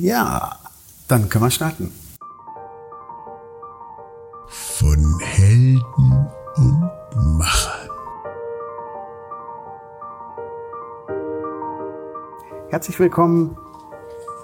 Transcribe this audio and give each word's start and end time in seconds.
Ja, 0.00 0.56
dann 1.08 1.28
können 1.28 1.46
wir 1.46 1.50
starten. 1.50 1.92
Von 4.46 5.18
Helden 5.18 6.28
und 6.54 6.90
Machern. 7.36 7.90
Herzlich 12.70 13.00
willkommen 13.00 13.58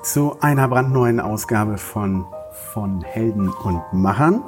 zu 0.03 0.36
einer 0.40 0.67
brandneuen 0.67 1.21
Ausgabe 1.21 1.79
von 1.79 2.27
von 2.73 3.02
Helden 3.02 3.48
und 3.48 3.80
Machern. 3.93 4.43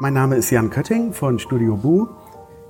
Mein 0.00 0.12
Name 0.12 0.36
ist 0.36 0.50
Jan 0.50 0.68
Kötting 0.68 1.14
von 1.14 1.38
Studio 1.38 1.78
Bu. 1.78 2.08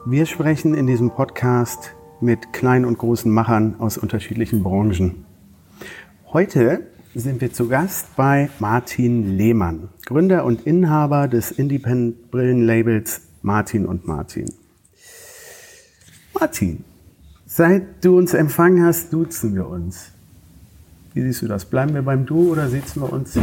Wir 0.07 0.25
sprechen 0.25 0.73
in 0.73 0.87
diesem 0.87 1.11
Podcast 1.11 1.97
mit 2.21 2.53
kleinen 2.53 2.85
und 2.85 2.97
großen 2.97 3.33
Machern 3.33 3.75
aus 3.81 3.99
unterschiedlichen 3.99 4.63
Branchen. 4.63 5.25
Heute 6.33 6.87
sind 7.15 7.41
wir 7.41 7.53
zu 7.53 7.69
Gast 7.69 8.15
bei 8.17 8.49
Martin 8.59 9.37
Lehmann, 9.37 9.89
Gründer 10.07 10.45
und 10.45 10.67
Inhaber 10.67 11.29
des 11.29 11.51
Independent 11.51 12.31
Brillenlabels 12.31 13.23
Martin 13.43 13.87
und 13.87 14.07
Martin. 14.07 14.47
Martin, 16.39 16.85
seit 17.47 18.05
du 18.05 18.17
uns 18.19 18.35
empfangen 18.35 18.85
hast, 18.85 19.13
duzen 19.13 19.55
wir 19.55 19.67
uns. 19.69 20.11
Wie 21.15 21.23
siehst 21.23 21.43
du 21.43 21.49
das? 21.49 21.65
Bleiben 21.65 21.95
wir 21.95 22.03
beim 22.03 22.27
Du 22.27 22.53
oder 22.53 22.69
sitzen 22.69 23.01
wir 23.01 23.13
uns? 23.13 23.37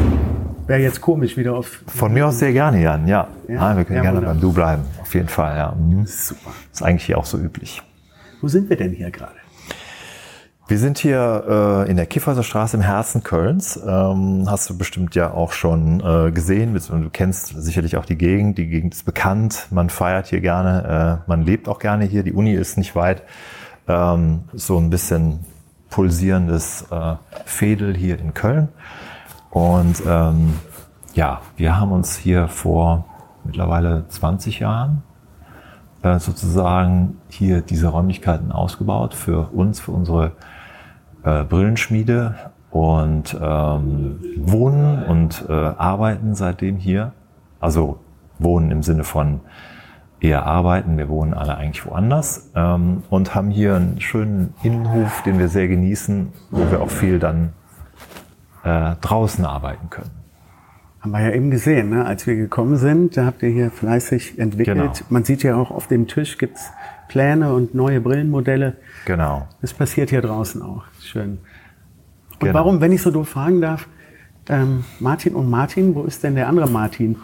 Wäre 0.67 0.79
jetzt 0.81 1.01
komisch 1.01 1.35
wieder 1.35 1.55
auf. 1.55 1.81
Von 1.87 2.13
mir 2.13 2.27
aus 2.27 2.39
sehr 2.39 2.53
gerne, 2.53 2.81
Jan. 2.81 3.07
Ja, 3.07 3.27
Ja? 3.47 3.55
Nein, 3.55 3.77
wir 3.77 3.83
können 3.85 3.97
Ja, 3.97 4.01
gerne 4.03 4.17
wunderbar. 4.17 4.33
beim 4.35 4.41
Du 4.41 4.53
bleiben. 4.53 4.83
Auf 5.01 5.13
jeden 5.13 5.27
Fall, 5.27 5.57
ja. 5.57 5.75
Mhm. 5.75 6.05
Super. 6.05 6.51
Ist 6.71 6.81
eigentlich 6.83 7.05
hier 7.05 7.17
auch 7.17 7.25
so 7.25 7.37
üblich. 7.37 7.81
Wo 8.41 8.47
sind 8.47 8.69
wir 8.69 8.77
denn 8.77 8.91
hier 8.93 9.11
gerade? 9.11 9.35
Wir 10.67 10.79
sind 10.79 10.97
hier 10.97 11.85
äh, 11.85 11.91
in 11.91 11.95
der 11.95 12.07
Kiffhäuser 12.07 12.41
Straße 12.41 12.75
im 12.75 12.81
Herzen 12.81 13.21
Kölns. 13.21 13.79
Ähm, 13.85 14.45
hast 14.49 14.67
du 14.67 14.75
bestimmt 14.75 15.13
ja 15.13 15.31
auch 15.31 15.51
schon 15.51 15.99
äh, 15.99 16.31
gesehen. 16.31 16.73
Du 16.73 17.09
kennst 17.11 17.49
sicherlich 17.49 17.97
auch 17.97 18.05
die 18.05 18.17
Gegend. 18.17 18.57
Die 18.57 18.65
Gegend 18.65 18.95
ist 18.95 19.05
bekannt. 19.05 19.67
Man 19.69 19.91
feiert 19.91 20.25
hier 20.25 20.41
gerne. 20.41 21.21
Äh, 21.23 21.29
man 21.29 21.43
lebt 21.43 21.69
auch 21.69 21.77
gerne 21.77 22.05
hier. 22.05 22.23
Die 22.23 22.33
Uni 22.33 22.53
ist 22.53 22.79
nicht 22.79 22.95
weit. 22.95 23.21
Ähm, 23.87 24.45
so 24.53 24.79
ein 24.79 24.89
bisschen 24.89 25.45
pulsierendes 25.91 26.87
äh, 26.89 27.15
Fädel 27.45 27.95
hier 27.95 28.17
in 28.17 28.33
Köln. 28.33 28.69
Und 29.51 30.01
ähm, 30.07 30.55
ja, 31.13 31.41
wir 31.57 31.79
haben 31.79 31.91
uns 31.91 32.17
hier 32.17 32.47
vor 32.47 33.05
mittlerweile 33.43 34.07
20 34.07 34.61
Jahren 34.61 35.03
äh, 36.01 36.17
sozusagen 36.17 37.17
hier 37.29 37.61
diese 37.61 37.89
Räumlichkeiten 37.89 38.51
ausgebaut 38.51 39.13
für 39.13 39.51
uns, 39.53 39.79
für 39.79 39.91
unsere 39.91 40.31
äh, 41.25 41.43
Brillenschmiede 41.43 42.35
und 42.71 43.37
ähm, 43.41 44.19
wohnen 44.37 45.03
und 45.03 45.45
äh, 45.49 45.51
arbeiten 45.51 46.35
seitdem 46.35 46.77
hier. 46.77 47.13
Also 47.59 47.99
wohnen 48.37 48.71
im 48.71 48.83
Sinne 48.83 49.03
von 49.03 49.41
eher 50.19 50.45
arbeiten. 50.45 50.97
Wir 50.97 51.09
wohnen 51.09 51.33
alle 51.33 51.57
eigentlich 51.57 51.85
woanders 51.85 52.51
ähm, 52.55 53.03
und 53.09 53.35
haben 53.35 53.49
hier 53.49 53.75
einen 53.75 54.01
schönen 54.01 54.53
Innenhof, 54.63 55.23
den 55.23 55.39
wir 55.39 55.47
sehr 55.47 55.67
genießen, 55.67 56.31
wo 56.51 56.69
wir 56.71 56.81
auch 56.81 56.89
viel 56.89 57.19
dann 57.19 57.53
äh, 58.63 58.95
draußen 59.01 59.45
arbeiten 59.45 59.89
können. 59.89 60.11
Haben 60.99 61.11
wir 61.11 61.21
ja 61.21 61.31
eben 61.31 61.51
gesehen, 61.51 61.91
ne? 61.91 62.05
als 62.05 62.25
wir 62.25 62.35
gekommen 62.35 62.77
sind, 62.77 63.15
da 63.15 63.25
habt 63.25 63.43
ihr 63.43 63.49
hier 63.49 63.69
fleißig 63.69 64.39
entwickelt. 64.39 64.77
Genau. 64.77 64.93
Man 65.09 65.23
sieht 65.23 65.43
ja 65.43 65.55
auch 65.55 65.69
auf 65.69 65.87
dem 65.87 66.07
Tisch 66.07 66.37
gibt's 66.37 66.71
Pläne 67.07 67.53
und 67.53 67.75
neue 67.75 68.01
Brillenmodelle. 68.01 68.77
Genau. 69.05 69.47
Das 69.61 69.73
passiert 69.73 70.09
hier 70.09 70.21
draußen 70.21 70.61
auch. 70.61 70.83
Schön. 71.01 71.39
Und 72.33 72.39
Genau. 72.39 72.53
warum, 72.53 72.81
wenn 72.81 72.91
ich 72.91 73.01
so 73.01 73.11
doof 73.11 73.29
fragen 73.29 73.61
darf, 73.61 73.87
ähm, 74.49 74.83
Martin 74.99 75.35
und 75.35 75.49
Martin, 75.49 75.95
wo 75.95 76.03
ist 76.03 76.23
denn 76.23 76.35
der 76.35 76.47
andere 76.47 76.69
Martin? 76.69 77.17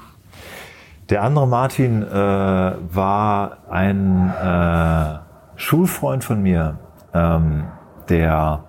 Der 1.09 1.23
andere 1.23 1.47
Martin 1.47 2.03
äh, 2.03 2.07
war 2.09 3.57
ein 3.69 4.29
äh, 4.29 5.19
Schulfreund 5.57 6.23
von 6.23 6.41
mir, 6.41 6.79
ähm, 7.13 7.65
der 8.09 8.63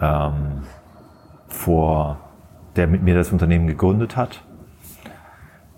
ähm, 0.00 0.62
vor, 1.48 2.18
der 2.74 2.86
mit 2.88 3.02
mir 3.02 3.14
das 3.14 3.30
Unternehmen 3.32 3.66
gegründet 3.66 4.16
hat. 4.16 4.42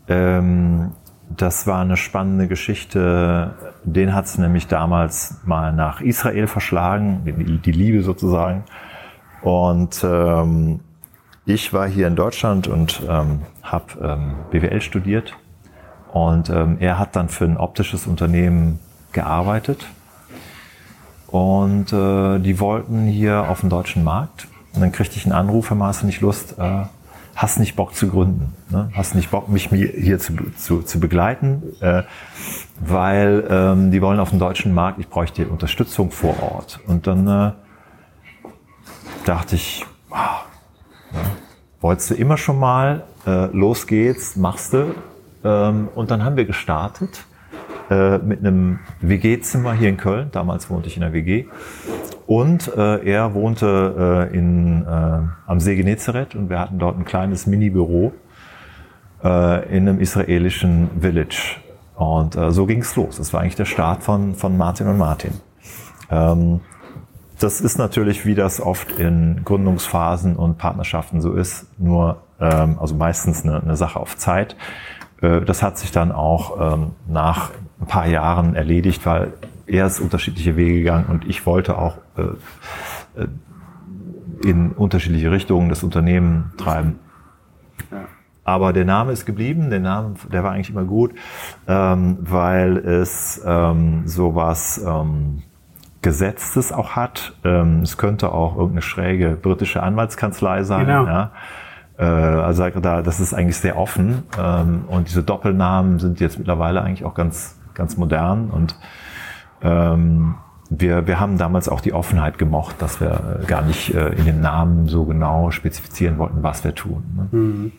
Ähm, 0.08 0.92
das 1.37 1.66
war 1.66 1.81
eine 1.81 1.97
spannende 1.97 2.49
Geschichte. 2.49 3.55
Den 3.84 4.15
hat 4.15 4.27
es 4.27 4.39
nämlich 4.39 4.66
damals 4.66 5.37
mal 5.44 5.72
nach 5.72 6.00
Israel 6.00 6.47
verschlagen, 6.47 7.61
die, 7.65 7.72
Liebe 7.72 8.03
sozusagen. 8.03 8.65
Und 9.43 10.05
ähm, 10.05 10.81
ich 11.44 11.72
war 11.72 11.87
hier 11.89 12.06
in 12.06 12.16
Deutschland 12.16 12.66
und 12.66 13.03
ähm, 13.09 13.43
habe 13.62 13.87
ähm, 14.03 14.34
BWL 14.50 14.81
studiert. 14.81 15.34
Und 16.12 16.50
ähm, 16.50 16.78
er 16.81 16.99
hat 16.99 17.15
dann 17.15 17.28
für 17.28 17.45
ein 17.45 17.56
optisches 17.56 18.06
Unternehmen 18.06 18.81
gearbeitet. 19.12 19.87
Und 21.27 21.93
äh, 21.93 22.39
die 22.39 22.59
wollten 22.59 23.06
hier 23.06 23.49
auf 23.49 23.60
den 23.60 23.69
deutschen 23.69 24.03
Markt. 24.03 24.49
Und 24.75 24.81
dann 24.81 24.93
kriegte 24.93 25.16
ich 25.16 25.27
einen 25.27 25.34
Anruf, 25.34 25.69
Herr 25.69 25.77
Maas, 25.77 26.03
nicht 26.03 26.22
Lust, 26.22 26.59
äh, 26.59 26.84
hast 27.38 27.60
nicht 27.60 27.76
Bock 27.76 27.94
zu 27.94 28.09
gründen, 28.09 28.53
ne? 28.69 28.91
hast 28.94 29.15
nicht 29.15 29.31
Bock, 29.31 29.49
mich 29.49 29.69
hier 29.69 30.19
zu, 30.19 30.34
zu, 30.56 30.82
zu 30.82 30.99
begleiten, 30.99 31.62
äh, 31.81 32.03
weil 32.81 33.47
ähm, 33.49 33.93
die 33.93 34.03
wollen 34.03 34.19
auf 34.19 34.31
den 34.31 34.41
deutschen 34.41 34.75
Markt, 34.75 34.99
ich 34.99 35.09
bräuchte 35.09 35.47
Unterstützung 35.47 36.10
vor 36.10 36.43
Ort. 36.43 36.81
Und 36.88 37.06
dann 37.06 37.28
äh, 37.28 37.53
dachte 39.25 39.54
ich, 39.54 39.87
ah, 40.10 40.41
ja, 41.12 41.21
wolltest 41.81 42.10
du 42.10 42.15
immer 42.15 42.38
schon 42.38 42.59
mal, 42.59 43.04
äh, 43.25 43.47
los 43.56 43.87
geht's, 43.87 44.34
machst 44.34 44.72
du. 44.72 44.97
Ähm, 45.44 45.88
und 45.94 46.10
dann 46.10 46.25
haben 46.25 46.37
wir 46.37 46.44
gestartet 46.44 47.25
äh, 47.91 48.19
mit 48.19 48.41
einem 48.41 48.81
WG-Zimmer 49.00 49.72
hier 49.72 49.88
in 49.88 49.97
Köln. 49.97 50.28
Damals 50.32 50.71
wohnte 50.71 50.88
ich 50.88 50.97
in 50.97 51.03
der 51.03 51.12
WG. 51.12 51.47
Und 52.26 52.69
äh, 52.76 53.04
er 53.04 53.34
wohnte 53.34 54.28
äh, 54.31 54.37
in, 54.37 54.84
äh, 54.84 55.21
am 55.47 55.60
See 55.60 55.76
Genezareth 55.76 56.34
und 56.34 56.50
wir 56.50 56.59
hatten 56.59 56.78
dort 56.78 56.98
ein 56.98 57.04
kleines 57.04 57.47
Mini-Büro 57.47 58.12
äh, 59.25 59.77
in 59.77 59.88
einem 59.88 60.00
israelischen 60.00 60.91
Village. 61.00 61.56
Und 61.97 62.37
äh, 62.37 62.50
so 62.50 62.66
ging's 62.66 62.94
los. 62.97 63.16
Das 63.16 63.32
war 63.32 63.41
eigentlich 63.41 63.56
der 63.56 63.65
Start 63.65 64.03
von, 64.03 64.34
von 64.34 64.56
Martin 64.56 64.87
und 64.88 64.98
Martin. 64.98 65.32
Ähm, 66.10 66.60
das 67.41 67.60
ist 67.60 67.78
natürlich, 67.78 68.27
wie 68.27 68.34
das 68.34 68.60
oft 68.60 68.93
in 68.98 69.43
Gründungsphasen 69.44 70.37
und 70.37 70.59
Partnerschaften 70.59 71.21
so 71.21 71.32
ist, 71.34 71.66
nur, 71.78 72.22
ähm, 72.41 72.77
also 72.81 72.94
meistens 72.94 73.44
eine, 73.44 73.62
eine 73.62 73.77
Sache 73.77 73.98
auf 73.98 74.16
Zeit. 74.16 74.56
Äh, 75.22 75.43
das 75.43 75.62
hat 75.62 75.78
sich 75.78 75.93
dann 75.93 76.12
auch 76.12 76.75
ähm, 76.75 76.93
nach 77.06 77.50
ein 77.81 77.87
paar 77.87 78.06
Jahren 78.06 78.55
erledigt, 78.55 79.06
weil 79.06 79.33
er 79.66 79.87
ist 79.87 80.00
unterschiedliche 80.00 80.56
Wege 80.56 80.75
gegangen 80.78 81.06
und 81.06 81.27
ich 81.28 81.47
wollte 81.47 81.78
auch 81.78 81.99
äh, 82.16 82.22
äh, 83.21 83.28
in 84.44 84.72
unterschiedliche 84.72 85.31
Richtungen 85.31 85.69
das 85.69 85.83
Unternehmen 85.83 86.53
treiben. 86.56 86.99
Aber 88.44 88.72
der 88.72 88.87
Name 88.87 89.12
ist 89.12 89.27
geblieben, 89.27 89.69
der 89.69 89.81
Name, 89.81 90.15
der 90.33 90.43
war 90.43 90.53
eigentlich 90.53 90.71
immer 90.71 90.84
gut, 90.84 91.12
ähm, 91.66 92.16
weil 92.21 92.78
es 92.78 93.43
ähm, 93.44 94.09
sowas 94.09 94.83
ähm, 94.83 95.43
Gesetztes 96.00 96.72
auch 96.72 96.97
hat. 96.97 97.34
Ähm, 97.45 97.81
es 97.83 97.99
könnte 97.99 98.33
auch 98.33 98.55
irgendeine 98.55 98.81
schräge 98.81 99.31
britische 99.31 99.83
Anwaltskanzlei 99.83 100.62
sein. 100.62 100.87
Genau. 100.87 101.05
Ja. 101.05 101.33
Äh, 101.99 102.05
also 102.05 102.71
da, 102.71 103.03
das 103.03 103.21
ist 103.21 103.34
eigentlich 103.34 103.59
sehr 103.59 103.77
offen. 103.77 104.22
Ähm, 104.39 104.84
und 104.87 105.09
diese 105.09 105.22
Doppelnamen 105.22 105.99
sind 105.99 106.21
jetzt 106.21 106.39
mittlerweile 106.39 106.81
eigentlich 106.83 107.05
auch 107.05 107.15
ganz, 107.15 107.57
ganz 107.78 107.97
modern. 107.97 108.50
Und 108.50 108.77
ähm, 109.62 110.34
wir, 110.69 111.06
wir 111.06 111.19
haben 111.19 111.39
damals 111.39 111.69
auch 111.71 111.81
die 111.81 111.94
Offenheit 111.94 112.37
gemocht, 112.37 112.83
dass 112.83 113.00
wir 113.00 113.41
äh, 113.43 113.47
gar 113.47 113.62
nicht 113.62 113.94
äh, 113.94 114.11
in 114.11 114.27
den 114.27 114.43
Namen 114.43 114.87
so 114.89 115.05
genau 115.05 115.51
spezifizieren 115.51 116.19
wollten, 116.19 116.42
was 116.42 116.63
wir 116.65 116.75
tun. 116.75 117.30
Ne? 117.33 117.71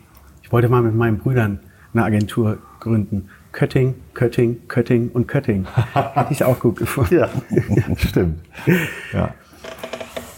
Ich 0.42 0.50
wollte 0.50 0.68
mal 0.68 0.82
mit 0.82 0.96
meinen 0.96 1.18
Brüdern 1.18 1.60
eine 1.94 2.04
Agentur 2.04 2.58
gründen. 2.80 3.28
Kötting, 3.52 3.94
Kötting, 4.14 4.68
Kötting 4.68 5.10
und 5.10 5.28
Kötting. 5.28 5.66
Hätte 5.92 6.32
ich 6.32 6.44
auch 6.44 6.58
gut 6.58 6.76
gefunden. 6.76 7.14
Ja, 7.14 7.28
stimmt. 7.96 8.40
Ja. 9.12 9.34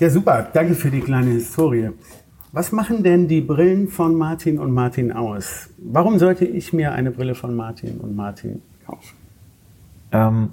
Ja, 0.00 0.10
super. 0.10 0.48
Danke 0.52 0.74
für 0.74 0.90
die 0.90 1.00
kleine 1.00 1.30
Historie. 1.30 1.90
Was 2.52 2.72
machen 2.72 3.02
denn 3.02 3.28
die 3.28 3.40
Brillen 3.40 3.88
von 3.88 4.14
Martin 4.14 4.58
und 4.58 4.72
Martin 4.72 5.12
aus? 5.12 5.70
Warum 5.78 6.18
sollte 6.18 6.44
ich 6.44 6.72
mir 6.72 6.92
eine 6.92 7.10
Brille 7.10 7.34
von 7.34 7.54
Martin 7.54 7.98
und 7.98 8.14
Martin 8.16 8.60
kaufen? 8.84 9.21
Ähm, 10.12 10.52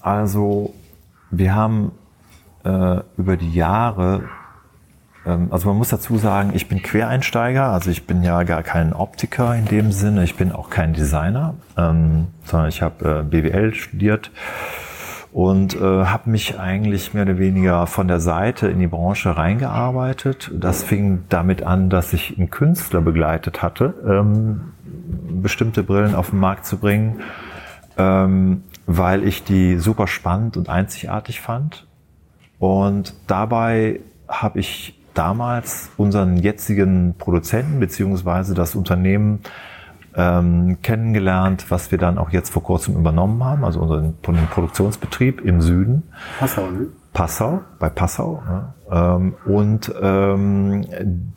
also, 0.00 0.74
wir 1.30 1.54
haben 1.54 1.92
äh, 2.64 3.00
über 3.16 3.36
die 3.36 3.52
Jahre, 3.52 4.22
ähm, 5.26 5.48
also 5.50 5.68
man 5.68 5.78
muss 5.78 5.88
dazu 5.88 6.16
sagen, 6.18 6.52
ich 6.54 6.68
bin 6.68 6.82
Quereinsteiger, 6.82 7.70
also 7.70 7.90
ich 7.90 8.06
bin 8.06 8.22
ja 8.22 8.42
gar 8.42 8.62
kein 8.62 8.92
Optiker 8.92 9.54
in 9.54 9.66
dem 9.66 9.92
Sinne, 9.92 10.24
ich 10.24 10.36
bin 10.36 10.52
auch 10.52 10.70
kein 10.70 10.92
Designer, 10.92 11.54
ähm, 11.76 12.28
sondern 12.44 12.68
ich 12.68 12.82
habe 12.82 13.20
äh, 13.20 13.22
BWL 13.22 13.74
studiert 13.74 14.30
und 15.32 15.74
äh, 15.74 15.80
habe 15.80 16.30
mich 16.30 16.60
eigentlich 16.60 17.12
mehr 17.12 17.24
oder 17.24 17.38
weniger 17.38 17.86
von 17.86 18.06
der 18.06 18.20
Seite 18.20 18.68
in 18.68 18.78
die 18.78 18.86
Branche 18.86 19.36
reingearbeitet. 19.36 20.52
Das 20.54 20.84
fing 20.84 21.24
damit 21.28 21.62
an, 21.64 21.90
dass 21.90 22.12
ich 22.12 22.38
einen 22.38 22.50
Künstler 22.50 23.00
begleitet 23.00 23.60
hatte, 23.60 23.94
ähm, 24.06 24.72
bestimmte 25.42 25.82
Brillen 25.82 26.14
auf 26.14 26.30
den 26.30 26.38
Markt 26.38 26.66
zu 26.66 26.78
bringen, 26.78 27.20
ähm, 27.96 28.64
weil 28.86 29.24
ich 29.24 29.44
die 29.44 29.78
super 29.78 30.06
spannend 30.06 30.56
und 30.56 30.68
einzigartig 30.68 31.40
fand. 31.40 31.86
Und 32.58 33.14
dabei 33.26 34.00
habe 34.28 34.60
ich 34.60 35.00
damals 35.14 35.90
unseren 35.96 36.36
jetzigen 36.36 37.14
Produzenten 37.16 37.80
beziehungsweise 37.80 38.54
das 38.54 38.74
Unternehmen 38.74 39.40
ähm, 40.16 40.78
kennengelernt, 40.82 41.66
was 41.70 41.90
wir 41.90 41.98
dann 41.98 42.18
auch 42.18 42.30
jetzt 42.30 42.50
vor 42.50 42.62
kurzem 42.62 42.96
übernommen 42.96 43.42
haben, 43.42 43.64
also 43.64 43.80
unseren 43.80 44.14
Produktionsbetrieb 44.20 45.40
im 45.40 45.60
Süden. 45.60 46.04
Passau, 46.38 46.70
ne? 46.70 46.86
Passau, 47.12 47.60
bei 47.78 47.88
Passau. 47.88 48.42
Ne? 48.46 48.74
Ähm, 48.90 49.34
und 49.44 49.92
ähm, 50.00 51.32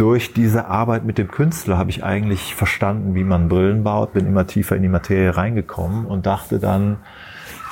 durch 0.00 0.32
diese 0.32 0.64
Arbeit 0.64 1.04
mit 1.04 1.18
dem 1.18 1.28
Künstler 1.28 1.76
habe 1.76 1.90
ich 1.90 2.02
eigentlich 2.02 2.54
verstanden, 2.54 3.14
wie 3.14 3.22
man 3.22 3.50
Brillen 3.50 3.84
baut, 3.84 4.14
bin 4.14 4.24
immer 4.26 4.46
tiefer 4.46 4.74
in 4.74 4.80
die 4.80 4.88
Materie 4.88 5.36
reingekommen 5.36 6.06
und 6.06 6.24
dachte 6.24 6.58
dann, 6.58 6.96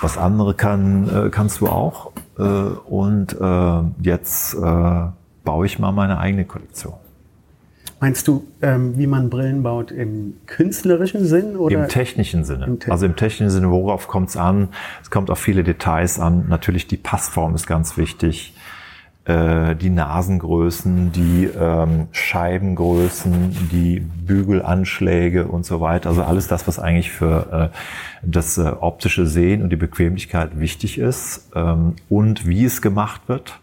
was 0.02 0.18
andere 0.18 0.52
kann, 0.52 1.08
äh, 1.08 1.30
kannst 1.30 1.62
du 1.62 1.68
auch. 1.68 2.12
Äh, 2.38 2.42
und 2.42 3.32
äh, 3.40 3.80
jetzt 4.02 4.56
baue 4.60 5.64
ich 5.64 5.78
mal 5.78 5.92
meine 5.92 6.18
eigene 6.18 6.44
Kollektion. 6.44 6.94
Meinst 8.00 8.28
du, 8.28 8.46
ähm, 8.60 8.98
wie 8.98 9.06
man 9.06 9.30
Brillen 9.30 9.62
baut 9.62 9.90
im 9.90 10.34
künstlerischen 10.46 11.24
Sinn 11.24 11.56
oder 11.56 11.82
im 11.82 11.88
technischen 11.88 12.44
Sinne? 12.44 12.66
Im 12.66 12.78
Te 12.78 12.92
also 12.92 13.06
im 13.06 13.16
technischen 13.16 13.50
Sinne, 13.50 13.70
worauf 13.70 14.06
kommt 14.06 14.28
es 14.28 14.36
an? 14.36 14.68
Es 15.02 15.10
kommt 15.10 15.30
auf 15.30 15.38
viele 15.38 15.64
Details 15.64 16.20
an. 16.20 16.44
Natürlich 16.48 16.86
die 16.86 16.98
Passform 16.98 17.54
ist 17.54 17.66
ganz 17.66 17.96
wichtig. 17.96 18.54
Äh, 19.28 19.76
die 19.76 19.90
Nasengrößen, 19.90 21.12
die 21.12 21.44
ähm, 21.44 22.08
Scheibengrößen, 22.10 23.68
die 23.70 24.00
Bügelanschläge 24.00 25.46
und 25.46 25.64
so 25.64 25.80
weiter. 25.80 26.08
Also 26.08 26.22
alles 26.24 26.48
das, 26.48 26.66
was 26.66 26.78
eigentlich 26.78 27.12
für 27.12 27.70
äh, 27.72 27.76
das 28.22 28.58
äh, 28.58 28.62
optische 28.80 29.26
Sehen 29.26 29.62
und 29.62 29.70
die 29.70 29.76
Bequemlichkeit 29.76 30.58
wichtig 30.58 30.98
ist 30.98 31.50
ähm, 31.54 31.94
und 32.08 32.46
wie 32.48 32.64
es 32.64 32.82
gemacht 32.82 33.22
wird 33.28 33.60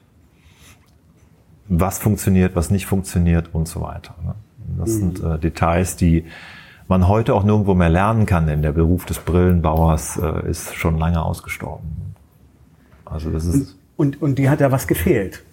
was 1.67 1.99
funktioniert, 1.99 2.55
was 2.55 2.69
nicht 2.69 2.85
funktioniert 2.85 3.49
und 3.53 3.67
so 3.67 3.81
weiter. 3.81 4.15
Ne? 4.23 4.35
Das 4.77 4.89
mhm. 4.89 5.15
sind 5.15 5.23
äh, 5.23 5.39
Details, 5.39 5.95
die 5.95 6.25
man 6.87 7.07
heute 7.07 7.33
auch 7.33 7.43
nirgendwo 7.43 7.73
mehr 7.73 7.89
lernen 7.89 8.25
kann, 8.25 8.45
denn 8.45 8.61
der 8.61 8.71
Beruf 8.71 9.05
des 9.05 9.19
Brillenbauers 9.19 10.17
äh, 10.17 10.49
ist 10.49 10.75
schon 10.75 10.97
lange 10.97 11.23
ausgestorben. 11.23 12.15
Also 13.05 13.31
das 13.31 13.45
ist 13.45 13.77
und, 13.97 14.17
und, 14.17 14.21
und 14.21 14.39
die 14.39 14.49
hat 14.49 14.61
ja 14.61 14.71
was 14.71 14.87
gefehlt. 14.87 15.43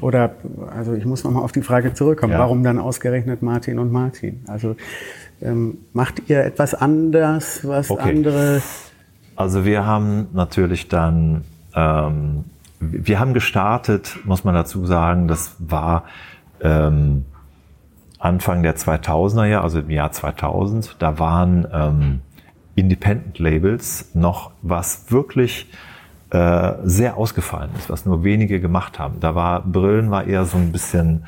Oder, 0.00 0.34
also 0.74 0.94
ich 0.94 1.04
muss 1.04 1.24
nochmal 1.24 1.42
auf 1.42 1.52
die 1.52 1.62
Frage 1.62 1.94
zurückkommen, 1.94 2.32
ja. 2.32 2.38
warum 2.38 2.62
dann 2.62 2.78
ausgerechnet 2.78 3.42
Martin 3.42 3.78
und 3.78 3.92
Martin? 3.92 4.44
Also 4.46 4.76
ähm, 5.42 5.78
macht 5.92 6.28
ihr 6.28 6.44
etwas 6.44 6.74
anders, 6.74 7.66
was 7.66 7.90
okay. 7.90 8.10
andere... 8.10 8.62
Also 9.36 9.64
wir 9.64 9.86
haben 9.86 10.28
natürlich 10.32 10.88
dann 10.88 11.44
ähm, 11.74 12.44
wir 12.80 13.20
haben 13.20 13.34
gestartet, 13.34 14.18
muss 14.24 14.44
man 14.44 14.54
dazu 14.54 14.86
sagen, 14.86 15.28
das 15.28 15.54
war 15.58 16.04
ähm, 16.62 17.26
Anfang 18.18 18.62
der 18.62 18.76
2000er 18.76 19.44
Jahre, 19.44 19.64
also 19.64 19.80
im 19.80 19.90
Jahr 19.90 20.12
2000. 20.12 20.96
Da 20.98 21.18
waren 21.18 21.66
ähm, 21.72 22.20
Independent 22.74 23.38
Labels 23.38 24.10
noch 24.14 24.52
was 24.62 25.10
wirklich 25.12 25.66
äh, 26.30 26.72
sehr 26.84 27.16
ausgefallen 27.16 27.70
ist, 27.78 27.90
was 27.90 28.06
nur 28.06 28.24
wenige 28.24 28.60
gemacht 28.60 28.98
haben. 28.98 29.20
Da 29.20 29.34
war 29.34 29.62
Brillen 29.62 30.10
war 30.10 30.26
eher 30.26 30.44
so 30.44 30.58
ein 30.58 30.72
bisschen 30.72 31.24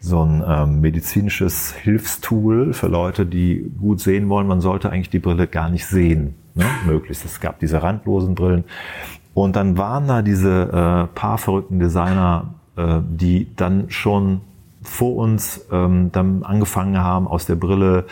so 0.00 0.22
ein 0.22 0.44
ähm, 0.46 0.80
medizinisches 0.80 1.72
Hilfstool 1.72 2.72
für 2.72 2.86
Leute, 2.86 3.26
die 3.26 3.70
gut 3.78 4.00
sehen 4.00 4.28
wollen. 4.28 4.46
Man 4.46 4.60
sollte 4.60 4.90
eigentlich 4.90 5.10
die 5.10 5.18
Brille 5.18 5.46
gar 5.46 5.68
nicht 5.68 5.86
sehen, 5.86 6.34
ne? 6.54 6.64
möglichst. 6.86 7.24
Es 7.24 7.40
gab 7.40 7.58
diese 7.58 7.82
randlosen 7.82 8.34
Brillen. 8.34 8.64
Und 9.34 9.56
dann 9.56 9.76
waren 9.76 10.06
da 10.06 10.22
diese 10.22 10.62
äh, 10.62 11.14
paar 11.14 11.38
verrückten 11.38 11.78
Designer, 11.78 12.54
äh, 12.76 13.00
die 13.02 13.54
dann 13.56 13.90
schon 13.90 14.40
vor 14.82 15.16
uns 15.16 15.66
ähm, 15.72 16.10
dann 16.12 16.42
angefangen 16.44 16.98
haben, 16.98 17.26
aus 17.26 17.46
der 17.46 17.56
Brille 17.56 18.06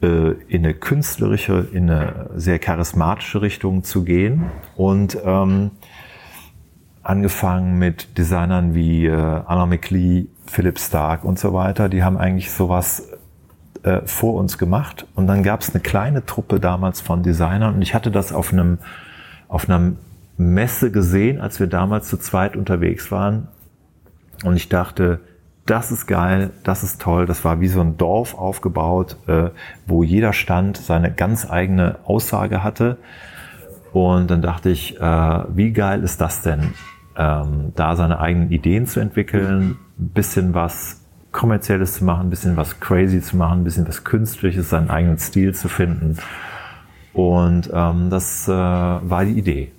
in 0.00 0.36
eine 0.50 0.74
künstlerische, 0.74 1.68
in 1.72 1.90
eine 1.90 2.30
sehr 2.36 2.58
charismatische 2.58 3.40
Richtung 3.40 3.82
zu 3.82 4.04
gehen. 4.04 4.44
Und 4.76 5.16
ähm, 5.24 5.70
angefangen 7.02 7.78
mit 7.78 8.18
Designern 8.18 8.74
wie 8.74 9.06
äh, 9.06 9.12
Anna 9.12 9.66
McLee, 9.66 10.26
Philip 10.46 10.78
Stark 10.78 11.24
und 11.24 11.38
so 11.38 11.54
weiter, 11.54 11.88
die 11.88 12.02
haben 12.02 12.18
eigentlich 12.18 12.50
sowas 12.50 13.08
äh, 13.84 14.00
vor 14.04 14.34
uns 14.34 14.58
gemacht. 14.58 15.06
Und 15.14 15.26
dann 15.28 15.42
gab 15.42 15.60
es 15.60 15.70
eine 15.70 15.80
kleine 15.80 16.26
Truppe 16.26 16.60
damals 16.60 17.00
von 17.00 17.22
Designern 17.22 17.74
und 17.74 17.82
ich 17.82 17.94
hatte 17.94 18.10
das 18.10 18.32
auf 18.32 18.52
einem 18.52 18.78
auf 19.48 19.68
einem 19.68 19.98
Messe 20.36 20.90
gesehen, 20.90 21.40
als 21.40 21.60
wir 21.60 21.68
damals 21.68 22.08
zu 22.08 22.16
zweit 22.16 22.56
unterwegs 22.56 23.12
waren. 23.12 23.48
Und 24.44 24.56
ich 24.56 24.68
dachte, 24.68 25.20
das 25.66 25.90
ist 25.90 26.06
geil, 26.06 26.50
das 26.62 26.82
ist 26.82 27.00
toll. 27.00 27.26
Das 27.26 27.44
war 27.44 27.60
wie 27.60 27.68
so 27.68 27.80
ein 27.80 27.96
Dorf 27.96 28.34
aufgebaut, 28.34 29.16
äh, 29.26 29.50
wo 29.86 30.02
jeder 30.02 30.32
Stand 30.32 30.76
seine 30.76 31.12
ganz 31.12 31.48
eigene 31.50 31.96
Aussage 32.04 32.62
hatte. 32.62 32.98
Und 33.92 34.30
dann 34.30 34.42
dachte 34.42 34.70
ich, 34.70 35.00
äh, 35.00 35.44
wie 35.54 35.72
geil 35.72 36.02
ist 36.02 36.20
das 36.20 36.42
denn, 36.42 36.74
ähm, 37.16 37.72
da 37.74 37.96
seine 37.96 38.20
eigenen 38.20 38.50
Ideen 38.50 38.86
zu 38.86 39.00
entwickeln, 39.00 39.78
ein 39.98 40.08
bisschen 40.08 40.54
was 40.54 41.02
Kommerzielles 41.32 41.94
zu 41.94 42.04
machen, 42.04 42.28
ein 42.28 42.30
bisschen 42.30 42.56
was 42.56 42.78
crazy 42.80 43.20
zu 43.20 43.36
machen, 43.36 43.60
ein 43.60 43.64
bisschen 43.64 43.88
was 43.88 44.04
Künstliches, 44.04 44.70
seinen 44.70 44.88
eigenen 44.88 45.18
Stil 45.18 45.54
zu 45.54 45.68
finden. 45.68 46.16
Und 47.12 47.70
ähm, 47.72 48.10
das 48.10 48.46
äh, 48.46 48.52
war 48.52 49.24
die 49.24 49.38
Idee. 49.38 49.72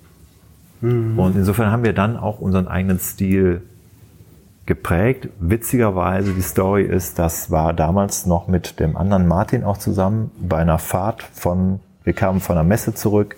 Mhm. 0.80 1.18
Und 1.18 1.36
insofern 1.36 1.70
haben 1.70 1.84
wir 1.84 1.94
dann 1.94 2.16
auch 2.16 2.40
unseren 2.40 2.68
eigenen 2.68 2.98
Stil 2.98 3.62
geprägt. 4.68 5.30
Witzigerweise, 5.40 6.34
die 6.34 6.42
Story 6.42 6.84
ist, 6.84 7.18
das 7.18 7.50
war 7.50 7.72
damals 7.72 8.26
noch 8.26 8.48
mit 8.48 8.78
dem 8.78 8.98
anderen 8.98 9.26
Martin 9.26 9.64
auch 9.64 9.78
zusammen 9.78 10.30
bei 10.38 10.58
einer 10.58 10.78
Fahrt 10.78 11.22
von, 11.22 11.80
wir 12.04 12.12
kamen 12.12 12.40
von 12.40 12.58
einer 12.58 12.68
Messe 12.68 12.94
zurück 12.94 13.36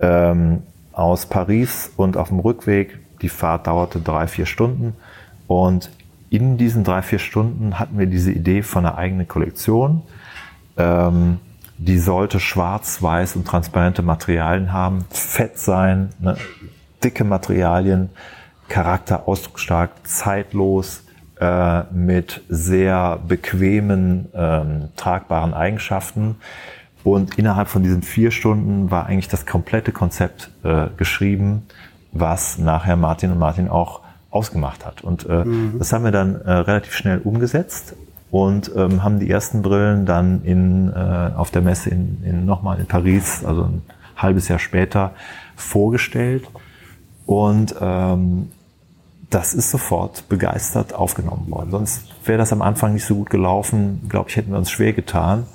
ähm, 0.00 0.62
aus 0.92 1.26
Paris 1.26 1.92
und 1.96 2.16
auf 2.16 2.28
dem 2.28 2.38
Rückweg, 2.38 2.98
die 3.20 3.28
Fahrt 3.28 3.66
dauerte 3.66 4.00
drei, 4.00 4.26
vier 4.26 4.46
Stunden. 4.46 4.96
Und 5.46 5.90
in 6.30 6.56
diesen 6.56 6.82
drei, 6.82 7.02
vier 7.02 7.18
Stunden 7.18 7.78
hatten 7.78 7.98
wir 7.98 8.06
diese 8.06 8.32
Idee 8.32 8.62
von 8.62 8.86
einer 8.86 8.96
eigenen 8.96 9.28
Kollektion. 9.28 10.00
Ähm, 10.78 11.40
die 11.76 11.98
sollte 11.98 12.40
schwarz, 12.40 13.02
weiß 13.02 13.36
und 13.36 13.46
transparente 13.46 14.00
Materialien 14.00 14.72
haben, 14.72 15.04
fett 15.10 15.58
sein, 15.58 16.08
ne, 16.20 16.38
dicke 17.04 17.24
Materialien, 17.24 18.08
Charakter 18.68 19.26
ausdrucksstark, 19.26 19.90
zeitlos, 20.04 21.04
äh, 21.40 21.82
mit 21.92 22.42
sehr 22.48 23.20
bequemen, 23.26 24.28
ähm, 24.34 24.88
tragbaren 24.96 25.54
Eigenschaften. 25.54 26.36
Und 27.04 27.38
innerhalb 27.38 27.68
von 27.68 27.82
diesen 27.82 28.02
vier 28.02 28.30
Stunden 28.30 28.90
war 28.90 29.06
eigentlich 29.06 29.28
das 29.28 29.46
komplette 29.46 29.92
Konzept 29.92 30.50
äh, 30.64 30.86
geschrieben, 30.96 31.66
was 32.12 32.58
nachher 32.58 32.96
Martin 32.96 33.30
und 33.30 33.38
Martin 33.38 33.68
auch 33.68 34.00
ausgemacht 34.30 34.84
hat. 34.84 35.02
Und 35.02 35.26
äh, 35.28 35.44
mhm. 35.44 35.78
das 35.78 35.92
haben 35.92 36.04
wir 36.04 36.10
dann 36.10 36.40
äh, 36.40 36.50
relativ 36.50 36.94
schnell 36.94 37.18
umgesetzt 37.18 37.94
und 38.30 38.70
ähm, 38.76 39.02
haben 39.02 39.20
die 39.20 39.30
ersten 39.30 39.62
Brillen 39.62 40.04
dann 40.04 40.42
in, 40.42 40.92
äh, 40.92 41.30
auf 41.36 41.50
der 41.50 41.62
Messe 41.62 41.90
in, 41.90 42.22
in 42.24 42.44
nochmal 42.44 42.78
in 42.78 42.86
Paris, 42.86 43.44
also 43.44 43.62
ein 43.62 43.82
halbes 44.16 44.48
Jahr 44.48 44.58
später, 44.58 45.12
vorgestellt. 45.56 46.46
Und 47.26 47.74
ähm, 47.80 48.50
das 49.30 49.54
ist 49.54 49.70
sofort 49.70 50.28
begeistert 50.28 50.94
aufgenommen 50.94 51.50
worden. 51.50 51.70
Sonst 51.70 52.02
wäre 52.24 52.38
das 52.38 52.52
am 52.52 52.62
Anfang 52.62 52.94
nicht 52.94 53.04
so 53.04 53.14
gut 53.14 53.30
gelaufen. 53.30 54.06
Glaube 54.08 54.30
ich, 54.30 54.36
hätten 54.36 54.52
wir 54.52 54.58
uns 54.58 54.70
schwer 54.70 54.92
getan. 54.92 55.46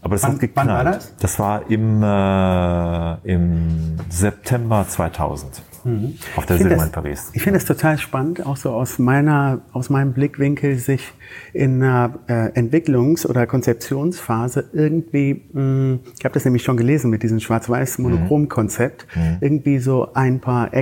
Aber 0.00 0.14
das 0.14 0.22
wann, 0.22 0.32
hat 0.32 0.40
geknallt. 0.40 0.68
Wann 0.68 0.76
war 0.76 0.84
das? 0.84 1.16
das 1.16 1.38
war 1.38 1.70
im, 1.70 2.02
äh, 2.02 3.32
im 3.32 3.96
September 4.08 4.86
2000. 4.88 5.62
Mhm. 5.86 6.14
Auf 6.34 6.46
der 6.46 6.58
Silber 6.58 6.84
in 6.84 6.90
Paris. 6.90 7.30
Ich 7.32 7.42
finde 7.42 7.58
es 7.58 7.64
total 7.64 7.96
spannend, 7.98 8.44
auch 8.44 8.56
so 8.56 8.70
aus 8.70 8.98
meiner, 8.98 9.60
aus 9.72 9.88
meinem 9.88 10.12
Blickwinkel, 10.12 10.78
sich 10.78 11.12
in 11.52 11.82
einer 11.82 12.18
äh, 12.26 12.58
Entwicklungs- 12.58 13.26
oder 13.26 13.46
Konzeptionsphase 13.46 14.64
irgendwie, 14.72 15.44
mh, 15.52 15.60
hm, 15.60 16.00
ich 16.18 16.24
habe 16.24 16.34
das 16.34 16.44
nämlich 16.44 16.64
schon 16.64 16.76
gelesen 16.76 17.10
mit 17.10 17.22
diesem 17.22 17.38
Schwarz-Weiß-Monochrom-Konzept, 17.38 19.06
mhm. 19.14 19.22
mhm. 19.22 19.36
irgendwie 19.40 19.78
so 19.78 20.12
ein 20.14 20.40
paar 20.40 20.74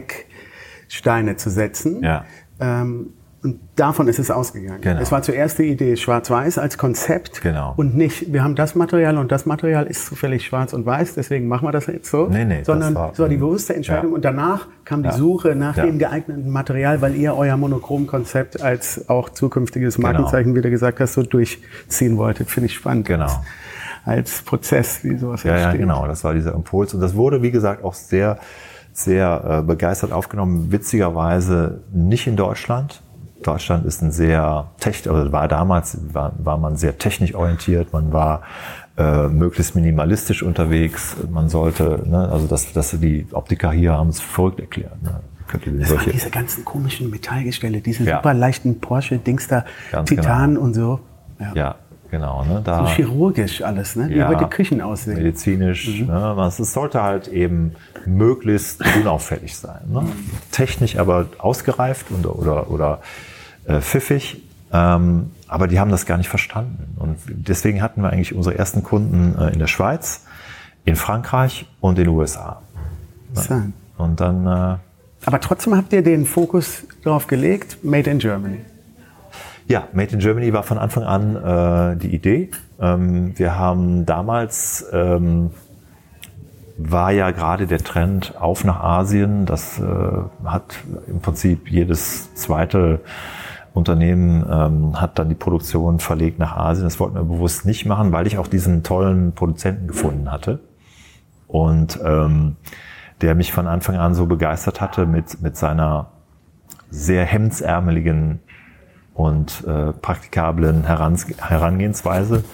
Ecksteine 0.99 1.37
zu 1.37 1.51
setzen. 1.51 2.03
Ja. 2.03 2.25
Ähm, 2.61 3.11
Und 3.43 3.61
davon 3.77 4.09
ist 4.09 4.19
es 4.19 4.31
ausgegangen. 4.31 4.81
Genau. 4.81 5.01
Es 5.03 5.13
war 5.13 5.21
zuerst 5.21 5.59
die 5.59 5.65
Idee 5.65 5.97
schwarz-weiß 5.99 6.57
als 6.57 6.79
Konzept 6.79 7.43
Genau. 7.43 7.75
und 7.77 7.95
nicht, 7.95 8.33
wir 8.33 8.43
haben 8.43 8.55
das 8.55 8.75
Material 8.75 9.19
und 9.19 9.31
das 9.31 9.45
Material 9.45 9.85
ist 9.87 10.07
zufällig 10.07 10.47
schwarz 10.47 10.73
und 10.73 10.87
weiß, 10.87 11.13
deswegen 11.15 11.47
machen 11.47 11.67
wir 11.69 11.73
das 11.73 11.87
jetzt 11.89 12.11
so. 12.11 12.27
Nee, 12.29 12.47
nee, 12.47 12.59
das 12.61 12.67
sondern 12.69 12.95
war- 12.95 13.13
es 13.13 13.19
war 13.19 13.29
die 13.29 13.37
bewusste 13.37 13.75
Entscheidung 13.77 14.13
Ja. 14.13 14.15
und 14.15 14.25
danach 14.25 14.69
kam 14.87 15.03
die 15.03 15.11
Ja. 15.11 15.15
Suche 15.15 15.55
nach 15.57 15.77
Ja. 15.77 15.85
dem 15.85 15.99
geeigneten 15.99 16.49
Material, 16.49 17.03
weil 17.03 17.15
ihr 17.17 17.37
euer 17.37 17.59
Monochrom-Konzept 17.59 18.63
als 18.63 19.11
auch 19.11 19.29
zukünftiges 19.29 19.99
Markenzeichen, 19.99 20.55
wie 20.55 20.63
du 20.63 20.71
gesagt 20.71 21.01
hast, 21.01 21.13
so 21.13 21.23
durchziehen 21.23 22.17
wolltet. 22.17 22.49
Finde 22.49 22.69
ich 22.69 22.75
spannend. 22.75 23.07
Genau. 23.09 23.25
Als, 23.25 23.41
als 24.07 24.41
Prozess, 24.43 25.05
wie 25.05 25.19
sowas 25.19 25.43
Ja, 25.43 25.51
ja, 25.51 25.63
entsteht. 25.65 25.81
genau. 25.83 26.07
Das 26.07 26.25
war 26.25 26.33
dieser 26.33 26.55
Impuls. 26.55 26.95
Und 26.95 27.01
das 27.03 27.15
wurde, 27.15 27.43
wie 27.43 27.51
gesagt, 27.51 27.85
auch 27.85 27.93
sehr, 27.93 28.39
sehr 28.95 29.45
äh, 29.45 29.63
begeistert 29.63 30.13
aufgenommen. 30.13 30.73
Witzigerweise 30.73 31.83
nicht 31.93 32.27
in 32.27 32.37
Deutschland. 32.37 33.03
Deutschland 33.43 33.85
ist 33.85 34.01
ein 34.01 34.13
sehr 34.13 34.71
technisch, 34.81 35.13
also 35.13 35.33
war 35.33 35.49
damals, 35.49 35.99
war, 36.15 36.33
war 36.39 36.57
man 36.57 36.77
sehr 36.77 36.97
technisch 36.97 37.35
orientiert. 37.35 37.93
Man 37.93 38.13
war 38.13 38.43
äh, 38.97 39.29
möglichst 39.29 39.75
minimalistisch 39.75 40.43
unterwegs. 40.43 41.17
Man 41.31 41.49
sollte, 41.49 42.03
ne, 42.07 42.29
also 42.31 42.47
das, 42.47 42.73
das 42.73 42.93
die 42.93 43.27
Optiker 43.33 43.73
hier 43.73 43.93
haben 43.93 44.09
es 44.09 44.21
verrückt 44.21 44.61
erklärt. 44.61 45.03
Ne. 45.03 45.21
Das 45.53 45.89
solche, 45.89 46.11
diese 46.11 46.31
ganzen 46.31 46.65
komischen 46.65 47.11
Metallgestelle, 47.11 47.81
diese 47.81 48.05
Ja. 48.05 48.17
super 48.17 48.33
leichten 48.33 48.81
Porsche-Dings 48.81 49.49
da, 49.49 49.65
Ganz 49.93 50.09
Titan 50.09 50.57
und 50.57 50.75
so. 50.75 51.01
Ja. 51.39 51.53
ja, 51.55 51.75
genau. 52.15 52.45
Ne, 52.45 52.55
So 52.57 52.61
da, 52.63 52.87
chirurgisch 52.87 53.63
alles, 53.63 53.97
ne? 53.97 54.09
Wie 54.09 54.17
Ja. 54.17 54.29
heute 54.29 54.47
Küchen 54.47 54.81
aussehen. 54.81 55.17
medizinisch. 55.17 56.01
Ne? 56.01 56.33
was- 56.37 56.59
Es 56.61 56.73
sollte 56.73 57.03
halt 57.03 57.29
eben 57.29 57.73
möglichst 58.07 58.83
unauffällig 59.01 59.57
sein. 59.57 59.81
Ne? 59.89 60.07
Technisch 60.51 60.97
aber 60.99 61.27
ausgereift 61.39 62.07
und, 62.11 62.27
oder, 62.27 62.71
oder 62.71 63.01
äh, 63.67 63.81
pfiffig. 63.81 64.43
Ähm, 64.73 65.31
aber 65.49 65.67
die 65.69 65.79
haben 65.79 65.91
das 65.91 66.05
gar 66.07 66.17
nicht 66.19 66.29
verstanden. 66.29 66.97
Und 66.97 67.17
deswegen 67.27 67.81
hatten 67.83 68.03
wir 68.03 68.11
eigentlich 68.11 68.35
unsere 68.35 68.57
ersten 68.59 68.83
Kunden 68.83 69.37
äh, 69.39 69.51
in 69.53 69.59
der 69.59 69.67
Schweiz, 69.69 70.25
in 70.85 70.97
Frankreich 70.97 71.67
und 71.81 71.99
in 71.99 72.05
den 72.07 72.15
USA. 72.15 72.63
Interessant. 73.29 73.73
Und 73.97 74.21
dann, 74.21 74.47
äh, 74.47 74.77
Aber 75.27 75.41
trotzdem 75.41 75.77
habt 75.77 75.93
ihr 75.93 76.03
den 76.03 76.27
Fokus 76.27 76.85
darauf 77.05 77.27
gelegt, 77.27 77.85
Made 77.85 78.11
in 78.11 78.19
Germany. 78.19 78.59
Ja, 79.67 79.89
Made 79.93 80.13
in 80.13 80.19
Germany 80.19 80.53
war 80.53 80.63
von 80.63 80.79
Anfang 80.79 81.05
an 81.05 81.37
äh, 81.37 81.97
die 81.97 82.15
Idee. 82.15 82.51
Ähm, 82.81 83.39
wir 83.39 83.59
haben 83.59 84.05
damals 84.07 84.87
ähm, 84.93 85.51
war 86.77 87.13
ja 87.13 87.31
gerade 87.31 87.67
der 87.67 87.79
Trend 87.79 88.35
auf 88.39 88.65
nach 88.65 88.81
Asien. 88.81 89.47
Das 89.47 89.79
äh, 89.81 89.85
hat 90.45 90.77
im 91.07 91.21
Prinzip 91.21 91.71
jedes 91.71 92.35
zweite 92.35 93.01
Unternehmen 93.73 94.45
ähm, 94.49 95.01
hat 95.01 95.19
dann 95.19 95.29
die 95.29 95.35
Produktion 95.35 95.99
verlegt 95.99 96.39
nach 96.39 96.57
Asien. 96.57 96.85
Das 96.85 97.01
wollten 97.01 97.15
wir 97.15 97.25
bewusst 97.25 97.65
nicht 97.65 97.87
machen, 97.87 98.13
weil 98.13 98.27
ich 98.27 98.39
auch 98.39 98.49
diesen 98.49 98.83
tollen 98.83 99.33
Produzenten 99.33 99.89
gefunden 99.89 100.31
hatte 100.31 100.61
und 101.49 101.99
ähm, 102.05 102.57
der 103.21 103.35
mich 103.35 103.53
von 103.53 103.67
Anfang 103.67 103.97
an 103.97 104.15
so 104.15 104.27
begeistert 104.27 104.81
hatte 104.81 105.07
mit 105.07 105.41
mit 105.41 105.57
seiner 105.57 106.11
sehr 106.91 107.25
hemdsärmeligen 107.25 108.41
und 109.15 109.65
äh, 109.67 109.93
praktikablen 109.93 110.85
Herans 110.85 111.27
Herangehensweise. 111.39 112.45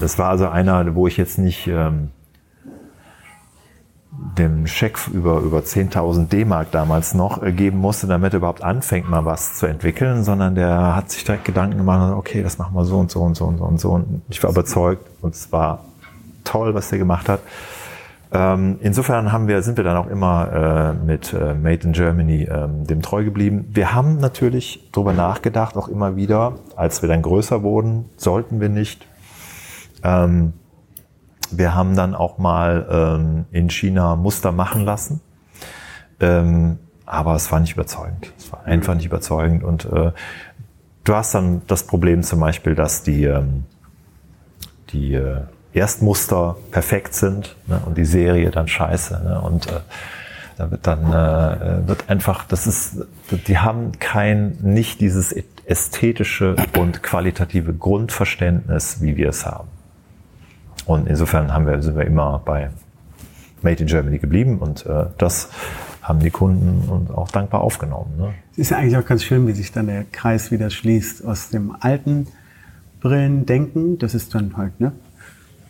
Das 0.00 0.18
war 0.18 0.30
also 0.30 0.48
einer, 0.48 0.94
wo 0.94 1.06
ich 1.06 1.16
jetzt 1.16 1.38
nicht 1.38 1.66
ähm, 1.68 2.10
dem 4.38 4.66
Scheck 4.66 4.98
über, 5.12 5.40
über 5.40 5.58
10.000 5.58 6.28
D-Mark 6.28 6.70
damals 6.70 7.14
noch 7.14 7.42
äh, 7.42 7.52
geben 7.52 7.78
musste, 7.78 8.06
damit 8.06 8.32
er 8.32 8.38
überhaupt 8.38 8.62
anfängt, 8.62 9.08
mal 9.08 9.24
was 9.24 9.56
zu 9.56 9.66
entwickeln, 9.66 10.24
sondern 10.24 10.54
der 10.54 10.96
hat 10.96 11.10
sich 11.10 11.24
direkt 11.24 11.44
Gedanken 11.44 11.78
gemacht, 11.78 12.14
okay, 12.14 12.42
das 12.42 12.58
machen 12.58 12.74
wir 12.74 12.84
so 12.84 12.98
und 12.98 13.10
so 13.10 13.20
und 13.20 13.36
so 13.36 13.44
und 13.44 13.58
so 13.58 13.64
und 13.64 13.80
so. 13.80 13.90
Und 13.90 14.22
ich 14.28 14.42
war 14.42 14.50
überzeugt 14.50 15.06
und 15.20 15.34
es 15.34 15.52
war 15.52 15.84
toll, 16.44 16.74
was 16.74 16.90
der 16.90 16.98
gemacht 16.98 17.28
hat. 17.28 17.40
Ähm, 18.32 18.78
insofern 18.80 19.32
haben 19.32 19.46
wir, 19.46 19.62
sind 19.62 19.76
wir 19.76 19.84
dann 19.84 19.96
auch 19.96 20.08
immer 20.08 20.94
äh, 21.00 21.04
mit 21.04 21.32
äh, 21.32 21.54
Made 21.54 21.86
in 21.86 21.92
Germany 21.92 22.48
ähm, 22.50 22.86
dem 22.86 23.00
treu 23.00 23.24
geblieben. 23.24 23.66
Wir 23.72 23.94
haben 23.94 24.18
natürlich 24.18 24.88
darüber 24.92 25.12
nachgedacht, 25.12 25.76
auch 25.76 25.88
immer 25.88 26.16
wieder, 26.16 26.54
als 26.74 27.02
wir 27.02 27.08
dann 27.08 27.22
größer 27.22 27.62
wurden, 27.62 28.06
sollten 28.16 28.60
wir 28.60 28.68
nicht. 28.68 29.06
Ähm, 30.02 30.54
wir 31.50 31.74
haben 31.74 31.94
dann 31.94 32.14
auch 32.14 32.38
mal 32.38 32.86
ähm, 32.90 33.44
in 33.52 33.70
China 33.70 34.16
Muster 34.16 34.50
machen 34.50 34.84
lassen. 34.84 35.20
Ähm, 36.18 36.78
aber 37.04 37.36
es 37.36 37.52
war 37.52 37.60
nicht 37.60 37.74
überzeugend. 37.74 38.32
Es 38.36 38.50
war 38.50 38.64
einfach 38.64 38.94
nicht 38.94 39.06
überzeugend. 39.06 39.62
Und 39.62 39.84
äh, 39.84 40.10
du 41.04 41.14
hast 41.14 41.34
dann 41.34 41.62
das 41.68 41.84
Problem 41.84 42.24
zum 42.24 42.40
Beispiel, 42.40 42.74
dass 42.74 43.04
die, 43.04 43.24
ähm, 43.24 43.64
die 44.90 45.14
äh, 45.14 45.42
Erstmuster 45.76 46.56
perfekt 46.70 47.14
sind 47.14 47.56
ne, 47.66 47.80
und 47.84 47.98
die 47.98 48.04
Serie 48.04 48.50
dann 48.50 48.68
scheiße. 48.68 49.22
Ne, 49.24 49.40
und 49.40 49.66
äh, 49.66 49.80
da 50.56 50.70
wird 50.70 50.86
dann 50.86 51.12
äh, 51.12 51.86
wird 51.86 52.08
einfach, 52.08 52.46
das 52.46 52.66
ist, 52.66 53.06
die 53.46 53.58
haben 53.58 53.92
kein, 53.98 54.56
nicht 54.62 55.00
dieses 55.00 55.34
ästhetische 55.66 56.56
und 56.78 57.02
qualitative 57.02 57.74
Grundverständnis, 57.74 59.02
wie 59.02 59.16
wir 59.16 59.28
es 59.28 59.44
haben. 59.44 59.68
Und 60.86 61.08
insofern 61.08 61.52
haben 61.52 61.66
wir, 61.66 61.82
sind 61.82 61.96
wir 61.96 62.06
immer 62.06 62.40
bei 62.44 62.70
Made 63.62 63.82
in 63.82 63.86
Germany 63.86 64.18
geblieben 64.18 64.58
und 64.58 64.86
äh, 64.86 65.06
das 65.18 65.50
haben 66.00 66.20
die 66.20 66.30
Kunden 66.30 66.88
und 66.88 67.10
auch 67.10 67.30
dankbar 67.30 67.62
aufgenommen. 67.62 68.16
Ne? 68.16 68.34
Es 68.52 68.58
ist 68.58 68.70
ja 68.70 68.78
eigentlich 68.78 68.96
auch 68.96 69.04
ganz 69.04 69.24
schön, 69.24 69.46
wie 69.48 69.52
sich 69.52 69.72
dann 69.72 69.88
der 69.88 70.04
Kreis 70.04 70.52
wieder 70.52 70.70
schließt 70.70 71.24
aus 71.26 71.50
dem 71.50 71.76
alten 71.80 72.28
Brillendenken, 73.00 73.98
das 73.98 74.14
ist 74.14 74.34
dann 74.34 74.56
halt 74.56 74.80
ne, 74.80 74.92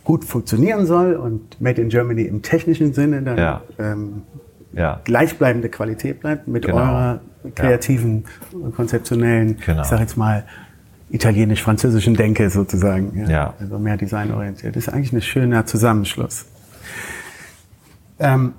gut 0.07 0.23
funktionieren 0.23 0.85
soll 0.85 1.15
und 1.15 1.59
Made 1.59 1.81
in 1.81 1.89
Germany 1.89 2.21
im 2.21 2.41
technischen 2.41 2.93
Sinne 2.93 3.21
dann 3.23 3.37
Ja. 3.37 3.61
ähm, 3.77 4.21
Ja, 4.71 5.01
gleichbleibende 5.03 5.67
Qualität 5.67 6.21
bleibt 6.21 6.47
mit 6.47 6.63
Genau. 6.65 6.77
eurer 6.77 7.19
kreativen, 7.55 8.23
konzeptionellen, 8.73 9.57
Genau. 9.65 9.81
ich 9.81 9.87
sage 9.87 10.03
jetzt 10.03 10.15
mal 10.15 10.45
italienisch-französischen 11.09 12.13
Denke 12.15 12.49
sozusagen. 12.49 13.25
Ja. 13.29 13.53
Also 13.59 13.79
mehr 13.79 13.97
designorientiert. 13.97 14.77
Das 14.77 14.87
ist 14.87 14.93
eigentlich 14.93 15.11
ein 15.11 15.21
schöner 15.21 15.65
Zusammenschluss. 15.65 16.45
Ähm, 18.19 18.53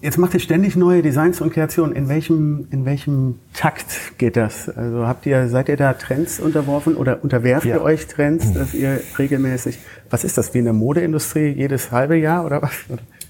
jetzt 0.00 0.18
macht 0.18 0.34
ihr 0.34 0.40
ständig 0.40 0.76
neue 0.76 1.02
Designs 1.02 1.40
und 1.40 1.52
Kreationen. 1.52 1.94
In 1.94 2.08
welchem, 2.08 2.68
in 2.70 2.84
welchem 2.84 3.38
Takt 3.54 4.18
geht 4.18 4.36
das? 4.36 4.68
Also 4.68 5.06
habt 5.06 5.26
ihr, 5.26 5.48
seid 5.48 5.68
ihr 5.68 5.76
da 5.76 5.92
Trends 5.94 6.40
unterworfen 6.40 6.96
oder 6.96 7.22
unterwerft 7.22 7.66
Ja. 7.66 7.76
ihr 7.76 7.82
euch 7.82 8.06
Trends, 8.06 8.52
dass 8.52 8.74
ihr 8.74 9.00
regelmäßig, 9.18 9.78
was 10.10 10.24
ist 10.24 10.38
das, 10.38 10.54
wie 10.54 10.58
in 10.58 10.64
der 10.64 10.74
Modeindustrie 10.74 11.48
jedes 11.48 11.90
halbe 11.92 12.16
Jahr 12.16 12.44
oder 12.44 12.62
was? 12.62 12.72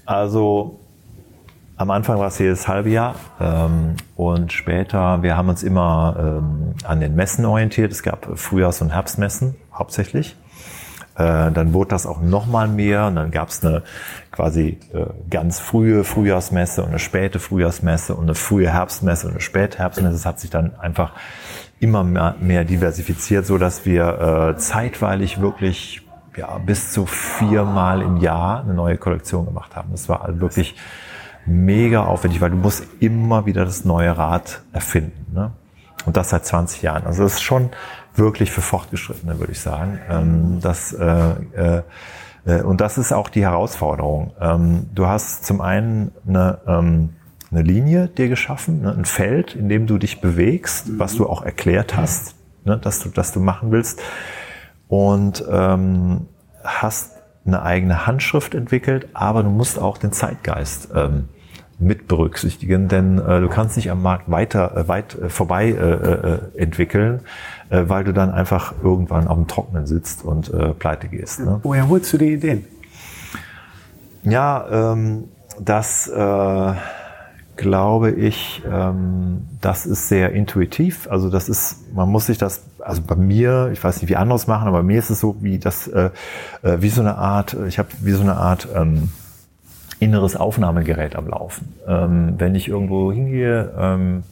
Also 0.05 0.79
am 1.77 1.91
Anfang 1.91 2.19
war 2.19 2.27
es 2.27 2.37
jedes 2.39 2.67
halbe 2.67 2.89
Jahr 2.89 3.15
ähm, 3.39 3.95
und 4.15 4.51
später, 4.51 5.23
wir 5.23 5.37
haben 5.37 5.47
uns 5.49 5.63
immer 5.63 6.41
ähm, 6.43 6.73
an 6.83 6.99
den 6.99 7.15
Messen 7.15 7.45
orientiert. 7.45 7.91
Es 7.91 8.03
gab 8.03 8.25
Frühjahrs- 8.37 8.81
und 8.81 8.89
Herbstmessen 8.93 9.55
hauptsächlich. 9.73 10.35
Äh, 11.19 11.51
dann 11.51 11.73
wurde 11.73 11.89
das 11.89 12.05
auch 12.05 12.21
noch 12.21 12.45
mal 12.45 12.69
mehr 12.69 13.07
und 13.07 13.17
dann 13.17 13.29
gab 13.29 13.49
es 13.49 13.63
eine 13.63 13.83
quasi 14.31 14.79
äh, 14.93 15.05
ganz 15.29 15.59
frühe 15.59 16.05
Frühjahrsmesse 16.05 16.81
und 16.81 16.89
eine 16.89 16.99
späte 16.99 17.39
Frühjahrsmesse 17.39 18.15
und 18.15 18.23
eine 18.23 18.35
frühe 18.35 18.71
Herbstmesse 18.71 19.27
und 19.27 19.33
eine 19.33 19.41
späte 19.41 19.79
Herbstmesse. 19.79 20.15
Es 20.15 20.25
hat 20.25 20.39
sich 20.39 20.49
dann 20.49 20.79
einfach 20.79 21.11
immer 21.81 22.03
mehr, 22.03 22.63
diversifiziert, 22.63 23.45
so 23.45 23.57
dass 23.57 23.85
wir 23.85 24.53
äh, 24.55 24.57
zeitweilig 24.57 25.41
wirklich 25.41 26.01
ja, 26.37 26.57
bis 26.57 26.93
zu 26.93 27.05
viermal 27.05 28.01
im 28.01 28.17
Jahr 28.17 28.61
eine 28.61 28.73
neue 28.73 28.97
Kollektion 28.97 29.45
gemacht 29.45 29.75
haben. 29.75 29.89
Das 29.91 30.07
war 30.07 30.23
also 30.23 30.39
wirklich 30.39 30.75
mega 31.45 32.05
aufwendig, 32.05 32.39
weil 32.39 32.51
du 32.51 32.57
musst 32.57 32.85
immer 33.01 33.45
wieder 33.45 33.65
das 33.65 33.83
neue 33.83 34.17
Rad 34.17 34.61
erfinden. 34.71 35.33
Ne? 35.33 35.51
Und 36.05 36.15
das 36.15 36.29
seit 36.29 36.45
20 36.45 36.81
Jahren. 36.81 37.05
Also 37.05 37.23
das 37.23 37.33
ist 37.33 37.41
schon 37.41 37.71
wirklich 38.19 38.51
für 38.51 38.61
Fortgeschrittene, 38.61 39.39
würde 39.39 39.53
ich 39.53 39.61
sagen. 39.61 39.99
Ähm, 40.09 40.59
das, 40.61 40.93
äh, 40.93 41.31
äh, 41.55 41.81
äh, 42.45 42.61
und 42.61 42.81
das 42.81 42.97
ist 42.97 43.11
auch 43.11 43.29
die 43.29 43.41
Herausforderung. 43.41 44.33
Ähm, 44.39 44.87
du 44.93 45.07
hast 45.07 45.45
zum 45.45 45.61
einen 45.61 46.11
eine, 46.27 46.59
ähm, 46.67 47.09
eine 47.51 47.61
Linie 47.63 48.07
dir 48.07 48.29
geschaffen, 48.29 48.81
ne? 48.81 48.93
ein 48.95 49.05
Feld, 49.05 49.55
in 49.55 49.69
dem 49.69 49.87
du 49.87 49.97
dich 49.97 50.21
bewegst, 50.21 50.99
was 50.99 51.15
du 51.15 51.27
auch 51.27 51.41
erklärt 51.41 51.95
hast, 51.97 52.35
ne? 52.65 52.77
dass, 52.77 52.99
du, 52.99 53.09
dass 53.09 53.31
du 53.31 53.39
machen 53.39 53.71
willst. 53.71 53.99
Und 54.87 55.43
ähm, 55.49 56.27
hast 56.63 57.13
eine 57.45 57.63
eigene 57.63 58.05
Handschrift 58.05 58.53
entwickelt, 58.53 59.07
aber 59.13 59.43
du 59.43 59.49
musst 59.49 59.79
auch 59.79 59.97
den 59.97 60.11
Zeitgeist 60.11 60.89
ähm, 60.93 61.29
mit 61.79 62.07
berücksichtigen, 62.07 62.89
denn 62.89 63.17
äh, 63.17 63.39
du 63.39 63.47
kannst 63.47 63.77
nicht 63.77 63.89
am 63.89 64.01
Markt 64.01 64.29
weiter 64.29 64.75
äh, 64.75 64.87
weit 64.87 65.15
äh, 65.15 65.29
vorbei 65.29 65.69
äh, 65.69 65.73
äh, 65.73 66.39
entwickeln, 66.57 67.21
äh, 67.69 67.83
weil 67.87 68.03
du 68.03 68.13
dann 68.13 68.31
einfach 68.31 68.73
irgendwann 68.83 69.27
auf 69.27 69.37
dem 69.37 69.47
Trocknen 69.47 69.87
sitzt 69.87 70.23
und 70.23 70.53
äh, 70.53 70.73
pleite 70.73 71.07
gehst. 71.07 71.39
Ne? 71.39 71.59
Woher 71.63 71.87
holst 71.87 72.11
du 72.13 72.17
die 72.17 72.33
Ideen? 72.33 72.65
Ja, 74.23 74.93
ähm, 74.93 75.25
das 75.59 76.07
äh, 76.07 76.73
glaube 77.59 78.11
ich, 78.11 78.63
ähm, 78.69 79.47
das 79.59 79.85
ist 79.85 80.07
sehr 80.07 80.31
intuitiv. 80.31 81.07
Also 81.09 81.29
das 81.29 81.49
ist, 81.49 81.93
man 81.93 82.09
muss 82.09 82.27
sich 82.27 82.37
das, 82.37 82.63
also 82.79 83.01
bei 83.01 83.15
mir, 83.15 83.69
ich 83.73 83.83
weiß 83.83 84.01
nicht, 84.01 84.09
wie 84.09 84.15
andere 84.15 84.37
es 84.37 84.47
machen, 84.47 84.67
aber 84.67 84.77
bei 84.77 84.83
mir 84.83 84.99
ist 84.99 85.09
es 85.09 85.19
so 85.19 85.35
wie 85.41 85.59
das, 85.59 85.87
äh, 85.87 86.09
äh 86.63 86.77
wie 86.79 86.89
so 86.89 87.01
eine 87.01 87.17
Art, 87.17 87.57
ich 87.67 87.77
habe 87.77 87.89
wie 88.01 88.11
so 88.11 88.21
eine 88.21 88.37
Art 88.37 88.67
ähm, 88.73 89.09
inneres 89.99 90.37
Aufnahmegerät 90.37 91.15
am 91.15 91.27
Laufen. 91.27 91.75
Ähm, 91.85 92.35
wenn 92.37 92.55
ich 92.55 92.69
irgendwo 92.69 93.11
hingehe, 93.11 93.73
ähm, 93.77 94.23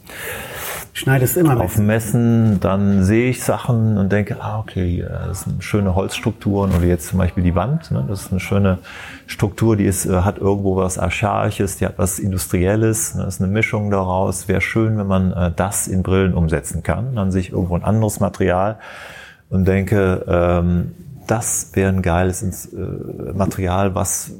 schneidest 0.98 1.36
immer 1.36 1.60
auf 1.60 1.78
Messen, 1.78 2.60
dann 2.60 3.04
sehe 3.04 3.30
ich 3.30 3.42
Sachen 3.42 3.96
und 3.98 4.10
denke, 4.10 4.36
ah, 4.40 4.58
okay, 4.58 5.04
das 5.26 5.42
sind 5.42 5.62
schöne 5.62 5.94
Holzstrukturen 5.94 6.72
oder 6.72 6.84
jetzt 6.84 7.08
zum 7.08 7.18
Beispiel 7.18 7.42
die 7.42 7.54
Wand, 7.54 7.90
ne, 7.90 8.04
das 8.08 8.22
ist 8.22 8.30
eine 8.30 8.40
schöne 8.40 8.78
Struktur, 9.26 9.76
die 9.76 9.84
ist, 9.84 10.06
äh, 10.06 10.22
hat 10.22 10.38
irgendwo 10.38 10.76
was 10.76 10.98
Archaisches, 10.98 11.76
die 11.76 11.86
hat 11.86 11.94
was 11.98 12.18
Industrielles, 12.18 13.14
ne, 13.14 13.24
das 13.24 13.36
ist 13.36 13.42
eine 13.42 13.52
Mischung 13.52 13.90
daraus. 13.90 14.48
Wäre 14.48 14.60
schön, 14.60 14.98
wenn 14.98 15.06
man 15.06 15.32
äh, 15.32 15.52
das 15.54 15.86
in 15.86 16.02
Brillen 16.02 16.34
umsetzen 16.34 16.82
kann. 16.82 17.14
Dann 17.14 17.30
sehe 17.30 17.42
ich 17.42 17.52
irgendwo 17.52 17.76
ein 17.76 17.84
anderes 17.84 18.20
Material 18.20 18.78
und 19.50 19.66
denke, 19.66 20.24
ähm, 20.28 20.92
das 21.26 21.70
wäre 21.74 21.90
ein 21.90 22.02
geiles 22.02 22.42
äh, 22.42 22.76
Material, 23.34 23.94
was 23.94 24.32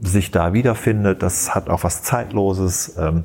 sich 0.00 0.30
da 0.30 0.52
wiederfindet. 0.52 1.22
Das 1.22 1.54
hat 1.54 1.68
auch 1.68 1.84
was 1.84 2.02
Zeitloses. 2.02 2.96
Ähm, 2.98 3.24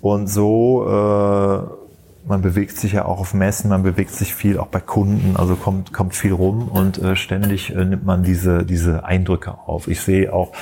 und 0.00 0.26
so 0.26 0.86
äh, 0.86 1.83
man 2.26 2.42
bewegt 2.42 2.76
sich 2.76 2.92
ja 2.92 3.04
auch 3.04 3.20
auf 3.20 3.34
Messen, 3.34 3.68
man 3.68 3.82
bewegt 3.82 4.10
sich 4.10 4.34
viel 4.34 4.58
auch 4.58 4.68
bei 4.68 4.80
Kunden, 4.80 5.36
also 5.36 5.56
kommt, 5.56 5.92
kommt 5.92 6.14
viel 6.14 6.32
rum 6.32 6.68
und 6.68 6.98
äh, 6.98 7.16
ständig 7.16 7.74
äh, 7.74 7.84
nimmt 7.84 8.04
man 8.04 8.22
diese, 8.22 8.64
diese 8.64 9.04
Eindrücke 9.04 9.58
auf. 9.66 9.88
Ich 9.88 10.00
sehe 10.00 10.32
auch 10.32 10.52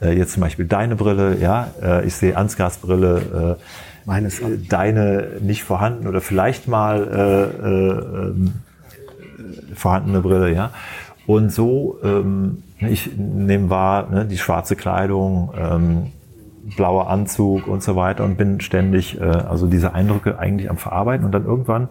äh, 0.00 0.16
jetzt 0.16 0.32
zum 0.32 0.42
Beispiel 0.42 0.66
deine 0.66 0.96
Brille, 0.96 1.36
ja, 1.38 1.68
äh, 1.82 2.06
ich 2.06 2.14
sehe 2.14 2.36
Ansgars 2.36 2.78
Brille, 2.78 3.56
äh, 3.58 3.62
Meines 4.06 4.40
äh, 4.40 4.58
deine 4.68 5.28
nicht 5.40 5.62
vorhanden 5.62 6.06
oder 6.06 6.20
vielleicht 6.20 6.68
mal 6.68 7.06
äh, 7.06 7.66
äh, 7.66 8.28
ähm, 8.28 8.54
vorhandene 9.74 10.20
Brille, 10.20 10.52
ja. 10.52 10.70
Und 11.26 11.52
so, 11.52 11.98
ähm, 12.02 12.62
ich 12.78 13.10
nehme 13.16 13.70
wahr, 13.70 14.08
ne, 14.10 14.24
die 14.24 14.38
schwarze 14.38 14.74
Kleidung, 14.74 15.52
ähm, 15.56 16.12
blauer 16.76 17.08
Anzug 17.08 17.66
und 17.66 17.82
so 17.82 17.96
weiter 17.96 18.24
und 18.24 18.36
bin 18.36 18.60
ständig 18.60 19.20
äh, 19.20 19.24
also 19.24 19.66
diese 19.66 19.94
Eindrücke 19.94 20.38
eigentlich 20.38 20.70
am 20.70 20.76
Verarbeiten. 20.76 21.24
Und 21.24 21.32
dann 21.32 21.44
irgendwann 21.44 21.88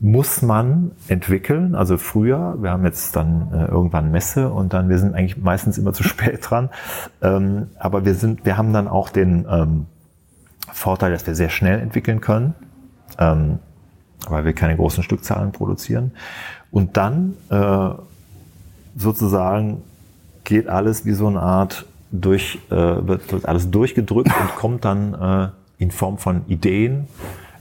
muss 0.00 0.42
man 0.42 0.90
entwickeln, 1.06 1.76
also 1.76 1.96
früher, 1.96 2.56
wir 2.60 2.72
haben 2.72 2.84
jetzt 2.84 3.14
dann 3.14 3.52
äh, 3.52 3.66
irgendwann 3.66 4.10
Messe 4.10 4.50
und 4.50 4.72
dann, 4.72 4.88
wir 4.88 4.98
sind 4.98 5.14
eigentlich 5.14 5.36
meistens 5.36 5.78
immer 5.78 5.92
zu 5.92 6.02
spät 6.02 6.40
dran, 6.42 6.70
ähm, 7.22 7.68
aber 7.78 8.04
wir 8.04 8.14
sind, 8.14 8.44
wir 8.44 8.56
haben 8.56 8.72
dann 8.72 8.88
auch 8.88 9.10
den 9.10 9.46
ähm, 9.48 9.86
Vorteil, 10.72 11.12
dass 11.12 11.26
wir 11.26 11.36
sehr 11.36 11.50
schnell 11.50 11.78
entwickeln 11.78 12.20
können, 12.20 12.54
ähm, 13.18 13.60
weil 14.28 14.44
wir 14.44 14.54
keine 14.54 14.76
großen 14.76 15.04
Stückzahlen 15.04 15.52
produzieren. 15.52 16.12
Und 16.72 16.96
dann 16.96 17.34
äh, 17.50 17.90
sozusagen 18.96 19.82
geht 20.42 20.68
alles 20.68 21.04
wie 21.04 21.12
so 21.12 21.28
eine 21.28 21.40
Art 21.40 21.86
durch, 22.12 22.58
äh, 22.70 22.76
wird, 22.76 23.44
alles 23.44 23.70
durchgedrückt 23.70 24.30
und 24.40 24.56
kommt 24.56 24.84
dann 24.84 25.14
äh, 25.14 25.82
in 25.82 25.90
Form 25.90 26.18
von 26.18 26.42
Ideen, 26.46 27.08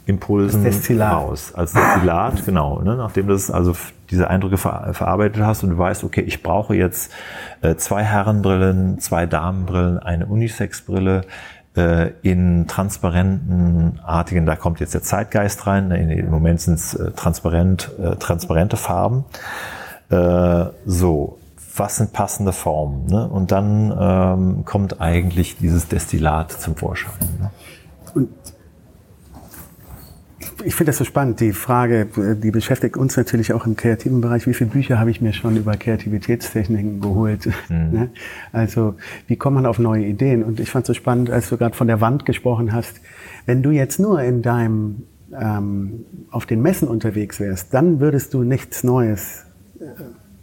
Impulsen 0.05 0.65
raus. 1.01 1.53
Als 1.55 1.73
Destillat, 1.73 2.45
genau. 2.45 2.81
Ne? 2.81 2.95
Nachdem 2.95 3.27
du 3.27 3.33
also 3.33 3.75
diese 4.09 4.29
Eindrücke 4.29 4.57
ver 4.57 4.93
verarbeitet 4.93 5.41
hast 5.43 5.63
und 5.63 5.71
du 5.71 5.77
weißt, 5.77 6.03
okay, 6.03 6.21
ich 6.21 6.43
brauche 6.43 6.75
jetzt 6.75 7.11
äh, 7.61 7.75
zwei 7.75 8.03
Herrenbrillen, 8.03 8.99
zwei 8.99 9.25
Damenbrillen, 9.25 9.99
eine 9.99 10.25
Unisex-Brille 10.25 11.21
äh, 11.77 12.09
in 12.21 12.67
transparenten, 12.67 13.99
artigen, 14.03 14.45
da 14.45 14.55
kommt 14.55 14.79
jetzt 14.79 14.93
der 14.93 15.03
Zeitgeist 15.03 15.65
rein, 15.67 15.87
ne? 15.87 16.13
im 16.13 16.29
Moment 16.29 16.59
sind 16.59 16.75
es 16.75 16.93
äh, 16.93 17.11
transparent, 17.11 17.91
äh, 18.01 18.15
transparente 18.17 18.75
Farben. 18.75 19.23
Äh, 20.09 20.65
so, 20.85 21.37
was 21.75 21.97
sind 21.97 22.13
passende 22.13 22.53
Formen? 22.53 23.05
Ne? 23.05 23.27
Und 23.27 23.51
dann 23.51 23.93
ähm, 23.97 24.65
kommt 24.65 25.01
eigentlich 25.01 25.57
dieses 25.57 25.87
Destillat 25.87 26.51
zum 26.51 26.75
Vorschein. 26.75 27.13
Ne? 27.39 27.51
Und 28.13 28.29
ich 30.63 30.75
finde 30.75 30.89
das 30.89 30.97
so 30.97 31.05
spannend, 31.05 31.39
die 31.39 31.53
Frage, 31.53 32.07
die 32.35 32.51
beschäftigt 32.51 32.97
uns 32.97 33.17
natürlich 33.17 33.53
auch 33.53 33.65
im 33.65 33.75
kreativen 33.75 34.21
Bereich. 34.21 34.47
Wie 34.47 34.53
viele 34.53 34.69
Bücher 34.69 34.99
habe 34.99 35.09
ich 35.09 35.21
mir 35.21 35.33
schon 35.33 35.55
über 35.55 35.73
Kreativitätstechniken 35.73 37.01
geholt? 37.01 37.47
Mhm. 37.69 37.81
Ne? 37.91 38.09
Also, 38.53 38.95
wie 39.27 39.35
kommt 39.35 39.55
man 39.55 39.65
auf 39.65 39.77
neue 39.77 40.05
Ideen? 40.05 40.43
Und 40.43 40.59
ich 40.59 40.71
fand 40.71 40.83
es 40.83 40.87
so 40.87 40.93
spannend, 40.93 41.29
als 41.29 41.49
du 41.49 41.57
gerade 41.57 41.75
von 41.75 41.87
der 41.87 41.99
Wand 41.99 42.25
gesprochen 42.25 42.71
hast. 42.71 43.01
Wenn 43.45 43.63
du 43.63 43.71
jetzt 43.71 43.99
nur 43.99 44.21
in 44.21 44.41
deinem, 44.41 45.03
ähm, 45.37 46.05
auf 46.29 46.45
den 46.45 46.61
Messen 46.61 46.87
unterwegs 46.87 47.39
wärst, 47.39 47.73
dann 47.73 47.99
würdest 47.99 48.33
du 48.33 48.43
nichts 48.43 48.83
Neues 48.83 49.45
äh, 49.79 49.83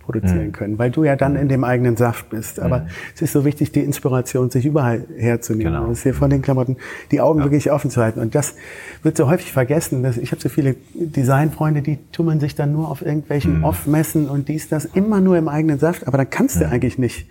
produzieren 0.08 0.46
mhm. 0.46 0.52
können, 0.52 0.78
weil 0.78 0.90
du 0.90 1.04
ja 1.04 1.16
dann 1.16 1.36
in 1.36 1.48
dem 1.48 1.64
eigenen 1.64 1.98
Saft 1.98 2.30
bist. 2.30 2.60
Aber 2.60 2.80
mhm. 2.80 2.86
es 3.14 3.20
ist 3.20 3.32
so 3.32 3.44
wichtig, 3.44 3.72
die 3.72 3.80
Inspiration 3.80 4.48
sich 4.48 4.64
überall 4.64 5.04
herzunehmen. 5.18 5.74
Genau. 5.74 5.86
Das 5.86 5.98
ist 5.98 6.02
hier 6.04 6.14
von 6.14 6.30
den 6.30 6.40
Klamotten, 6.40 6.78
die 7.10 7.20
Augen 7.20 7.40
ja. 7.40 7.44
wirklich 7.44 7.70
offen 7.70 7.90
zu 7.90 8.00
halten. 8.00 8.20
Und 8.20 8.34
das 8.34 8.54
wird 9.02 9.18
so 9.18 9.28
häufig 9.28 9.52
vergessen. 9.52 10.02
Dass 10.02 10.16
ich 10.16 10.32
habe 10.32 10.40
so 10.40 10.48
viele 10.48 10.76
Designfreunde, 10.94 11.82
die 11.82 11.98
tummeln 12.10 12.40
sich 12.40 12.54
dann 12.54 12.72
nur 12.72 12.88
auf 12.88 13.02
irgendwelchen 13.02 13.58
mhm. 13.58 13.64
Off-Messen 13.64 14.30
und 14.30 14.48
dies, 14.48 14.70
das, 14.70 14.86
immer 14.86 15.20
nur 15.20 15.36
im 15.36 15.48
eigenen 15.48 15.78
Saft. 15.78 16.08
Aber 16.08 16.16
da 16.16 16.24
kannst 16.24 16.56
du 16.56 16.64
mhm. 16.64 16.72
eigentlich 16.72 16.96
nicht 16.96 17.26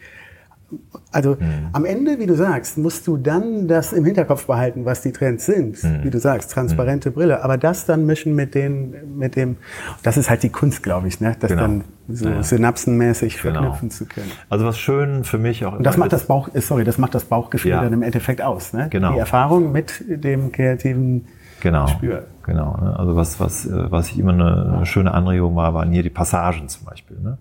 also 1.11 1.37
mhm. 1.39 1.69
am 1.71 1.85
Ende, 1.85 2.19
wie 2.19 2.25
du 2.25 2.35
sagst, 2.35 2.77
musst 2.77 3.07
du 3.07 3.17
dann 3.17 3.67
das 3.67 3.93
im 3.93 4.03
Hinterkopf 4.03 4.45
behalten, 4.47 4.85
was 4.85 5.01
die 5.01 5.11
Trends 5.11 5.45
sind. 5.45 5.81
Mhm. 5.81 6.03
Wie 6.03 6.09
du 6.09 6.19
sagst, 6.19 6.51
transparente 6.51 7.09
mhm. 7.09 7.13
Brille. 7.13 7.43
Aber 7.43 7.57
das 7.57 7.85
dann 7.85 8.05
mischen 8.05 8.35
mit 8.35 8.53
den, 8.53 9.17
mit 9.17 9.35
dem, 9.35 9.55
das 10.03 10.17
ist 10.17 10.29
halt 10.29 10.43
die 10.43 10.49
Kunst, 10.49 10.83
glaube 10.83 11.07
ich, 11.07 11.21
ne? 11.21 11.35
das 11.39 11.51
genau. 11.51 11.61
dann 11.61 11.83
so 12.09 12.29
ja. 12.29 12.43
synapsenmäßig 12.43 13.41
genau. 13.41 13.61
verknüpfen 13.61 13.91
zu 13.91 14.05
können. 14.05 14.31
Also 14.49 14.65
was 14.65 14.77
schön 14.77 15.23
für 15.23 15.37
mich 15.37 15.65
auch. 15.65 15.77
Und 15.77 15.83
das 15.83 15.97
macht 15.97 16.13
das 16.13 16.25
Bauch, 16.25 16.49
sorry, 16.55 16.83
das 16.83 16.97
macht 16.97 17.15
das 17.15 17.25
Bauchgefühl 17.25 17.71
ja. 17.71 17.83
dann 17.83 17.93
im 17.93 18.03
Endeffekt 18.03 18.41
aus. 18.41 18.73
Ne? 18.73 18.87
Genau. 18.89 19.13
Die 19.13 19.19
Erfahrung 19.19 19.71
mit 19.71 20.03
dem 20.07 20.51
kreativen 20.51 21.27
genau. 21.61 21.87
Spür. 21.87 22.27
Genau. 22.43 22.77
Ne? 22.77 22.97
Also 22.97 23.15
was, 23.15 23.39
was, 23.39 23.65
äh, 23.65 23.91
was 23.91 24.09
ich 24.09 24.19
immer 24.19 24.33
eine, 24.33 24.85
schöne 24.85 25.13
Anregung 25.13 25.55
war, 25.55 25.73
waren 25.73 25.91
hier 25.91 26.03
die 26.03 26.09
Passagen 26.09 26.69
zum 26.69 26.85
Beispiel. 26.85 27.17
Ne? 27.19 27.37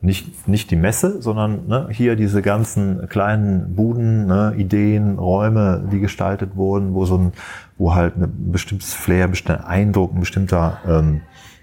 Nicht, 0.00 0.48
nicht 0.48 0.70
die 0.70 0.76
Messe, 0.76 1.20
sondern 1.20 1.66
ne, 1.66 1.88
hier 1.90 2.16
diese 2.16 2.40
ganzen 2.40 3.08
kleinen 3.08 3.74
Buden, 3.74 4.26
ne, 4.26 4.54
Ideen, 4.56 5.18
Räume, 5.18 5.86
die 5.92 6.00
gestaltet 6.00 6.56
wurden, 6.56 6.94
wo 6.94 7.04
so 7.04 7.18
ein, 7.18 7.32
wo 7.76 7.94
halt 7.94 8.16
ein 8.16 8.50
bestimmtes 8.50 8.94
Flair, 8.94 9.24
ein 9.24 9.30
bestimmter 9.30 9.68
Eindruck, 9.68 10.14
ein 10.14 10.20
bestimmter 10.20 10.78
ähm, 10.86 11.20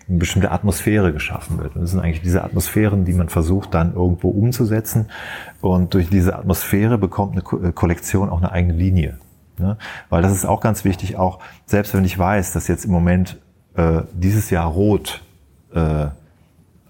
eine 0.07 0.19
bestimmte 0.19 0.51
Atmosphäre 0.51 1.13
geschaffen 1.13 1.57
wird. 1.57 1.75
Und 1.75 1.81
das 1.81 1.91
sind 1.91 1.99
eigentlich 1.99 2.21
diese 2.21 2.43
Atmosphären, 2.43 3.05
die 3.05 3.13
man 3.13 3.29
versucht 3.29 3.73
dann 3.73 3.95
irgendwo 3.95 4.29
umzusetzen. 4.29 5.07
Und 5.61 5.93
durch 5.93 6.09
diese 6.09 6.37
Atmosphäre 6.37 6.97
bekommt 6.97 7.33
eine 7.33 7.71
Kollektion 7.71 8.29
auch 8.29 8.37
eine 8.37 8.51
eigene 8.51 8.73
Linie. 8.73 9.17
Ne? 9.59 9.77
Weil 10.09 10.21
das 10.21 10.31
ist 10.31 10.45
auch 10.45 10.61
ganz 10.61 10.83
wichtig, 10.83 11.17
auch 11.17 11.39
selbst 11.65 11.93
wenn 11.93 12.05
ich 12.05 12.17
weiß, 12.17 12.53
dass 12.53 12.67
jetzt 12.67 12.85
im 12.85 12.91
Moment 12.91 13.39
äh, 13.75 14.01
dieses 14.13 14.49
Jahr 14.49 14.67
rot 14.67 15.21
äh, 15.73 16.07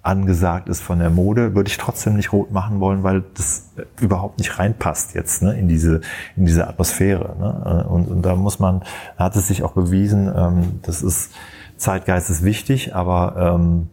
angesagt 0.02 0.70
ist 0.70 0.82
von 0.82 1.00
der 1.00 1.10
Mode, 1.10 1.56
würde 1.56 1.68
ich 1.68 1.78
trotzdem 1.78 2.16
nicht 2.16 2.32
rot 2.32 2.52
machen 2.52 2.80
wollen, 2.80 3.02
weil 3.02 3.24
das 3.34 3.72
äh, 3.78 3.84
überhaupt 4.02 4.38
nicht 4.38 4.60
reinpasst 4.60 5.16
jetzt 5.16 5.42
ne, 5.42 5.58
in 5.58 5.68
diese 5.68 6.02
in 6.36 6.46
diese 6.46 6.68
Atmosphäre. 6.68 7.36
Ne? 7.40 7.84
Äh, 7.86 7.88
und, 7.88 8.08
und 8.08 8.22
da 8.22 8.36
muss 8.36 8.60
man, 8.60 8.84
hat 9.18 9.36
es 9.36 9.48
sich 9.48 9.64
auch 9.64 9.74
bewiesen, 9.74 10.32
ähm, 10.36 10.80
das 10.84 11.02
ist 11.02 11.32
Zeitgeist 11.78 12.30
ist 12.30 12.44
wichtig, 12.44 12.96
aber 12.96 13.58
ähm, 13.60 13.90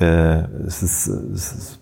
äh, 0.00 0.40
es, 0.66 0.82
ist, 0.82 1.06
es 1.06 1.52
ist 1.52 1.80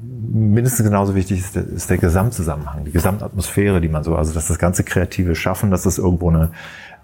mindestens 0.00 0.84
genauso 0.84 1.14
wichtig 1.14 1.40
ist 1.40 1.56
der, 1.56 1.66
ist 1.66 1.90
der 1.90 1.98
Gesamtzusammenhang, 1.98 2.84
die 2.84 2.92
Gesamtatmosphäre, 2.92 3.80
die 3.80 3.88
man 3.88 4.04
so, 4.04 4.16
also 4.16 4.32
dass 4.32 4.48
das 4.48 4.58
ganze 4.58 4.84
kreative 4.84 5.34
Schaffen, 5.34 5.70
dass 5.70 5.82
das 5.82 5.98
irgendwo 5.98 6.30
eine, 6.30 6.50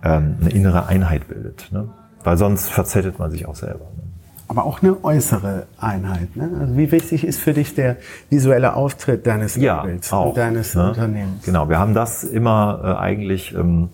ähm, 0.02 0.36
eine 0.40 0.50
innere 0.50 0.86
Einheit 0.86 1.28
bildet. 1.28 1.68
Ne? 1.72 1.88
Weil 2.24 2.36
sonst 2.36 2.68
verzettelt 2.68 3.18
man 3.18 3.30
sich 3.30 3.46
auch 3.46 3.56
selber. 3.56 3.84
Ne? 3.96 4.02
Aber 4.48 4.64
auch 4.64 4.82
eine 4.82 5.02
äußere 5.02 5.66
Einheit. 5.78 6.36
Ne? 6.36 6.50
Also 6.60 6.76
wie 6.76 6.92
wichtig 6.92 7.24
ist 7.24 7.40
für 7.40 7.52
dich 7.52 7.74
der 7.74 7.96
visuelle 8.30 8.74
Auftritt 8.74 9.26
deines 9.26 9.56
ja, 9.56 9.78
Labels 9.78 10.12
auch, 10.12 10.26
und 10.26 10.36
deines 10.36 10.74
ne? 10.74 10.88
Unternehmens? 10.88 11.44
Genau, 11.44 11.68
wir 11.68 11.78
haben 11.78 11.94
das 11.94 12.22
immer 12.22 12.80
äh, 12.84 13.00
eigentlich 13.00 13.54
ähm, 13.54 13.88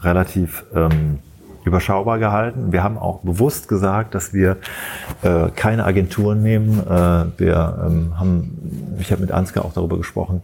relativ 0.00 0.64
ähm, 0.74 1.20
überschaubar 1.64 2.18
gehalten. 2.18 2.72
Wir 2.72 2.82
haben 2.82 2.98
auch 2.98 3.20
bewusst 3.20 3.68
gesagt, 3.68 4.14
dass 4.14 4.32
wir 4.32 4.56
äh, 5.22 5.48
keine 5.54 5.84
Agenturen 5.84 6.42
nehmen. 6.42 6.80
Äh, 6.80 7.24
wir 7.38 7.86
ähm, 7.86 8.18
haben, 8.18 8.96
ich 8.98 9.12
habe 9.12 9.20
mit 9.20 9.32
Ansgar 9.32 9.64
auch 9.64 9.72
darüber 9.72 9.96
gesprochen, 9.96 10.42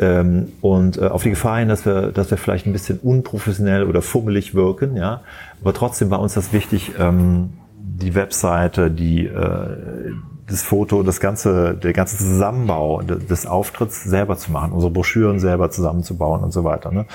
ähm, 0.00 0.52
und 0.62 0.96
äh, 0.96 1.08
auf 1.08 1.22
die 1.22 1.30
Gefahr 1.30 1.58
hin, 1.58 1.68
dass 1.68 1.84
wir, 1.84 2.10
dass 2.10 2.30
wir 2.30 2.38
vielleicht 2.38 2.66
ein 2.66 2.72
bisschen 2.72 2.98
unprofessionell 2.98 3.84
oder 3.84 4.00
fummelig 4.00 4.54
wirken, 4.54 4.96
ja. 4.96 5.20
Aber 5.60 5.74
trotzdem 5.74 6.10
war 6.10 6.20
uns 6.20 6.32
das 6.32 6.54
wichtig, 6.54 6.92
ähm, 6.98 7.50
die 7.76 8.14
Webseite, 8.14 8.90
die, 8.90 9.26
äh, 9.26 10.12
das 10.50 10.62
Foto, 10.62 11.02
das 11.02 11.20
ganze, 11.20 11.74
der 11.74 11.92
ganze 11.92 12.18
Zusammenbau 12.18 13.02
des 13.02 13.46
Auftritts 13.46 14.04
selber 14.04 14.36
zu 14.36 14.50
machen, 14.52 14.72
unsere 14.72 14.90
Broschüren 14.90 15.38
selber 15.38 15.70
zusammenzubauen 15.70 16.42
und 16.42 16.52
so 16.52 16.64
weiter. 16.64 16.90
Ne? 16.90 17.06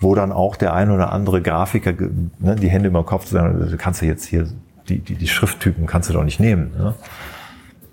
Wo 0.00 0.14
dann 0.14 0.32
auch 0.32 0.56
der 0.56 0.74
ein 0.74 0.90
oder 0.90 1.12
andere 1.12 1.40
Grafiker 1.40 1.92
ne, 2.38 2.56
die 2.56 2.68
Hände 2.68 2.88
über 2.88 3.02
den 3.02 3.06
Kopf 3.06 3.26
zu 3.26 3.34
sagen, 3.34 3.68
du 3.70 3.76
kannst 3.76 4.02
ja 4.02 4.08
jetzt 4.08 4.26
hier 4.26 4.48
die, 4.88 4.98
die, 4.98 5.14
die 5.14 5.28
Schrifttypen 5.28 5.86
kannst 5.86 6.08
du 6.08 6.14
doch 6.14 6.24
nicht 6.24 6.40
nehmen. 6.40 6.72
Ne? 6.76 6.94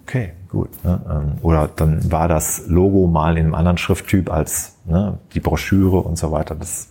Okay, 0.03 0.31
gut. 0.49 0.69
Ne? 0.83 0.99
Ähm, 1.09 1.31
oder 1.41 1.69
dann 1.75 2.11
war 2.11 2.27
das 2.27 2.67
Logo 2.67 3.07
mal 3.07 3.37
in 3.37 3.45
einem 3.45 3.55
anderen 3.55 3.77
Schrifttyp 3.77 4.31
als 4.31 4.77
ne, 4.85 5.19
die 5.33 5.39
Broschüre 5.39 5.97
und 5.97 6.17
so 6.17 6.31
weiter. 6.31 6.55
Das, 6.55 6.89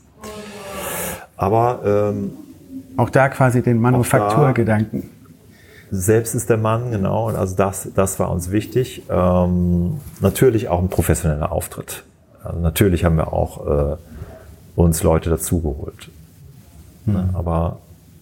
aber 1.36 1.80
ähm, 1.84 2.32
auch 2.96 3.10
da 3.10 3.28
quasi 3.28 3.62
den 3.62 3.80
Manufakturgedanken. 3.80 5.15
Selbst 5.90 6.34
ist 6.34 6.50
der 6.50 6.56
Mann, 6.56 6.90
genau. 6.90 7.28
Und 7.28 7.36
also 7.36 7.54
das, 7.54 7.88
das 7.94 8.18
war 8.18 8.30
uns 8.30 8.50
wichtig. 8.50 9.02
Ähm, 9.08 10.00
natürlich 10.20 10.68
auch 10.68 10.80
ein 10.80 10.88
professioneller 10.88 11.52
Auftritt. 11.52 12.04
Also 12.42 12.60
natürlich 12.60 13.04
haben 13.04 13.16
wir 13.16 13.32
auch 13.32 13.94
äh, 13.94 13.96
uns 14.74 15.02
Leute 15.02 15.30
dazugeholt. 15.30 16.10
Mhm. 17.06 17.30
Aber 17.34 17.78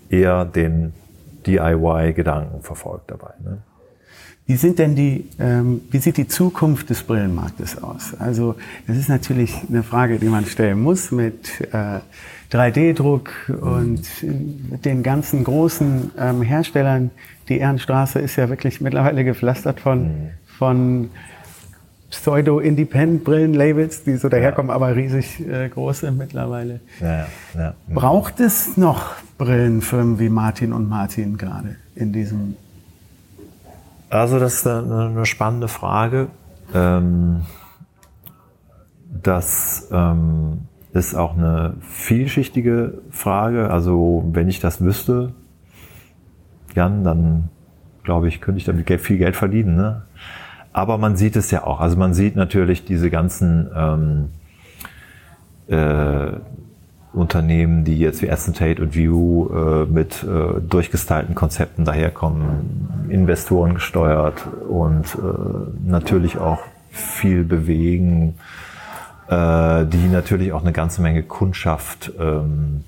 eher 0.09 0.45
den 0.45 0.93
DIY-Gedanken 1.47 2.63
verfolgt 2.63 3.11
dabei. 3.11 3.33
Ne? 3.43 3.59
Wie 4.47 4.57
sind 4.57 4.79
denn 4.79 4.95
die, 4.95 5.29
ähm, 5.39 5.81
wie 5.91 5.99
sieht 5.99 6.19
die 6.19 6.29
Zukunft 6.29 6.91
des 6.91 7.03
Brillenmarktes 7.03 7.83
aus? 7.83 8.13
Also 8.19 8.57
das 8.87 8.99
ist 8.99 9.09
natürlich 9.09 9.55
eine 9.69 9.83
Frage, 9.83 10.19
die 10.19 10.27
man 10.27 10.45
stellen 10.45 10.83
muss 10.83 11.11
mit 11.11 11.63
äh, 11.73 12.01
3D-Druck 12.55 13.31
und 13.61 14.03
den 14.23 15.03
ganzen 15.03 15.45
großen 15.45 16.13
ähm, 16.19 16.43
Herstellern. 16.43 17.11
Die 17.49 17.59
Ehrenstraße 17.59 18.21
ist 18.21 18.37
ja 18.37 18.49
wirklich 18.49 18.81
mittlerweile 18.81 19.25
gepflastert 19.25 19.81
von, 19.81 20.03
mhm. 20.03 20.31
von 20.47 21.11
Pseudo-Independent-Brillen-Labels, 22.11 24.05
die 24.05 24.17
so 24.17 24.29
daherkommen, 24.29 24.69
ja. 24.69 24.77
aber 24.77 24.95
riesig 24.95 25.41
äh, 25.47 25.69
groß 25.69 26.01
sind 26.01 26.17
mittlerweile. 26.17 26.81
Ja, 27.01 27.27
ja, 27.57 27.75
Braucht 27.89 28.39
es 28.41 28.77
noch 28.77 29.15
Brillenfirmen 29.37 30.19
wie 30.21 30.29
Martin 30.29 30.73
und 30.73 30.89
Martin 30.89 31.37
gerade 31.37 31.77
in 31.97 32.13
diesem 32.13 32.57
also 34.15 34.39
das 34.39 34.55
ist 34.55 34.67
eine, 34.69 35.07
eine 35.07 35.27
spannende 35.27 35.67
Frage. 35.67 36.29
Ähm, 36.73 37.43
das 39.23 39.89
ähm, 39.91 40.69
ist 40.95 41.15
auch 41.15 41.37
eine 41.37 41.75
vielschichtige 41.81 42.99
Frage. 43.11 43.71
Also 43.71 44.25
wenn 44.33 44.49
ich 44.49 44.61
das 44.61 44.81
wüsste, 44.81 45.35
Jan, 46.75 47.05
dann 47.05 47.51
glaube 48.05 48.29
ich, 48.29 48.41
könnte 48.41 48.59
ich 48.59 48.65
damit 48.65 48.89
viel 49.01 49.19
Geld 49.19 49.37
verdienen. 49.37 49.77
Ne? 49.77 50.03
Aber 50.73 50.97
man 50.99 51.17
sieht 51.17 51.37
es 51.37 51.51
ja 51.51 51.65
auch. 51.65 51.81
Also 51.81 51.97
man 51.97 52.15
sieht 52.15 52.37
natürlich 52.37 52.85
diese 52.85 53.11
ganzen 53.11 53.71
ähm, 53.75 54.29
äh, 55.67 56.33
Unternehmen, 57.13 57.85
die 57.85 57.99
jetzt 57.99 58.23
wie 58.23 58.31
Acetate 58.31 58.83
und 58.83 58.95
View 58.95 59.49
äh, 59.49 59.87
mit 59.87 60.25
äh, 60.25 60.61
durchgestylten 60.61 61.35
Konzepten 61.35 61.85
daherkommen, 61.85 63.09
Investoren 63.09 63.75
gesteuert 63.75 64.47
und 64.69 65.07
äh, 65.15 65.89
natürlich 65.89 66.39
auch 66.39 66.61
viel 66.91 67.45
bewegen, 67.45 68.35
äh, 69.29 69.87
die 69.87 70.09
natürlich 70.09 70.53
auch 70.53 70.63
eine 70.63 70.73
ganze 70.73 71.03
Menge 71.03 71.23
Kundschaft 71.23 72.13
ähm, 72.19 72.85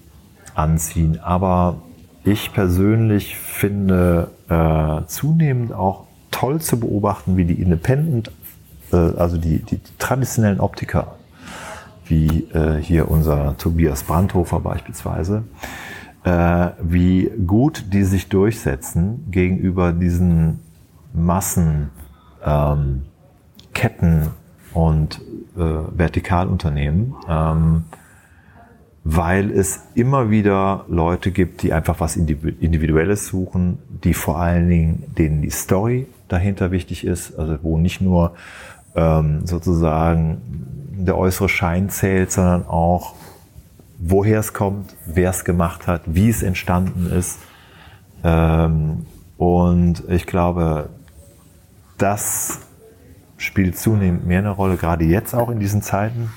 anziehen. 0.55 1.21
Aber 1.21 1.79
ich 2.25 2.53
persönlich 2.53 3.37
finde 3.37 4.31
äh, 4.49 5.07
zunehmend 5.07 5.73
auch 5.73 6.05
toll 6.31 6.61
zu 6.61 6.81
beobachten, 6.81 7.37
wie 7.37 7.45
die 7.45 7.61
Independent, 7.61 8.31
äh, 8.93 8.97
also 8.97 9.39
die, 9.39 9.59
die, 9.61 9.77
die 9.77 9.99
traditionellen 9.99 10.61
Optiker 10.61 11.17
wie 12.09 12.45
äh, 12.53 12.81
hier 12.81 13.11
unser 13.11 13.57
Tobias 13.57 14.05
Brandhofer 14.05 14.61
beispielsweise, 14.61 15.45
äh, 16.25 16.69
wie 16.81 17.31
gut 17.47 17.93
die 17.93 18.05
sich 18.05 18.29
durchsetzen 18.29 19.27
gegenüber 19.31 19.93
diesen 19.93 20.61
Massen, 21.13 21.91
ähm, 22.45 23.03
und 24.77 25.23
äh, 25.57 25.61
Vertikalunternehmen, 25.97 27.15
ähm, 27.27 27.85
weil 29.05 29.51
es 29.51 29.81
immer 29.95 30.29
wieder 30.29 30.85
Leute 30.87 31.31
gibt, 31.31 31.63
die 31.63 31.73
einfach 31.73 31.99
was 31.99 32.17
Individuelles 32.17 33.27
suchen, 33.27 33.79
die 33.89 34.13
vor 34.13 34.39
allen 34.39 34.69
Dingen, 34.69 35.05
denen 35.17 35.41
die 35.41 35.49
Story 35.49 36.07
dahinter 36.29 36.73
wichtig 36.73 37.07
ist, 37.07 37.39
also 37.39 37.57
wo 37.63 37.79
nicht 37.79 38.03
nur 38.03 38.35
ähm, 38.95 39.47
sozusagen 39.47 40.43
der 40.91 41.17
äußere 41.17 41.49
Schein 41.49 41.89
zählt, 41.89 42.31
sondern 42.31 42.67
auch, 42.67 43.15
woher 43.99 44.41
es 44.41 44.53
kommt, 44.53 44.95
wer 45.07 45.31
es 45.31 45.47
gemacht 45.47 45.87
hat, 45.87 46.03
wie 46.05 46.29
es 46.29 46.43
entstanden 46.43 47.11
ist. 47.11 47.39
Ähm, 48.23 49.07
und 49.39 50.03
ich 50.09 50.27
glaube, 50.27 50.91
das 51.97 52.66
spielt 53.39 53.79
zunehmend 53.79 54.27
mehr 54.27 54.39
eine 54.41 54.51
Rolle, 54.51 54.77
gerade 54.77 55.05
jetzt 55.05 55.35
auch 55.35 55.51
in 55.51 55.61
diesen 55.61 55.83
Zeiten. 55.83 56.31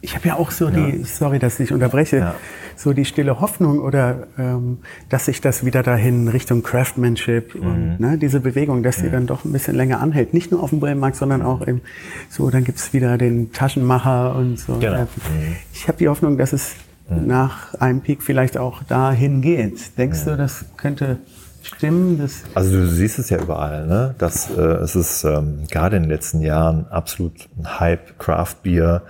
Ich 0.00 0.14
habe 0.14 0.28
ja 0.28 0.36
auch 0.36 0.50
so 0.50 0.68
ja. 0.68 0.72
die, 0.72 1.04
sorry, 1.04 1.38
dass 1.38 1.58
ich 1.58 1.72
unterbreche, 1.72 2.18
ja. 2.18 2.34
so 2.76 2.92
die 2.92 3.06
stille 3.06 3.40
Hoffnung 3.40 3.78
oder 3.78 4.26
ähm, 4.38 4.78
dass 5.08 5.24
sich 5.24 5.40
das 5.40 5.64
wieder 5.64 5.82
dahin 5.82 6.28
Richtung 6.28 6.62
Craftsmanship 6.62 7.54
mhm. 7.54 7.66
und 7.66 8.00
ne, 8.00 8.18
diese 8.18 8.40
Bewegung, 8.40 8.82
dass 8.82 8.96
sie 8.96 9.06
mhm. 9.06 9.12
dann 9.12 9.26
doch 9.26 9.46
ein 9.46 9.52
bisschen 9.52 9.74
länger 9.74 10.00
anhält. 10.00 10.34
Nicht 10.34 10.50
nur 10.50 10.62
auf 10.62 10.70
dem 10.70 10.80
Brillenmarkt, 10.80 11.16
sondern 11.16 11.40
auch 11.40 11.66
eben 11.66 11.80
so, 12.28 12.50
dann 12.50 12.64
gibt's 12.64 12.92
wieder 12.92 13.16
den 13.16 13.52
Taschenmacher 13.52 14.36
und 14.36 14.58
so. 14.58 14.74
Genau. 14.74 15.04
Mhm. 15.04 15.56
Ich 15.72 15.88
habe 15.88 15.96
die 15.96 16.08
Hoffnung, 16.08 16.36
dass 16.36 16.52
es 16.52 16.74
mhm. 17.08 17.26
nach 17.26 17.72
einem 17.76 18.02
Peak 18.02 18.22
vielleicht 18.22 18.58
auch 18.58 18.82
dahin 18.82 19.40
geht. 19.40 19.96
Denkst 19.96 20.24
du, 20.24 20.32
mhm. 20.32 20.36
das 20.36 20.66
könnte 20.76 21.16
stimmen? 21.64 22.18
Das 22.18 22.42
also 22.54 22.70
du 22.70 22.86
siehst 22.86 23.18
es 23.18 23.30
ja 23.30 23.40
überall, 23.40 23.86
ne? 23.86 24.14
Das, 24.18 24.50
äh, 24.50 24.60
es 24.60 24.94
ist 24.94 25.24
ähm, 25.24 25.64
gerade 25.70 25.96
in 25.96 26.04
den 26.04 26.10
letzten 26.10 26.40
Jahren 26.40 26.86
absolut 26.88 27.48
ein 27.58 27.80
Hype, 27.80 28.18
Craft 28.18 28.56
Beer 28.62 29.02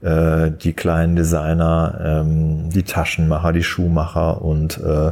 äh, 0.00 0.50
die 0.50 0.74
kleinen 0.74 1.16
Designer, 1.16 2.22
ähm, 2.22 2.70
die 2.70 2.84
Taschenmacher, 2.84 3.52
die 3.52 3.64
Schuhmacher 3.64 4.42
und 4.42 4.78
äh, 4.78 5.10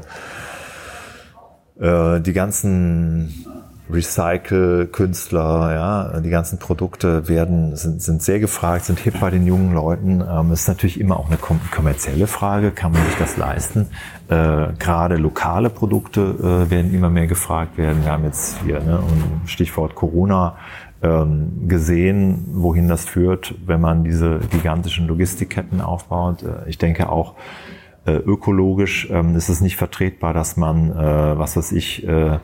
äh, 1.84 2.20
die 2.20 2.32
ganzen 2.32 3.46
Recycle-Künstler, 3.90 5.74
ja, 5.74 6.20
die 6.20 6.30
ganzen 6.30 6.58
Produkte 6.58 7.28
werden, 7.28 7.76
sind, 7.76 8.02
sind 8.02 8.22
sehr 8.22 8.40
gefragt, 8.40 8.84
sind 8.84 8.98
hip 8.98 9.20
bei 9.20 9.30
den 9.30 9.46
jungen 9.46 9.74
Leuten. 9.74 10.22
Ähm, 10.28 10.52
ist 10.52 10.66
natürlich 10.66 11.00
immer 11.00 11.18
auch 11.18 11.28
eine 11.28 11.38
kommerzielle 11.38 12.26
Frage, 12.26 12.72
kann 12.72 12.92
man 12.92 13.04
sich 13.04 13.16
das 13.16 13.36
leisten? 13.36 13.88
Äh, 14.28 14.72
Gerade 14.78 15.16
lokale 15.16 15.70
Produkte 15.70 16.20
äh, 16.20 16.70
werden 16.70 16.92
immer 16.92 17.10
mehr 17.10 17.26
gefragt 17.26 17.78
werden. 17.78 18.04
Wir 18.04 18.12
haben 18.12 18.24
jetzt 18.24 18.58
hier 18.64 18.80
ne, 18.80 19.00
Stichwort 19.46 19.94
Corona 19.94 20.56
ähm, 21.02 21.68
gesehen, 21.68 22.46
wohin 22.52 22.88
das 22.88 23.04
führt, 23.04 23.54
wenn 23.66 23.80
man 23.80 24.02
diese 24.02 24.40
gigantischen 24.50 25.06
Logistikketten 25.06 25.80
aufbaut. 25.80 26.42
Äh, 26.42 26.68
ich 26.68 26.78
denke 26.78 27.08
auch 27.08 27.34
äh, 28.06 28.12
ökologisch 28.12 29.08
ähm, 29.10 29.34
ist 29.36 29.48
es 29.48 29.60
nicht 29.60 29.76
vertretbar, 29.76 30.32
dass 30.32 30.56
man, 30.56 30.90
äh, 30.92 31.38
was 31.38 31.56
weiß 31.56 31.72
ich, 31.72 32.06
äh, 32.06 32.38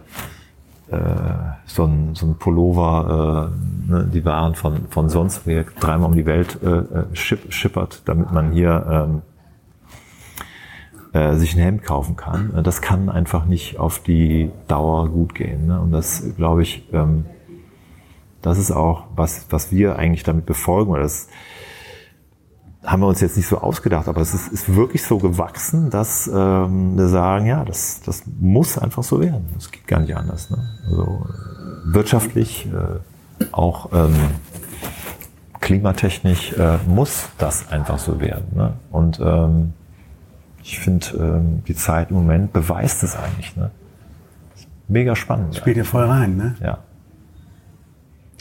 äh, 0.92 1.56
so 1.66 1.84
ein, 1.84 2.14
so 2.14 2.26
ein 2.26 2.36
Pullover, 2.36 3.50
äh, 3.88 3.90
ne, 3.90 4.10
die 4.12 4.24
Waren 4.24 4.54
von, 4.54 4.88
von 4.88 5.08
sonst 5.08 5.46
wie 5.46 5.64
dreimal 5.80 6.10
um 6.10 6.16
die 6.16 6.26
Welt 6.26 6.62
äh, 6.62 7.14
ship, 7.14 7.52
schippert, 7.52 8.02
damit 8.04 8.32
man 8.32 8.52
hier 8.52 8.86
ähm, 8.90 9.22
äh, 11.12 11.36
sich 11.36 11.54
ein 11.54 11.60
Hemd 11.60 11.82
kaufen 11.82 12.16
kann. 12.16 12.62
Das 12.62 12.80
kann 12.82 13.08
einfach 13.08 13.46
nicht 13.46 13.78
auf 13.78 13.98
die 14.00 14.50
Dauer 14.68 15.08
gut 15.08 15.34
gehen. 15.34 15.66
Ne? 15.66 15.80
Und 15.80 15.92
das, 15.92 16.24
glaube 16.36 16.62
ich, 16.62 16.88
ähm, 16.92 17.24
das 18.42 18.58
ist 18.58 18.70
auch, 18.70 19.04
was, 19.14 19.46
was 19.50 19.72
wir 19.72 19.96
eigentlich 19.96 20.24
damit 20.24 20.46
befolgen. 20.46 20.90
Oder 20.90 21.02
das 21.02 21.28
haben 22.84 23.00
wir 23.00 23.06
uns 23.06 23.20
jetzt 23.20 23.36
nicht 23.36 23.46
so 23.46 23.58
ausgedacht, 23.58 24.08
aber 24.08 24.20
es 24.20 24.34
ist, 24.34 24.48
ist 24.48 24.74
wirklich 24.74 25.04
so 25.04 25.18
gewachsen, 25.18 25.90
dass 25.90 26.26
ähm, 26.26 26.96
wir 26.96 27.08
sagen, 27.08 27.46
ja, 27.46 27.64
das, 27.64 28.00
das 28.04 28.24
muss 28.40 28.76
einfach 28.76 29.04
so 29.04 29.20
werden. 29.20 29.48
Das 29.54 29.70
geht 29.70 29.86
gar 29.86 30.00
nicht 30.00 30.16
anders. 30.16 30.50
Ne? 30.50 30.58
Also 30.88 31.26
wirtschaftlich, 31.84 32.66
äh, 32.66 33.46
auch 33.52 33.90
ähm, 33.92 34.14
klimatechnisch 35.60 36.52
äh, 36.54 36.78
muss 36.86 37.28
das 37.38 37.70
einfach 37.70 37.98
so 37.98 38.20
werden. 38.20 38.46
Ne? 38.54 38.72
Und 38.90 39.20
ähm, 39.20 39.72
ich 40.62 40.78
finde, 40.78 41.06
ähm, 41.18 41.62
die 41.66 41.74
Zeit 41.74 42.10
im 42.10 42.16
Moment 42.16 42.52
beweist 42.52 43.02
es 43.02 43.16
eigentlich. 43.16 43.56
Ne? 43.56 43.70
Mega 44.88 45.16
spannend. 45.16 45.56
Spielt 45.56 45.76
ja 45.76 45.84
voll 45.84 46.04
rein, 46.04 46.36
ne? 46.36 46.54
Ja. 46.60 46.78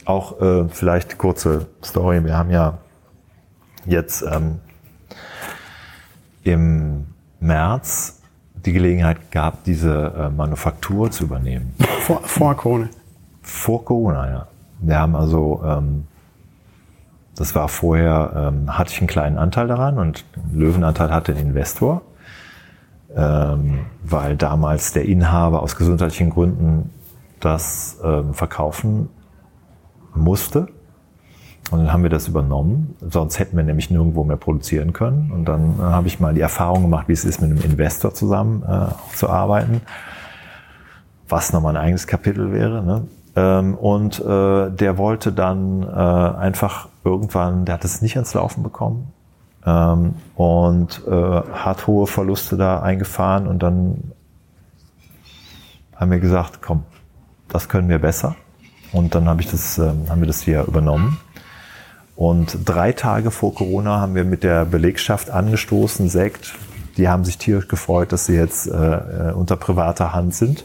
Auch 0.04 0.40
äh, 0.40 0.68
vielleicht 0.68 1.16
kurze 1.16 1.66
Story. 1.82 2.24
Wir 2.24 2.36
haben 2.36 2.50
ja 2.50 2.78
jetzt 3.86 4.22
ähm, 4.22 4.60
im 6.44 7.06
März 7.40 8.20
die 8.64 8.72
Gelegenheit 8.72 9.30
gehabt, 9.30 9.66
diese 9.66 10.12
äh, 10.16 10.28
Manufaktur 10.30 11.10
zu 11.10 11.24
übernehmen. 11.24 11.74
Vor, 12.00 12.20
vor 12.22 12.56
Krone. 12.56 12.88
Vor 13.42 13.84
Corona, 13.84 14.30
ja. 14.30 14.46
Wir 14.80 14.98
haben 14.98 15.16
also, 15.16 15.62
ähm, 15.64 16.06
das 17.36 17.54
war 17.54 17.68
vorher, 17.68 18.52
ähm, 18.52 18.76
hatte 18.76 18.92
ich 18.92 18.98
einen 18.98 19.08
kleinen 19.08 19.38
Anteil 19.38 19.68
daran 19.68 19.98
und 19.98 20.24
einen 20.34 20.58
Löwenanteil 20.58 21.12
hatte 21.12 21.32
ein 21.32 21.38
Investor, 21.38 22.02
ähm, 23.16 23.86
weil 24.02 24.36
damals 24.36 24.92
der 24.92 25.04
Inhaber 25.06 25.62
aus 25.62 25.76
gesundheitlichen 25.76 26.30
Gründen 26.30 26.90
das 27.40 27.98
ähm, 28.04 28.34
verkaufen 28.34 29.08
musste. 30.14 30.68
Und 31.72 31.78
dann 31.78 31.92
haben 31.92 32.02
wir 32.02 32.10
das 32.10 32.28
übernommen. 32.28 32.94
Sonst 33.00 33.38
hätten 33.38 33.56
wir 33.56 33.64
nämlich 33.64 33.90
nirgendwo 33.90 34.24
mehr 34.24 34.36
produzieren 34.36 34.92
können. 34.92 35.32
Und 35.32 35.46
dann 35.46 35.78
äh, 35.78 35.82
habe 35.82 36.06
ich 36.06 36.20
mal 36.20 36.34
die 36.34 36.42
Erfahrung 36.42 36.82
gemacht, 36.82 37.08
wie 37.08 37.14
es 37.14 37.24
ist, 37.24 37.40
mit 37.40 37.50
einem 37.50 37.62
Investor 37.62 38.12
zusammen 38.12 38.62
äh, 38.62 39.16
zu 39.16 39.30
arbeiten. 39.30 39.80
Was 41.30 41.54
nochmal 41.54 41.74
ein 41.74 41.82
eigenes 41.82 42.06
Kapitel 42.06 42.52
wäre. 42.52 42.84
Ne? 42.84 43.04
Ähm, 43.36 43.74
und 43.76 44.20
äh, 44.20 44.70
der 44.70 44.98
wollte 44.98 45.32
dann 45.32 45.82
äh, 45.82 45.86
einfach 45.86 46.88
irgendwann, 47.04 47.64
der 47.64 47.76
hat 47.76 47.86
es 47.86 48.02
nicht 48.02 48.16
ans 48.16 48.34
Laufen 48.34 48.62
bekommen. 48.62 49.10
Ähm, 49.64 50.12
und 50.34 51.02
äh, 51.08 51.40
hat 51.54 51.86
hohe 51.86 52.06
Verluste 52.06 52.58
da 52.58 52.82
eingefahren. 52.82 53.46
Und 53.46 53.62
dann 53.62 54.12
haben 55.96 56.10
wir 56.10 56.20
gesagt, 56.20 56.60
komm, 56.60 56.82
das 57.48 57.70
können 57.70 57.88
wir 57.88 57.98
besser. 57.98 58.36
Und 58.92 59.14
dann 59.14 59.26
habe 59.26 59.40
ich 59.40 59.50
das, 59.50 59.78
äh, 59.78 59.90
haben 60.10 60.20
wir 60.20 60.26
das 60.26 60.42
hier 60.42 60.64
übernommen. 60.64 61.16
Und 62.16 62.58
drei 62.64 62.92
Tage 62.92 63.30
vor 63.30 63.54
Corona 63.54 64.00
haben 64.00 64.14
wir 64.14 64.24
mit 64.24 64.42
der 64.42 64.64
Belegschaft 64.64 65.30
angestoßen, 65.30 66.08
Sekt. 66.08 66.54
Die 66.96 67.08
haben 67.08 67.24
sich 67.24 67.38
tierisch 67.38 67.68
gefreut, 67.68 68.12
dass 68.12 68.26
sie 68.26 68.34
jetzt 68.34 68.66
äh, 68.66 68.72
äh 68.72 69.32
unter 69.32 69.56
privater 69.56 70.12
Hand 70.12 70.34
sind. 70.34 70.64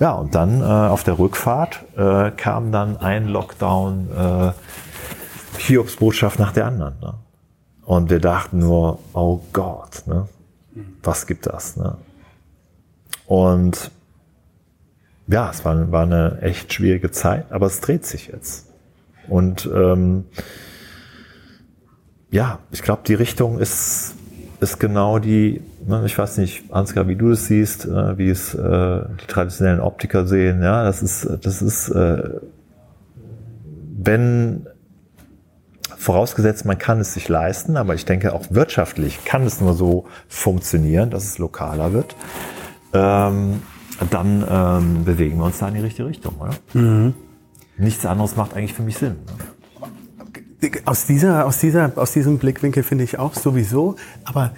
Ja, 0.00 0.12
und 0.12 0.34
dann 0.34 0.60
äh, 0.60 0.64
auf 0.64 1.04
der 1.04 1.18
Rückfahrt 1.18 1.84
äh, 1.96 2.30
kam 2.32 2.72
dann 2.72 2.96
ein 2.96 3.28
Lockdown, 3.28 4.08
äh, 4.10 4.52
Hiobsbotschaft 5.58 6.38
nach 6.38 6.52
der 6.52 6.66
anderen. 6.66 6.94
Ne? 7.00 7.14
Und 7.84 8.10
wir 8.10 8.18
dachten 8.18 8.58
nur, 8.58 8.98
oh 9.12 9.40
Gott, 9.52 10.02
ne? 10.06 10.28
was 11.02 11.26
gibt 11.26 11.46
das? 11.46 11.76
Ne? 11.76 11.96
Und 13.26 13.90
ja, 15.28 15.50
es 15.50 15.64
war, 15.64 15.92
war 15.92 16.02
eine 16.02 16.38
echt 16.40 16.72
schwierige 16.72 17.10
Zeit, 17.10 17.52
aber 17.52 17.66
es 17.66 17.80
dreht 17.80 18.04
sich 18.04 18.28
jetzt. 18.28 18.71
Und 19.28 19.68
ähm, 19.72 20.24
ja, 22.30 22.58
ich 22.70 22.82
glaube, 22.82 23.02
die 23.06 23.14
Richtung 23.14 23.58
ist, 23.58 24.14
ist 24.60 24.78
genau 24.80 25.18
die, 25.18 25.60
ne, 25.86 26.02
ich 26.06 26.16
weiß 26.16 26.38
nicht, 26.38 26.72
Ansgar, 26.72 27.08
wie 27.08 27.16
du 27.16 27.30
das 27.30 27.46
siehst, 27.46 27.84
äh, 27.84 28.18
wie 28.18 28.30
es 28.30 28.54
äh, 28.54 29.02
die 29.20 29.26
traditionellen 29.26 29.80
Optiker 29.80 30.26
sehen, 30.26 30.62
ja, 30.62 30.84
das 30.84 31.02
ist, 31.02 31.28
das 31.42 31.62
ist, 31.62 31.90
äh, 31.90 32.40
wenn 34.04 34.66
vorausgesetzt, 35.96 36.64
man 36.64 36.78
kann 36.78 37.00
es 37.00 37.14
sich 37.14 37.28
leisten, 37.28 37.76
aber 37.76 37.94
ich 37.94 38.04
denke 38.04 38.34
auch 38.34 38.46
wirtschaftlich 38.50 39.24
kann 39.24 39.44
es 39.44 39.60
nur 39.60 39.74
so 39.74 40.06
funktionieren, 40.28 41.10
dass 41.10 41.24
es 41.24 41.38
lokaler 41.38 41.92
wird. 41.92 42.16
Ähm, 42.92 43.62
dann 44.10 44.44
ähm, 44.48 45.04
bewegen 45.04 45.38
wir 45.38 45.44
uns 45.44 45.58
da 45.58 45.68
in 45.68 45.74
die 45.74 45.80
richtige 45.80 46.08
Richtung, 46.08 46.34
oder? 46.40 46.54
Mhm. 46.74 47.14
Nichts 47.82 48.06
anderes 48.06 48.36
macht 48.36 48.54
eigentlich 48.54 48.74
für 48.74 48.82
mich 48.82 48.96
Sinn. 48.96 49.16
Aus 50.84 51.06
dieser, 51.06 51.44
aus 51.46 51.58
dieser, 51.58 51.90
aus 51.96 52.12
diesem 52.12 52.38
Blickwinkel 52.38 52.84
finde 52.84 53.02
ich 53.02 53.18
auch 53.18 53.34
sowieso, 53.34 53.96
aber 54.24 54.52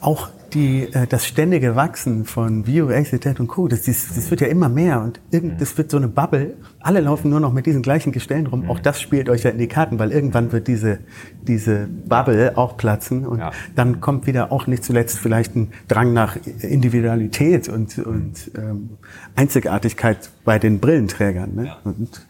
auch 0.00 0.30
die, 0.54 0.92
äh, 0.92 1.06
das 1.06 1.26
ständige 1.26 1.76
Wachsen 1.76 2.24
von 2.24 2.64
Biodiversität 2.64 3.40
und 3.40 3.48
Co., 3.48 3.68
das, 3.68 3.82
das, 3.82 4.30
wird 4.30 4.40
ja 4.40 4.48
immer 4.48 4.68
mehr 4.68 5.00
und 5.00 5.20
irgend, 5.30 5.60
das 5.60 5.76
wird 5.78 5.90
so 5.90 5.96
eine 5.96 6.08
Bubble. 6.08 6.54
Alle 6.80 7.00
laufen 7.00 7.30
nur 7.30 7.40
noch 7.40 7.52
mit 7.52 7.66
diesen 7.66 7.82
gleichen 7.82 8.12
Gestellen 8.12 8.46
rum. 8.46 8.68
Auch 8.68 8.80
das 8.80 9.00
spielt 9.00 9.28
euch 9.28 9.42
ja 9.42 9.50
in 9.50 9.58
die 9.58 9.68
Karten, 9.68 9.98
weil 9.98 10.12
irgendwann 10.12 10.52
wird 10.52 10.68
diese, 10.68 10.98
diese 11.42 11.86
Bubble 11.86 12.56
auch 12.56 12.76
platzen 12.76 13.26
und 13.26 13.38
ja. 13.38 13.52
dann 13.74 14.00
kommt 14.00 14.26
wieder 14.26 14.52
auch 14.52 14.66
nicht 14.66 14.84
zuletzt 14.84 15.18
vielleicht 15.18 15.56
ein 15.56 15.72
Drang 15.88 16.12
nach 16.12 16.36
Individualität 16.60 17.68
und, 17.68 17.98
und 17.98 18.50
ähm, 18.56 18.90
Einzigartigkeit 19.36 20.30
bei 20.44 20.58
den 20.58 20.80
Brillenträgern. 20.80 21.54
Ne? 21.54 21.76
Und 21.84 22.26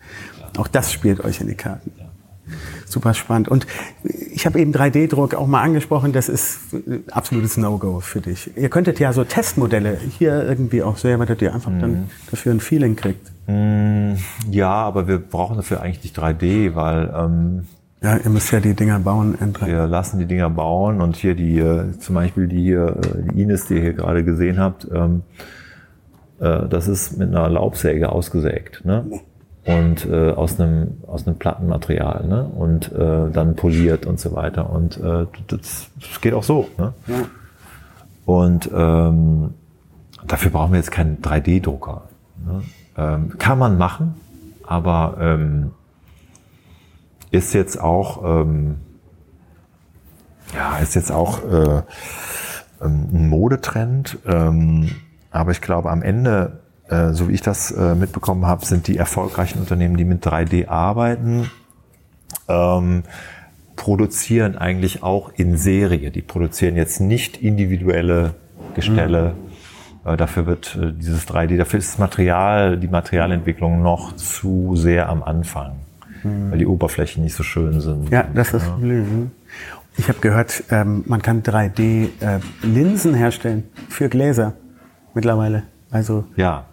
auch 0.58 0.68
das 0.68 0.92
spielt 0.92 1.24
euch 1.24 1.40
in 1.40 1.48
die 1.48 1.54
Karten 1.54 1.92
super 2.90 3.14
spannend. 3.14 3.48
Und 3.48 3.66
ich 4.02 4.46
habe 4.46 4.58
eben 4.60 4.72
3D-Druck 4.72 5.34
auch 5.34 5.46
mal 5.46 5.62
angesprochen, 5.62 6.12
das 6.12 6.28
ist 6.28 6.60
absolutes 7.10 7.56
No-Go 7.56 8.00
für 8.00 8.20
dich. 8.20 8.56
Ihr 8.56 8.68
könntet 8.68 8.98
ja 8.98 9.12
so 9.12 9.24
Testmodelle 9.24 9.98
hier 10.18 10.44
irgendwie 10.44 10.82
auch 10.82 10.96
selber, 10.96 11.26
dass 11.26 11.40
ihr 11.40 11.54
einfach 11.54 11.70
mhm. 11.70 11.80
dann 11.80 12.10
dafür 12.30 12.52
ein 12.52 12.60
Feeling 12.60 12.96
kriegt. 12.96 13.30
Mhm. 13.46 14.18
Ja, 14.50 14.70
aber 14.70 15.08
wir 15.08 15.18
brauchen 15.18 15.56
dafür 15.56 15.80
eigentlich 15.82 16.02
nicht 16.02 16.18
3D, 16.18 16.74
weil 16.74 17.12
ähm, 17.16 17.66
ja, 18.02 18.16
ihr 18.16 18.30
müsst 18.30 18.50
ja 18.50 18.60
die 18.60 18.74
Dinger 18.74 18.98
bauen. 18.98 19.36
Wir 19.64 19.86
lassen 19.86 20.18
die 20.18 20.26
Dinger 20.26 20.48
bauen 20.48 21.00
und 21.02 21.16
hier 21.16 21.34
die, 21.34 21.58
äh, 21.58 21.98
zum 21.98 22.14
Beispiel 22.14 22.46
die, 22.46 22.72
äh, 22.72 22.92
die 23.32 23.42
Ines, 23.42 23.66
die 23.66 23.74
ihr 23.74 23.82
hier 23.82 23.92
gerade 23.92 24.24
gesehen 24.24 24.58
habt, 24.58 24.88
ähm, 24.90 25.22
äh, 26.40 26.66
das 26.66 26.88
ist 26.88 27.18
mit 27.18 27.28
einer 27.28 27.50
Laubsäge 27.50 28.10
ausgesägt. 28.10 28.86
Ne? 28.86 29.04
Und 29.70 30.06
äh, 30.06 30.30
aus 30.30 30.60
einem 30.60 30.98
aus 31.06 31.26
einem 31.26 31.36
Plattenmaterial 31.36 32.26
ne? 32.26 32.44
und 32.44 32.92
äh, 32.92 33.30
dann 33.30 33.56
poliert 33.56 34.06
und 34.06 34.18
so 34.18 34.32
weiter 34.32 34.70
und 34.70 34.96
äh, 34.98 35.26
das, 35.48 35.88
das 35.98 36.20
geht 36.20 36.34
auch 36.34 36.42
so 36.42 36.68
ne? 36.78 36.94
Ja. 37.06 37.14
und 38.24 38.70
ähm, 38.74 39.54
dafür 40.26 40.50
brauchen 40.50 40.72
wir 40.72 40.78
jetzt 40.78 40.90
keinen 40.90 41.20
3D-Drucker 41.20 42.02
ne? 42.44 42.62
ähm, 42.96 43.38
kann 43.38 43.58
man 43.58 43.78
machen 43.78 44.14
aber 44.66 45.16
ähm, 45.20 45.72
ist 47.30 47.52
jetzt 47.54 47.80
auch 47.80 48.24
ähm, 48.24 48.76
ja 50.54 50.78
ist 50.78 50.94
jetzt 50.94 51.12
auch 51.12 51.44
äh, 51.44 51.82
ähm, 52.80 53.08
ein 53.12 53.28
Modetrend 53.28 54.18
ähm, 54.26 54.90
aber 55.30 55.52
ich 55.52 55.60
glaube 55.60 55.90
am 55.90 56.02
Ende 56.02 56.59
äh, 56.90 57.12
so 57.12 57.28
wie 57.28 57.32
ich 57.32 57.42
das 57.42 57.70
äh, 57.70 57.94
mitbekommen 57.94 58.46
habe, 58.46 58.64
sind 58.66 58.88
die 58.88 58.96
erfolgreichen 58.96 59.60
Unternehmen, 59.60 59.96
die 59.96 60.04
mit 60.04 60.26
3D 60.26 60.68
arbeiten, 60.68 61.50
ähm, 62.48 63.04
produzieren 63.76 64.58
eigentlich 64.58 65.02
auch 65.02 65.30
in 65.36 65.56
Serie. 65.56 66.10
Die 66.10 66.22
produzieren 66.22 66.76
jetzt 66.76 67.00
nicht 67.00 67.36
individuelle 67.36 68.34
Gestelle. 68.74 69.34
Mhm. 70.04 70.10
Äh, 70.12 70.16
dafür 70.16 70.46
wird 70.46 70.76
äh, 70.80 70.92
dieses 70.92 71.28
3D, 71.28 71.56
dafür 71.56 71.78
ist 71.78 71.92
das 71.92 71.98
Material, 71.98 72.76
die 72.76 72.88
Materialentwicklung 72.88 73.82
noch 73.82 74.16
zu 74.16 74.74
sehr 74.76 75.08
am 75.08 75.22
Anfang, 75.22 75.76
mhm. 76.22 76.50
weil 76.50 76.58
die 76.58 76.66
Oberflächen 76.66 77.22
nicht 77.22 77.34
so 77.34 77.42
schön 77.42 77.80
sind. 77.80 78.10
Ja, 78.10 78.24
das 78.34 78.48
ist 78.48 78.54
das 78.54 78.64
Problem. 78.64 79.30
Ich 79.96 80.08
habe 80.08 80.18
gehört, 80.20 80.64
ähm, 80.70 81.04
man 81.06 81.20
kann 81.22 81.42
3D-Linsen 81.42 83.14
äh, 83.14 83.18
herstellen 83.18 83.64
für 83.88 84.08
Gläser 84.08 84.54
mittlerweile. 85.14 85.64
Also 85.90 86.24
ja, 86.36 86.64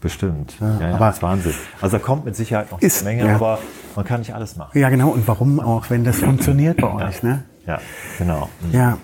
Bestimmt. 0.00 0.56
Ja, 0.60 0.80
ja, 0.80 0.94
aber 0.94 1.06
das 1.06 1.16
ist 1.16 1.22
Wahnsinn. 1.22 1.54
Also 1.80 1.96
da 1.98 2.02
kommt 2.02 2.24
mit 2.24 2.36
Sicherheit 2.36 2.70
noch 2.70 2.80
ist, 2.80 3.04
eine 3.04 3.16
Menge, 3.16 3.28
ja. 3.28 3.34
aber 3.34 3.58
man 3.96 4.04
kann 4.04 4.20
nicht 4.20 4.34
alles 4.34 4.56
machen. 4.56 4.78
Ja, 4.78 4.90
genau. 4.90 5.10
Und 5.10 5.26
warum 5.26 5.58
auch, 5.58 5.90
wenn 5.90 6.04
das 6.04 6.18
funktioniert 6.20 6.80
bei 6.80 6.92
euch, 6.92 7.22
ne? 7.22 7.44
Ja, 7.66 7.80
genau. 8.16 8.48
Mhm. 8.62 8.72
Ja. 8.72 8.98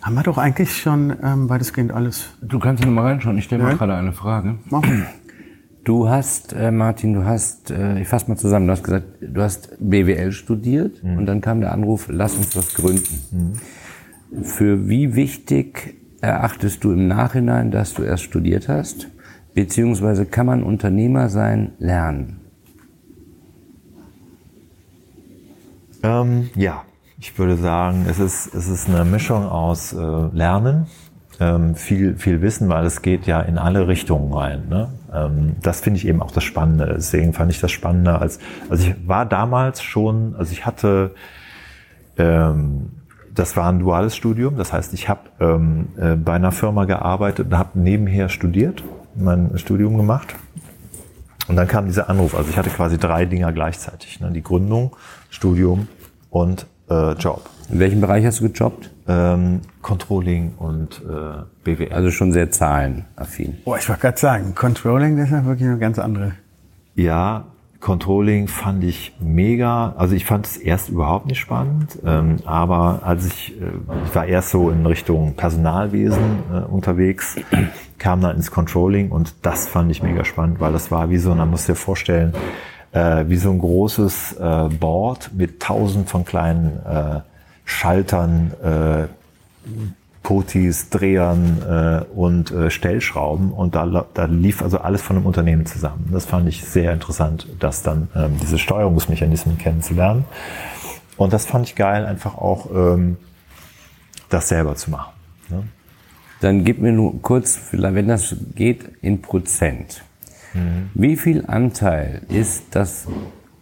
Haben 0.00 0.14
wir 0.14 0.22
doch 0.22 0.38
eigentlich 0.38 0.76
schon 0.76 1.16
ähm, 1.22 1.48
weitestgehend 1.48 1.92
alles. 1.92 2.30
Du 2.40 2.58
kannst 2.58 2.84
nur 2.84 2.92
mal 2.92 3.02
reinschauen. 3.02 3.38
Ich 3.38 3.44
stelle 3.44 3.62
ja. 3.62 3.68
mal 3.68 3.76
gerade 3.76 3.94
eine 3.94 4.12
Frage. 4.12 4.58
Du 5.84 6.08
hast, 6.08 6.52
äh, 6.52 6.70
Martin, 6.70 7.12
du 7.12 7.24
hast, 7.24 7.72
äh, 7.72 8.00
ich 8.00 8.06
fasse 8.06 8.28
mal 8.28 8.36
zusammen, 8.36 8.66
du 8.68 8.72
hast 8.72 8.84
gesagt, 8.84 9.06
du 9.20 9.42
hast 9.42 9.76
BWL 9.80 10.30
studiert 10.30 11.02
mhm. 11.02 11.18
und 11.18 11.26
dann 11.26 11.40
kam 11.40 11.60
der 11.60 11.72
Anruf, 11.72 12.06
lass 12.08 12.36
uns 12.36 12.54
was 12.54 12.74
gründen. 12.74 13.58
Mhm. 14.30 14.44
Für 14.44 14.88
wie 14.88 15.16
wichtig 15.16 15.94
erachtest 16.20 16.84
du 16.84 16.92
im 16.92 17.08
Nachhinein, 17.08 17.72
dass 17.72 17.94
du 17.94 18.04
erst 18.04 18.22
studiert 18.22 18.68
hast? 18.68 19.08
Beziehungsweise 19.54 20.24
kann 20.26 20.46
man 20.46 20.62
Unternehmer 20.62 21.28
sein 21.28 21.72
lernen? 21.78 22.40
Ähm, 26.02 26.50
ja, 26.56 26.82
ich 27.18 27.38
würde 27.38 27.56
sagen, 27.56 28.06
es 28.08 28.18
ist, 28.18 28.54
es 28.54 28.68
ist 28.68 28.88
eine 28.88 29.04
Mischung 29.04 29.46
aus 29.46 29.92
äh, 29.92 29.96
Lernen, 29.96 30.86
ähm, 31.38 31.74
viel, 31.74 32.16
viel 32.16 32.40
Wissen, 32.40 32.68
weil 32.68 32.84
es 32.84 33.02
geht 33.02 33.26
ja 33.26 33.40
in 33.40 33.58
alle 33.58 33.86
Richtungen 33.88 34.32
rein. 34.32 34.68
Ne? 34.68 34.88
Ähm, 35.12 35.56
das 35.62 35.80
finde 35.80 35.98
ich 35.98 36.06
eben 36.06 36.22
auch 36.22 36.32
das 36.32 36.44
Spannende. 36.44 36.94
Deswegen 36.96 37.32
fand 37.32 37.52
ich 37.52 37.60
das 37.60 37.70
spannender 37.70 38.20
als, 38.20 38.38
also 38.68 38.88
ich 38.88 38.94
war 39.06 39.26
damals 39.26 39.82
schon, 39.82 40.34
also 40.36 40.52
ich 40.52 40.66
hatte, 40.66 41.14
ähm, 42.16 42.90
das 43.32 43.56
war 43.56 43.70
ein 43.70 43.78
duales 43.78 44.16
Studium, 44.16 44.56
das 44.56 44.72
heißt, 44.72 44.92
ich 44.92 45.08
habe 45.08 45.20
ähm, 45.40 45.88
äh, 45.98 46.16
bei 46.16 46.32
einer 46.34 46.52
Firma 46.52 46.84
gearbeitet 46.86 47.46
und 47.46 47.58
habe 47.58 47.78
nebenher 47.78 48.28
studiert 48.28 48.82
mein 49.14 49.58
Studium 49.58 49.96
gemacht. 49.96 50.34
Und 51.48 51.56
dann 51.56 51.66
kam 51.66 51.86
dieser 51.86 52.08
Anruf. 52.08 52.34
Also 52.34 52.50
ich 52.50 52.56
hatte 52.56 52.70
quasi 52.70 52.98
drei 52.98 53.24
Dinger 53.26 53.52
gleichzeitig. 53.52 54.20
Ne? 54.20 54.30
Die 54.30 54.42
Gründung, 54.42 54.96
Studium 55.28 55.88
und 56.30 56.66
äh, 56.88 57.12
Job. 57.12 57.48
In 57.70 57.78
welchem 57.78 58.00
Bereich 58.00 58.24
hast 58.24 58.40
du 58.40 58.48
gejobbt? 58.48 58.90
Ähm, 59.08 59.62
Controlling 59.80 60.54
und 60.56 61.02
äh, 61.02 61.42
BWL. 61.64 61.92
Also 61.92 62.10
schon 62.10 62.32
sehr 62.32 62.50
zahlenaffin. 62.50 63.58
Oh, 63.64 63.74
ich 63.76 63.88
wollte 63.88 64.02
gerade 64.02 64.18
sagen, 64.18 64.54
Controlling, 64.54 65.16
das 65.16 65.26
ist 65.26 65.32
ja 65.32 65.44
wirklich 65.44 65.68
eine 65.68 65.78
ganz 65.78 65.98
andere. 65.98 66.34
Ja, 66.94 67.46
Controlling 67.82 68.46
fand 68.46 68.84
ich 68.84 69.12
mega. 69.18 69.94
Also 69.98 70.14
ich 70.14 70.24
fand 70.24 70.46
es 70.46 70.56
erst 70.56 70.88
überhaupt 70.88 71.26
nicht 71.26 71.40
spannend, 71.40 71.98
ähm, 72.06 72.36
aber 72.46 73.00
als 73.02 73.26
ich, 73.26 73.60
äh, 73.60 73.64
ich 74.06 74.14
war 74.14 74.24
erst 74.24 74.50
so 74.50 74.70
in 74.70 74.86
Richtung 74.86 75.34
Personalwesen 75.34 76.44
äh, 76.52 76.58
unterwegs, 76.60 77.34
kam 77.98 78.20
dann 78.20 78.36
ins 78.36 78.52
Controlling 78.52 79.10
und 79.10 79.34
das 79.42 79.66
fand 79.66 79.90
ich 79.90 80.00
mega 80.00 80.24
spannend, 80.24 80.60
weil 80.60 80.72
das 80.72 80.92
war 80.92 81.10
wie 81.10 81.18
so, 81.18 81.34
man 81.34 81.50
muss 81.50 81.66
dir 81.66 81.74
vorstellen, 81.74 82.32
äh, 82.92 83.24
wie 83.26 83.36
so 83.36 83.50
ein 83.50 83.58
großes 83.58 84.34
äh, 84.34 84.68
Board 84.78 85.32
mit 85.34 85.60
tausend 85.60 86.08
von 86.08 86.24
kleinen 86.24 86.78
äh, 86.86 87.20
Schaltern, 87.64 88.52
äh, 88.62 89.08
Potis, 90.22 90.88
Drehern 90.88 91.62
äh, 91.68 92.14
und 92.14 92.50
äh, 92.52 92.70
Stellschrauben 92.70 93.52
und 93.52 93.74
da, 93.74 94.06
da 94.14 94.24
lief 94.26 94.62
also 94.62 94.78
alles 94.78 95.02
von 95.02 95.16
einem 95.16 95.26
Unternehmen 95.26 95.66
zusammen. 95.66 96.08
Das 96.12 96.26
fand 96.26 96.48
ich 96.48 96.64
sehr 96.64 96.92
interessant, 96.92 97.48
das 97.58 97.82
dann 97.82 98.08
ähm, 98.14 98.36
diese 98.40 98.58
Steuerungsmechanismen 98.58 99.58
kennenzulernen. 99.58 100.24
Und 101.16 101.32
das 101.32 101.46
fand 101.46 101.66
ich 101.66 101.74
geil, 101.74 102.06
einfach 102.06 102.36
auch 102.36 102.70
ähm, 102.74 103.16
das 104.28 104.48
selber 104.48 104.76
zu 104.76 104.90
machen. 104.90 105.12
Ne? 105.48 105.64
Dann 106.40 106.64
gib 106.64 106.80
mir 106.80 106.92
nur 106.92 107.20
kurz, 107.22 107.68
wenn 107.72 108.08
das 108.08 108.36
geht, 108.54 108.84
in 109.00 109.22
Prozent. 109.22 110.02
Mhm. 110.54 110.90
Wie 110.94 111.16
viel 111.16 111.44
Anteil 111.46 112.22
ist 112.28 112.64
das, 112.72 113.06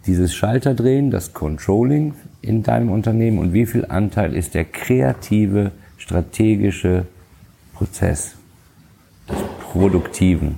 dieses 0.05 0.33
Schalterdrehen, 0.33 1.11
das 1.11 1.33
Controlling 1.33 2.13
in 2.41 2.63
deinem 2.63 2.91
Unternehmen 2.91 3.37
und 3.39 3.53
wie 3.53 3.65
viel 3.65 3.85
Anteil 3.85 4.35
ist 4.35 4.55
der 4.55 4.65
kreative 4.65 5.71
strategische 6.01 7.05
Prozess 7.73 8.35
des 9.29 9.37
Produktiven? 9.71 10.57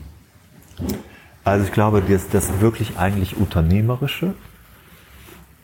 Also 1.43 1.65
ich 1.65 1.71
glaube, 1.71 2.01
das, 2.01 2.29
das 2.29 2.62
wirklich 2.62 2.97
eigentlich 2.97 3.36
Unternehmerische 3.38 4.34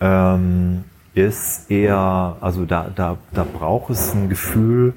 ähm, 0.02 0.84
ist 1.13 1.72
eher, 1.72 2.38
also 2.42 2.65
da, 2.65 2.92
da, 2.94 3.18
da 3.32 3.44
braucht 3.44 3.92
es 3.92 4.13
ein 4.13 4.30
Gefühl 4.30 4.94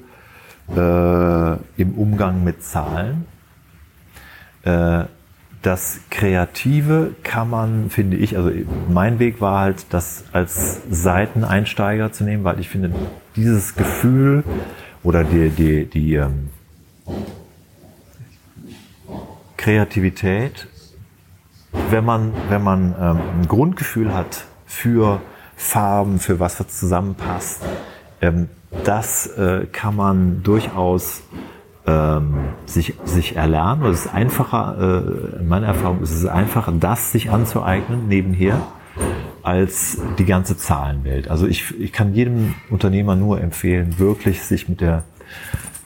äh, 0.69 1.53
im 1.81 1.93
Umgang 1.95 2.43
mit 2.43 2.63
Zahlen. 2.63 3.25
Äh, 4.63 5.05
das 5.63 6.01
Kreative 6.09 7.15
kann 7.23 7.49
man, 7.49 7.89
finde 7.89 8.17
ich, 8.17 8.37
also 8.37 8.51
mein 8.89 9.17
Weg 9.19 9.39
war 9.39 9.61
halt, 9.61 9.85
das 9.91 10.25
als 10.33 10.81
Seiteneinsteiger 10.91 12.11
zu 12.11 12.25
nehmen, 12.25 12.43
weil 12.43 12.59
ich 12.59 12.67
finde, 12.67 12.93
dieses 13.37 13.75
Gefühl 13.75 14.43
oder 15.03 15.23
die, 15.23 15.49
die, 15.49 15.85
die 15.85 16.15
ähm, 16.15 16.49
Kreativität, 19.55 20.67
wenn 21.89 22.03
man, 22.03 22.33
wenn 22.49 22.61
man 22.61 22.93
ähm, 22.99 23.19
ein 23.39 23.47
Grundgefühl 23.47 24.13
hat 24.13 24.43
für 24.65 25.21
Farben, 25.55 26.19
für 26.19 26.41
was 26.41 26.57
zusammenpasst, 26.67 27.61
ähm, 28.21 28.49
das 28.83 29.27
äh, 29.37 29.65
kann 29.71 29.95
man 29.95 30.43
durchaus 30.43 31.23
ähm, 31.85 32.35
sich, 32.65 32.93
sich 33.03 33.35
erlernen. 33.35 33.85
es 33.85 34.05
ist 34.05 34.13
einfacher, 34.13 34.77
äh, 35.37 35.39
in 35.41 35.47
meiner 35.47 35.67
Erfahrung 35.67 36.01
ist 36.01 36.11
es 36.11 36.25
einfacher, 36.25 36.71
das 36.71 37.11
sich 37.11 37.29
anzueignen 37.29 38.07
nebenher, 38.07 38.59
als 39.41 39.97
die 40.17 40.25
ganze 40.25 40.55
Zahlenwelt. 40.57 41.29
Also 41.29 41.47
ich, 41.47 41.77
ich 41.79 41.91
kann 41.91 42.13
jedem 42.13 42.55
Unternehmer 42.69 43.15
nur 43.15 43.41
empfehlen, 43.41 43.99
wirklich 43.99 44.43
sich 44.43 44.69
mit 44.69 44.79
der 44.79 45.03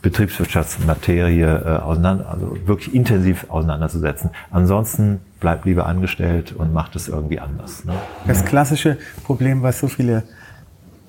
Betriebswirtschaftsmaterie 0.04 1.42
äh, 1.42 1.78
auseinander, 1.80 2.30
also 2.30 2.56
wirklich 2.66 2.94
intensiv 2.94 3.50
auseinanderzusetzen. 3.50 4.30
Ansonsten 4.52 5.20
bleibt 5.40 5.66
lieber 5.66 5.88
angestellt 5.88 6.54
und 6.56 6.74
macht 6.74 6.96
es 6.96 7.08
irgendwie 7.08 7.40
anders. 7.40 7.84
Ne? 7.84 7.94
Das 8.28 8.46
klassische 8.46 8.98
Problem, 9.24 9.64
was 9.64 9.80
so 9.80 9.88
viele 9.88 10.24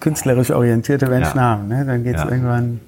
künstlerisch 0.01 0.51
orientierte 0.51 1.07
Menschen 1.09 1.37
ja. 1.37 1.43
haben. 1.43 1.69
Ne? 1.69 1.85
Dann 1.85 2.03
geht 2.05 2.17
es 2.17 2.23
ja. 2.23 2.31
irgendwann 2.31 2.81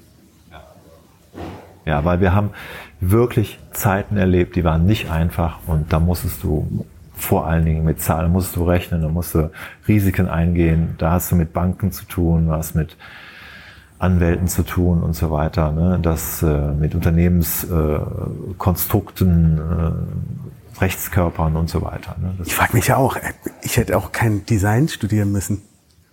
ja, 1.85 2.05
weil 2.05 2.21
wir 2.21 2.33
haben 2.33 2.51
wirklich 2.99 3.59
Zeiten 3.71 4.17
erlebt, 4.17 4.55
die 4.55 4.63
waren 4.63 4.85
nicht 4.85 5.09
einfach 5.09 5.59
und 5.67 5.91
da 5.91 5.99
musstest 5.99 6.43
du 6.43 6.85
vor 7.21 7.47
allen 7.47 7.65
Dingen 7.65 7.85
mit 7.85 8.01
Zahlen 8.01 8.31
musst 8.31 8.55
du 8.55 8.63
rechnen, 8.63 9.01
da 9.01 9.07
musst 9.07 9.35
du 9.35 9.51
Risiken 9.87 10.27
eingehen, 10.27 10.95
da 10.97 11.11
hast 11.11 11.31
du 11.31 11.35
mit 11.35 11.53
Banken 11.53 11.91
zu 11.91 12.05
tun, 12.05 12.47
du 12.47 12.53
hast 12.53 12.73
mit 12.75 12.97
Anwälten 13.99 14.47
zu 14.47 14.63
tun 14.63 15.03
und 15.03 15.15
so 15.15 15.29
weiter, 15.29 15.71
ne? 15.71 15.99
das 16.01 16.41
äh, 16.41 16.71
mit 16.71 16.95
Unternehmenskonstrukten, 16.95 19.59
äh, 19.59 19.61
äh, 19.61 19.91
Rechtskörpern 20.81 21.55
und 21.55 21.69
so 21.69 21.83
weiter. 21.83 22.15
Ne? 22.19 22.33
ich 22.43 22.55
frage 22.55 22.75
mich 22.75 22.87
ja 22.87 22.97
auch, 22.97 23.15
äh, 23.15 23.33
ich 23.61 23.77
hätte 23.77 23.95
auch 23.95 24.11
kein 24.11 24.43
Design 24.47 24.87
studieren 24.87 25.31
müssen. 25.31 25.61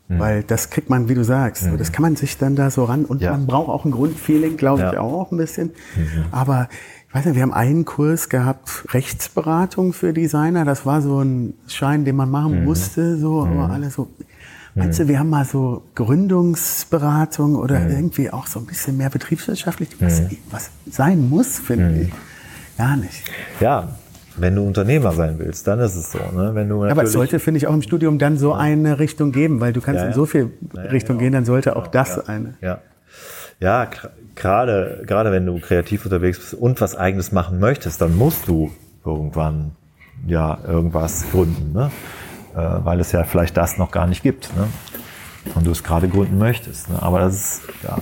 Mhm. 0.09 0.19
Weil 0.19 0.43
das 0.43 0.71
kriegt 0.71 0.89
man, 0.89 1.09
wie 1.09 1.15
du 1.15 1.23
sagst, 1.23 1.67
mhm. 1.67 1.77
das 1.77 1.93
kann 1.93 2.03
man 2.03 2.17
sich 2.17 2.39
dann 2.39 2.57
da 2.57 2.71
so 2.71 2.85
ran 2.85 3.05
und 3.05 3.21
ja. 3.21 3.33
man 3.33 3.47
braucht 3.47 3.69
auch 3.69 3.85
ein 3.85 3.91
Grundfeeling, 3.91 4.57
glaube 4.57 4.83
ja. 4.83 4.93
ich 4.93 4.99
auch 4.99 5.31
ein 5.31 5.37
bisschen. 5.37 5.73
Mhm. 5.97 6.25
Aber 6.31 6.69
ich 7.09 7.15
weiß 7.15 7.27
nicht, 7.27 7.35
wir 7.37 7.43
haben 7.43 7.55
einen 7.55 7.85
Kurs 7.85 8.29
gehabt, 8.29 8.87
Rechtsberatung 8.93 9.93
für 9.93 10.13
Designer. 10.13 10.65
Das 10.65 10.87
war 10.87 11.03
so 11.03 11.21
ein 11.21 11.55
Schein, 11.67 12.05
den 12.05 12.17
man 12.17 12.31
machen 12.31 12.61
mhm. 12.61 12.65
musste, 12.65 13.19
so, 13.19 13.43
aber 13.43 13.67
mhm. 13.67 13.71
alle 13.71 13.91
so. 13.91 14.09
Meinst 14.75 14.99
du, 14.99 15.05
mhm. 15.05 15.09
wir 15.09 15.19
haben 15.19 15.31
mal 15.31 15.45
so 15.45 15.83
Gründungsberatung 15.95 17.57
oder 17.57 17.89
irgendwie 17.89 18.31
auch 18.31 18.47
so 18.47 18.61
ein 18.61 18.67
bisschen 18.67 18.97
mehr 18.97 19.11
betriebswirtschaftlich, 19.11 19.89
was, 19.99 20.23
was 20.51 20.71
sein 20.91 21.29
muss, 21.29 21.59
finde 21.59 22.03
ich. 22.03 22.13
Gar 22.79 22.97
nicht. 22.97 23.25
Ja, 23.59 23.97
wenn 24.41 24.55
du 24.55 24.67
Unternehmer 24.67 25.13
sein 25.13 25.39
willst, 25.39 25.67
dann 25.67 25.81
ist 25.81 25.95
es 25.95 26.13
so. 26.13 26.19
Ne? 26.19 26.55
Wenn 26.55 26.69
du 26.69 26.85
ja, 26.85 26.91
aber 26.91 27.05
es 27.05 27.13
sollte, 27.13 27.39
finde 27.39 27.59
ich, 27.59 27.67
auch 27.67 27.75
im 27.75 27.83
Studium 27.83 28.19
dann 28.19 28.39
so 28.39 28.53
eine 28.53 28.99
Richtung 28.99 29.33
geben, 29.33 29.61
weil 29.61 29.73
du 29.73 29.81
kannst 29.81 29.99
ja, 29.99 30.05
ja. 30.05 30.09
in 30.09 30.15
so 30.15 30.27
viel 30.27 30.51
Richtung 30.75 31.17
genau. 31.17 31.25
gehen, 31.25 31.33
dann 31.33 31.45
sollte 31.45 31.77
auch 31.77 31.91
genau. 31.91 31.93
das 31.93 32.29
eine. 32.29 32.55
Ja, 32.61 32.79
ja 33.61 33.89
gerade 34.35 35.03
gerade 35.07 35.33
wenn 35.33 35.47
du 35.47 35.59
kreativ 35.61 36.05
unterwegs 36.05 36.39
bist 36.39 36.55
und 36.55 36.81
was 36.81 36.97
Eigenes 36.97 37.33
machen 37.33 37.59
möchtest, 37.59 38.01
dann 38.01 38.17
musst 38.17 38.49
du 38.49 38.71
irgendwann 39.05 39.73
ja 40.27 40.59
irgendwas 40.67 41.31
gründen, 41.31 41.73
ne? 41.73 41.91
Äh, 42.55 42.85
weil 42.85 43.01
es 43.01 43.13
ja 43.13 43.25
vielleicht 43.25 43.57
das 43.57 43.79
noch 43.79 43.91
gar 43.91 44.07
nicht 44.07 44.23
gibt. 44.23 44.55
Ne? 44.57 44.69
Und 45.55 45.67
du 45.67 45.71
es 45.71 45.85
gerade 45.85 46.09
gründen 46.09 46.39
möchtest. 46.39 46.91
Ne? 46.91 47.01
Aber 47.01 47.21
das 47.21 47.35
ist, 47.35 47.63
ja. 47.83 47.99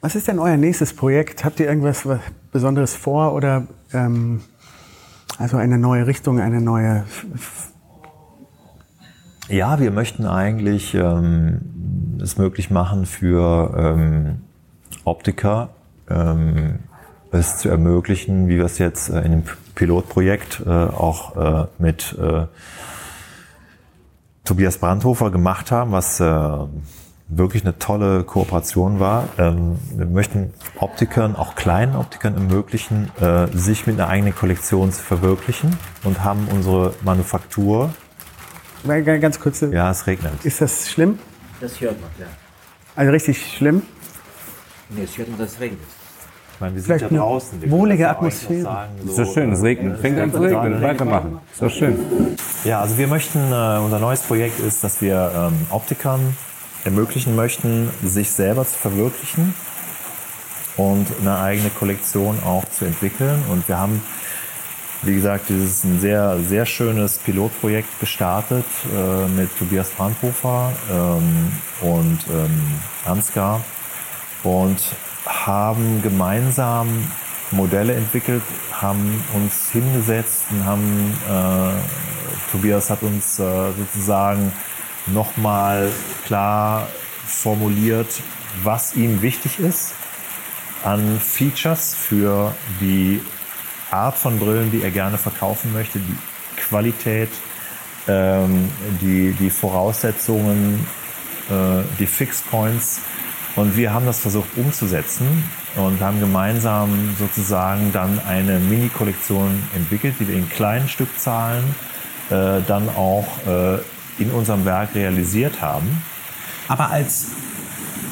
Was 0.00 0.14
ist 0.14 0.28
denn 0.28 0.38
euer 0.38 0.56
nächstes 0.56 0.94
Projekt? 0.94 1.44
Habt 1.44 1.60
ihr 1.60 1.66
irgendwas 1.66 2.08
Besonderes 2.52 2.94
vor 2.94 3.34
oder 3.34 3.66
ähm, 3.92 4.40
also 5.38 5.56
eine 5.56 5.78
neue 5.78 6.06
Richtung, 6.06 6.40
eine 6.40 6.60
neue. 6.60 7.04
Ja, 9.48 9.78
wir 9.78 9.90
möchten 9.90 10.26
eigentlich 10.26 10.94
ähm, 10.94 12.18
es 12.20 12.38
möglich 12.38 12.70
machen 12.70 13.06
für 13.06 13.74
ähm, 13.76 14.42
Optiker, 15.04 15.70
ähm, 16.08 16.80
es 17.30 17.58
zu 17.58 17.68
ermöglichen, 17.68 18.48
wie 18.48 18.56
wir 18.56 18.64
es 18.64 18.78
jetzt 18.78 19.10
äh, 19.10 19.20
in 19.20 19.32
dem 19.32 19.42
Pilotprojekt 19.74 20.62
äh, 20.66 20.70
auch 20.70 21.36
äh, 21.36 21.66
mit 21.78 22.16
äh, 22.18 22.46
Tobias 24.44 24.78
Brandhofer 24.78 25.30
gemacht 25.30 25.70
haben, 25.70 25.92
was 25.92 26.20
äh, 26.20 26.58
wirklich 27.28 27.64
eine 27.64 27.78
tolle 27.78 28.24
Kooperation 28.24 29.00
war. 29.00 29.28
Ähm, 29.38 29.78
wir 29.94 30.06
möchten 30.06 30.54
Optikern, 30.78 31.34
auch 31.34 31.54
kleinen 31.54 31.96
Optikern 31.96 32.34
ermöglichen, 32.34 33.10
äh, 33.20 33.48
sich 33.56 33.86
mit 33.86 33.98
einer 33.98 34.08
eigenen 34.08 34.34
Kollektion 34.34 34.92
zu 34.92 35.02
verwirklichen 35.02 35.76
und 36.04 36.22
haben 36.22 36.48
unsere 36.52 36.94
Manufaktur. 37.02 37.90
Ganz 38.86 39.40
kurz. 39.40 39.62
Ja, 39.62 39.90
es 39.90 40.06
regnet. 40.06 40.32
Ist 40.44 40.60
das 40.60 40.88
schlimm? 40.88 41.18
Das 41.60 41.80
hört 41.80 42.00
man, 42.00 42.10
ja. 42.20 42.26
Also 42.94 43.10
richtig 43.10 43.56
schlimm? 43.56 43.82
Nee, 44.90 45.02
es 45.02 45.18
hört 45.18 45.28
man, 45.28 45.38
dass 45.38 45.54
es 45.54 45.60
regnet. 45.60 45.80
Ich 46.54 46.60
meine, 46.60 46.74
wir 46.74 46.82
sind 46.82 47.00
ja 47.02 47.08
draußen. 47.08 47.60
Wir 47.60 47.70
wohlige 47.70 48.08
Atmosphäre. 48.08 48.62
Sagen, 48.62 48.92
so, 49.04 49.10
ist 49.10 49.18
doch 49.18 49.34
schön, 49.34 49.52
es 49.52 49.62
regnet. 49.62 50.00
Fängt 50.00 50.18
an 50.18 50.32
zu 50.32 50.38
regnen, 50.38 50.80
weitermachen. 50.80 51.38
Ist 51.52 51.60
doch 51.60 51.70
schön. 51.70 51.98
Ja, 52.64 52.80
also 52.80 52.96
wir 52.96 53.08
möchten, 53.08 53.38
äh, 53.38 53.78
unser 53.78 53.98
neues 53.98 54.22
Projekt 54.22 54.60
ist, 54.60 54.82
dass 54.84 55.02
wir 55.02 55.32
ähm, 55.34 55.66
Optikern 55.70 56.34
ermöglichen 56.86 57.36
möchten, 57.36 57.90
sich 58.02 58.30
selber 58.30 58.64
zu 58.64 58.78
verwirklichen 58.78 59.54
und 60.76 61.06
eine 61.20 61.38
eigene 61.38 61.68
Kollektion 61.70 62.38
auch 62.44 62.64
zu 62.66 62.84
entwickeln. 62.84 63.42
Und 63.50 63.68
wir 63.68 63.76
haben, 63.76 64.00
wie 65.02 65.14
gesagt, 65.14 65.48
dieses 65.48 65.84
ein 65.84 66.00
sehr, 66.00 66.38
sehr 66.38 66.64
schönes 66.64 67.18
Pilotprojekt 67.18 68.00
gestartet 68.00 68.64
äh, 68.94 69.28
mit 69.28 69.50
Tobias 69.58 69.90
Brandhofer 69.90 70.72
ähm, 70.90 71.52
und 71.80 72.18
ähm, 72.30 72.62
Ansgar 73.04 73.64
und 74.44 74.80
haben 75.26 76.02
gemeinsam 76.02 76.88
Modelle 77.50 77.94
entwickelt, 77.94 78.42
haben 78.72 79.24
uns 79.34 79.70
hingesetzt 79.70 80.44
und 80.50 80.64
haben, 80.64 81.18
äh, 81.28 82.52
Tobias 82.52 82.90
hat 82.90 83.02
uns 83.02 83.38
äh, 83.38 83.72
sozusagen 83.76 84.52
nochmal 85.06 85.90
klar 86.26 86.88
formuliert, 87.26 88.08
was 88.62 88.94
ihm 88.94 89.22
wichtig 89.22 89.58
ist 89.58 89.94
an 90.84 91.20
Features 91.20 91.94
für 91.94 92.54
die 92.80 93.20
Art 93.90 94.16
von 94.16 94.38
Brillen, 94.38 94.70
die 94.70 94.82
er 94.82 94.90
gerne 94.90 95.18
verkaufen 95.18 95.72
möchte, 95.72 95.98
die 95.98 96.16
Qualität, 96.56 97.30
ähm, 98.08 98.70
die, 99.00 99.32
die 99.32 99.50
Voraussetzungen, 99.50 100.86
äh, 101.50 101.82
die 101.98 102.06
Fixed 102.06 102.48
Points. 102.50 103.00
Und 103.56 103.76
wir 103.76 103.92
haben 103.92 104.06
das 104.06 104.20
versucht 104.20 104.50
umzusetzen 104.56 105.44
und 105.76 106.00
haben 106.00 106.20
gemeinsam 106.20 107.16
sozusagen 107.18 107.90
dann 107.92 108.20
eine 108.26 108.58
Mini-Kollektion 108.58 109.62
entwickelt, 109.74 110.14
die 110.20 110.28
wir 110.28 110.36
in 110.36 110.48
kleinen 110.48 110.88
Stückzahlen 110.88 111.64
äh, 112.30 112.60
dann 112.66 112.88
auch 112.90 113.26
äh, 113.46 113.78
in 114.18 114.30
unserem 114.30 114.64
Werk 114.64 114.94
realisiert 114.94 115.60
haben. 115.60 116.02
Aber 116.68 116.90
als 116.90 117.26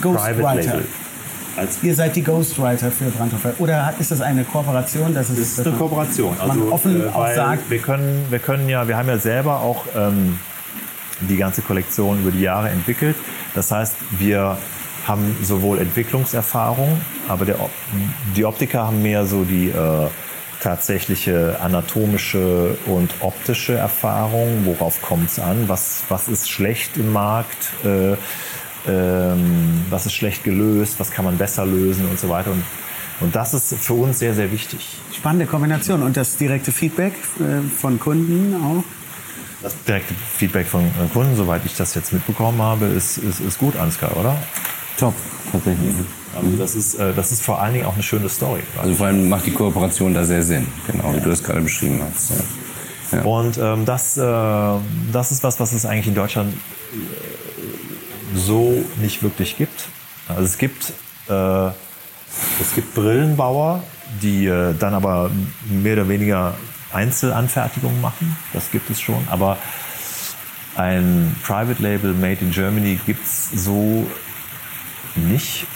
Ghostwriter. 0.00 0.80
Als 1.56 1.82
Ihr 1.82 1.94
seid 1.94 2.16
die 2.16 2.24
Ghostwriter 2.24 2.90
für 2.90 3.04
Brandhofer. 3.04 3.52
Oder 3.58 3.94
ist 4.00 4.10
das 4.10 4.20
eine 4.20 4.42
Kooperation? 4.42 5.14
Das 5.14 5.30
ist, 5.30 5.38
Das 5.38 5.58
ist 5.58 5.66
eine 5.66 5.76
Kooperation. 5.76 6.36
dass 6.36 6.48
man 6.48 6.68
offen 6.68 7.00
äh, 7.00 7.08
auch 7.08 7.32
sagt, 7.32 7.70
wir 7.70 7.78
können, 7.78 8.26
wir 8.30 8.40
können 8.40 8.68
ja, 8.68 8.88
wir 8.88 8.96
haben 8.96 9.08
ja 9.08 9.18
selber 9.18 9.60
auch 9.60 9.84
ähm, 9.96 10.40
die 11.20 11.36
ganze 11.36 11.62
Kollektion 11.62 12.20
über 12.20 12.32
die 12.32 12.40
Jahre 12.40 12.70
entwickelt. 12.70 13.16
Das 13.54 13.70
heißt, 13.70 13.94
wir 14.18 14.58
haben 15.06 15.36
sowohl 15.42 15.78
Entwicklungserfahrung, 15.78 17.00
aber 17.28 17.44
der, 17.44 17.56
die 18.34 18.44
Optiker 18.44 18.86
haben 18.86 19.02
mehr 19.02 19.24
so 19.24 19.44
die 19.44 19.68
äh, 19.68 20.08
tatsächliche 20.64 21.60
anatomische 21.60 22.78
und 22.86 23.10
optische 23.20 23.74
Erfahrung. 23.74 24.64
Worauf 24.64 25.02
kommt 25.02 25.30
es 25.30 25.38
an? 25.38 25.68
Was, 25.68 26.04
was 26.08 26.26
ist 26.26 26.50
schlecht 26.50 26.96
im 26.96 27.12
Markt? 27.12 27.70
Äh, 27.84 28.16
ähm, 28.86 29.84
was 29.90 30.06
ist 30.06 30.14
schlecht 30.14 30.42
gelöst? 30.42 30.98
Was 30.98 31.10
kann 31.10 31.26
man 31.26 31.36
besser 31.36 31.66
lösen 31.66 32.08
und 32.08 32.18
so 32.18 32.30
weiter. 32.30 32.50
Und, 32.50 32.64
und 33.20 33.36
das 33.36 33.52
ist 33.52 33.74
für 33.74 33.92
uns 33.92 34.18
sehr, 34.18 34.32
sehr 34.32 34.50
wichtig. 34.50 34.96
spannende 35.14 35.44
Kombination. 35.44 36.02
Und 36.02 36.16
das 36.16 36.38
direkte 36.38 36.72
Feedback 36.72 37.12
äh, 37.40 37.60
von 37.76 38.00
Kunden 38.00 38.54
auch. 38.54 38.84
Das 39.62 39.74
direkte 39.84 40.14
Feedback 40.14 40.66
von 40.66 40.84
äh, 40.86 41.12
Kunden, 41.12 41.36
soweit 41.36 41.60
ich 41.66 41.76
das 41.76 41.94
jetzt 41.94 42.14
mitbekommen 42.14 42.62
habe, 42.62 42.86
ist, 42.86 43.18
ist, 43.18 43.40
ist 43.40 43.58
gut, 43.58 43.76
Ansgar, 43.76 44.16
oder? 44.16 44.34
Top, 44.96 45.14
tatsächlich. 45.52 45.94
Also 46.36 46.56
das 46.56 46.74
ist, 46.74 46.94
äh, 46.94 47.12
das 47.14 47.32
ist 47.32 47.42
vor 47.42 47.60
allen 47.60 47.74
Dingen 47.74 47.86
auch 47.86 47.94
eine 47.94 48.02
schöne 48.02 48.28
Story. 48.28 48.62
Also 48.80 48.94
vor 48.94 49.06
allem 49.06 49.28
macht 49.28 49.46
die 49.46 49.52
Kooperation 49.52 50.14
da 50.14 50.24
sehr 50.24 50.42
Sinn, 50.42 50.66
genau 50.86 51.14
wie 51.14 51.20
du 51.20 51.28
das 51.28 51.42
gerade 51.42 51.60
beschrieben 51.60 52.00
hast. 52.02 52.32
Ja. 53.12 53.22
Und 53.22 53.58
ähm, 53.58 53.84
das, 53.84 54.16
äh, 54.16 54.22
das 55.12 55.32
ist 55.32 55.42
was, 55.42 55.60
was 55.60 55.72
es 55.72 55.86
eigentlich 55.86 56.08
in 56.08 56.14
Deutschland 56.14 56.54
äh, 56.54 58.36
so 58.36 58.84
nicht 59.00 59.22
wirklich 59.22 59.56
gibt. 59.56 59.88
Also 60.28 60.42
es 60.42 60.58
gibt, 60.58 60.92
äh, 61.28 61.66
es 62.60 62.74
gibt 62.74 62.94
Brillenbauer, 62.94 63.82
die 64.22 64.46
äh, 64.46 64.74
dann 64.78 64.94
aber 64.94 65.30
mehr 65.68 65.94
oder 65.94 66.08
weniger 66.08 66.54
Einzelanfertigungen 66.92 68.00
machen. 68.00 68.36
Das 68.52 68.70
gibt 68.70 68.90
es 68.90 69.00
schon. 69.00 69.26
Aber 69.30 69.58
ein 70.76 71.36
Private 71.44 71.82
Label 71.82 72.14
Made 72.14 72.38
in 72.40 72.50
Germany 72.50 72.98
gibt's 73.06 73.50
so 73.54 74.06
nicht. 75.16 75.66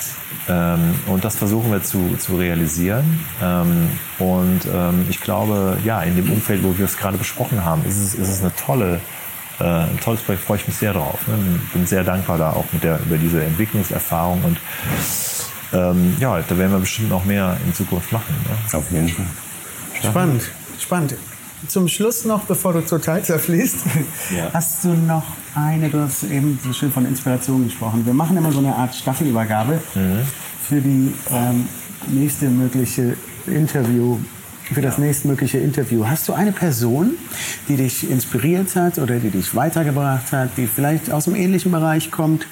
Ähm, 0.48 0.94
und 1.06 1.24
das 1.24 1.36
versuchen 1.36 1.70
wir 1.70 1.82
zu, 1.82 2.16
zu 2.18 2.36
realisieren. 2.36 3.20
Ähm, 3.42 3.90
und 4.18 4.60
ähm, 4.72 5.06
ich 5.08 5.20
glaube, 5.20 5.78
ja, 5.84 6.02
in 6.02 6.16
dem 6.16 6.30
Umfeld, 6.30 6.62
wo 6.62 6.76
wir 6.76 6.84
es 6.84 6.96
gerade 6.96 7.18
besprochen 7.18 7.64
haben, 7.64 7.84
ist 7.86 7.98
es, 7.98 8.14
ist 8.14 8.28
es 8.28 8.40
eine 8.40 8.54
tolle, 8.54 9.00
äh, 9.60 9.64
ein 9.64 10.00
tolles 10.00 10.22
Projekt, 10.22 10.44
freue 10.44 10.58
ich 10.58 10.66
mich 10.66 10.76
sehr 10.76 10.92
drauf. 10.92 11.26
Ne? 11.28 11.36
Bin 11.72 11.86
sehr 11.86 12.04
dankbar 12.04 12.38
da 12.38 12.50
auch 12.50 12.66
mit 12.72 12.82
der, 12.82 13.00
über 13.00 13.18
diese 13.18 13.42
Entwicklungserfahrung 13.44 14.42
und 14.44 14.58
ähm, 15.72 16.16
ja, 16.18 16.40
da 16.40 16.56
werden 16.56 16.72
wir 16.72 16.78
bestimmt 16.78 17.10
noch 17.10 17.24
mehr 17.24 17.58
in 17.66 17.74
Zukunft 17.74 18.10
machen. 18.10 18.34
Ne? 18.48 18.78
Auf 18.78 18.90
jeden 18.90 19.08
Fall. 19.08 19.26
Spannend, 20.02 20.50
spannend. 20.78 21.14
Zum 21.66 21.88
Schluss 21.88 22.24
noch, 22.24 22.44
bevor 22.44 22.72
du 22.72 22.80
total 22.82 23.22
zerfließt, 23.24 23.76
Ja. 24.36 24.50
hast 24.54 24.84
du 24.84 24.90
noch 24.90 25.24
eine, 25.54 25.88
du 25.90 25.98
hast 26.00 26.22
eben 26.24 26.58
so 26.62 26.72
schön 26.72 26.92
von 26.92 27.04
Inspiration 27.04 27.64
gesprochen. 27.64 28.06
Wir 28.06 28.14
machen 28.14 28.36
immer 28.36 28.52
so 28.52 28.60
eine 28.60 28.74
Art 28.74 28.94
Staffelübergabe 28.94 29.80
für 30.68 30.80
die 30.80 31.12
ähm, 31.32 31.66
nächste 32.06 32.48
mögliche 32.48 33.16
Interview, 33.46 34.18
für 34.72 34.82
das 34.82 34.98
nächstmögliche 34.98 35.58
Interview. 35.58 36.06
Hast 36.06 36.28
du 36.28 36.32
eine 36.32 36.52
Person, 36.52 37.12
die 37.68 37.76
dich 37.76 38.08
inspiriert 38.08 38.76
hat 38.76 38.98
oder 38.98 39.18
die 39.18 39.30
dich 39.30 39.54
weitergebracht 39.56 40.30
hat, 40.32 40.50
die 40.56 40.66
vielleicht 40.68 41.10
aus 41.10 41.26
einem 41.26 41.36
ähnlichen 41.36 41.72
Bereich 41.72 42.10
kommt, 42.12 42.46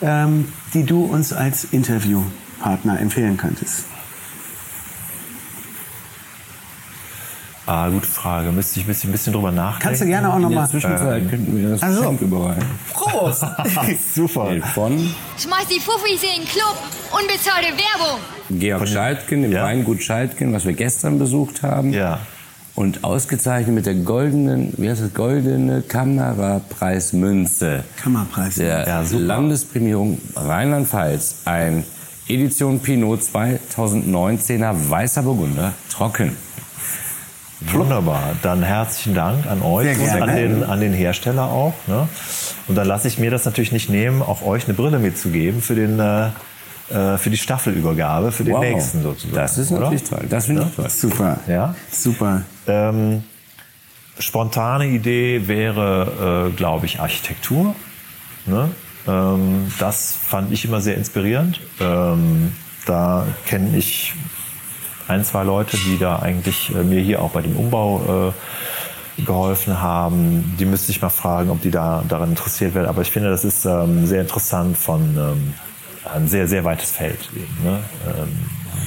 ähm, 0.00 0.46
die 0.74 0.84
du 0.84 1.04
uns 1.04 1.32
als 1.32 1.64
Interviewpartner 1.64 3.00
empfehlen 3.00 3.36
könntest? 3.36 3.84
Ah, 7.64 7.88
gute 7.88 8.08
Frage. 8.08 8.50
Müsste 8.50 8.80
ich 8.80 8.86
ein 9.04 9.12
bisschen, 9.12 9.32
drüber 9.32 9.52
nachdenken. 9.52 9.82
Kannst 9.84 10.00
du 10.02 10.06
gerne 10.06 10.32
auch 10.32 10.38
noch 10.38 10.48
In 10.48 10.54
der 10.54 10.62
mal. 10.62 10.68
Zwischenzeit 10.68 11.30
könnten 11.30 11.56
wir 11.62 11.70
das 11.70 11.82
Also. 11.82 12.00
Geschenk 12.00 12.20
überreichen. 12.22 12.64
Prost! 12.92 13.44
Super. 14.14 14.56
Von 14.74 15.14
Schmeiß 15.38 15.66
die 15.70 15.78
Fuffis 15.80 16.22
in 16.24 16.40
den 16.42 16.48
Club. 16.48 16.76
Unbezahlte 17.12 17.68
Werbung. 17.68 18.18
Georg 18.50 18.88
Scheidtken, 18.88 19.42
dem 19.42 19.52
Ja. 19.52 19.62
Weingut 19.64 20.02
Scheidken, 20.02 20.52
was 20.52 20.64
wir 20.64 20.72
gestern 20.72 21.18
besucht 21.20 21.62
haben. 21.62 21.92
Ja. 21.92 22.18
Und 22.74 23.04
ausgezeichnet 23.04 23.74
mit 23.74 23.86
der 23.86 23.94
goldenen, 23.96 24.72
wie 24.78 24.88
heißt 24.90 25.02
das, 25.02 25.12
goldene 25.14 25.82
Kamerapreismünze 25.82 27.84
Kammerpreis. 28.02 28.54
der 28.56 28.88
Ja, 28.88 29.04
super. 29.04 29.20
Landesprämierung 29.22 30.18
Rheinland-Pfalz. 30.34 31.42
Ein 31.44 31.84
Edition 32.28 32.80
Pinot 32.80 33.20
2019er 33.20 34.74
Weißer 34.90 35.22
Burgunder 35.22 35.74
trocken. 35.90 36.34
Wunderbar. 37.70 38.34
Dann 38.42 38.62
herzlichen 38.62 39.14
Dank 39.14 39.46
an 39.46 39.62
euch 39.62 39.98
und 39.98 40.10
an 40.22 40.34
den, 40.36 40.64
an 40.64 40.80
den 40.80 40.92
Hersteller 40.92 41.44
auch. 41.44 41.74
Ne? 41.86 42.08
Und 42.68 42.74
dann 42.74 42.86
lasse 42.86 43.08
ich 43.08 43.18
mir 43.18 43.30
das 43.30 43.44
natürlich 43.44 43.72
nicht 43.72 43.88
nehmen, 43.90 44.22
auch 44.22 44.42
euch 44.42 44.64
eine 44.64 44.74
Brille 44.74 44.98
mitzugeben 44.98 45.60
für, 45.62 45.74
den, 45.74 45.98
äh, 45.98 46.26
äh, 46.90 47.18
für 47.18 47.30
die 47.30 47.36
Staffelübergabe, 47.36 48.32
für 48.32 48.44
den 48.44 48.54
Wow. 48.54 48.60
nächsten 48.64 49.02
sozusagen. 49.02 49.34
Das 49.34 49.58
ist 49.58 49.70
oder? 49.70 49.80
natürlich 49.82 50.04
toll. 50.04 50.26
Das 50.28 50.46
finde 50.46 50.66
ich 50.68 50.76
toll. 50.76 50.88
Super. 50.88 51.40
Ja? 51.46 51.74
Super. 51.90 52.42
Ähm, 52.66 53.24
spontane 54.18 54.86
Idee 54.86 55.46
wäre, 55.48 56.48
äh, 56.50 56.56
glaube 56.56 56.86
ich, 56.86 57.00
Architektur. 57.00 57.74
Ne? 58.46 58.70
Ähm, 59.06 59.72
das 59.78 60.16
fand 60.20 60.52
ich 60.52 60.64
immer 60.64 60.80
sehr 60.80 60.96
inspirierend. 60.96 61.60
Ähm, 61.80 62.52
da 62.86 63.26
kenne 63.46 63.76
ich 63.76 64.14
ein, 65.08 65.24
zwei 65.24 65.42
Leute, 65.44 65.76
die 65.76 65.98
da 65.98 66.18
eigentlich 66.18 66.72
äh, 66.74 66.82
mir 66.82 67.00
hier 67.00 67.22
auch 67.22 67.30
bei 67.30 67.42
dem 67.42 67.56
Umbau 67.56 68.32
äh, 69.18 69.22
geholfen 69.24 69.80
haben. 69.80 70.54
Die 70.58 70.64
müsste 70.64 70.90
ich 70.90 71.02
mal 71.02 71.10
fragen, 71.10 71.50
ob 71.50 71.60
die 71.60 71.70
da 71.70 72.02
daran 72.08 72.30
interessiert 72.30 72.74
werden. 72.74 72.86
Aber 72.88 73.02
ich 73.02 73.10
finde, 73.10 73.30
das 73.30 73.44
ist 73.44 73.64
ähm, 73.64 74.06
sehr 74.06 74.22
interessant 74.22 74.76
von 74.76 75.00
ähm, 75.16 75.54
ein 76.12 76.28
sehr, 76.28 76.48
sehr 76.48 76.64
weites 76.64 76.90
Feld. 76.92 77.18
Eben, 77.36 77.62
ne? 77.62 77.78
ähm, 78.06 78.28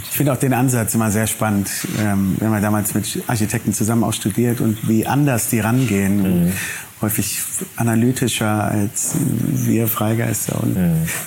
Ich 0.09 0.17
finde 0.17 0.33
auch 0.33 0.37
den 0.37 0.53
Ansatz 0.53 0.95
immer 0.95 1.11
sehr 1.11 1.27
spannend. 1.27 1.69
Ähm, 1.99 2.35
wir 2.39 2.47
haben 2.47 2.53
ja 2.55 2.59
damals 2.61 2.93
mit 2.93 3.23
Architekten 3.27 3.73
zusammen 3.73 4.03
auch 4.03 4.13
studiert 4.13 4.61
und 4.61 4.87
wie 4.89 5.05
anders 5.05 5.49
die 5.49 5.59
rangehen. 5.59 6.53
Häufig 7.01 7.39
analytischer 7.75 8.63
als 8.63 9.15
wir 9.19 9.87
Freigeister. 9.87 10.63
Und 10.63 10.77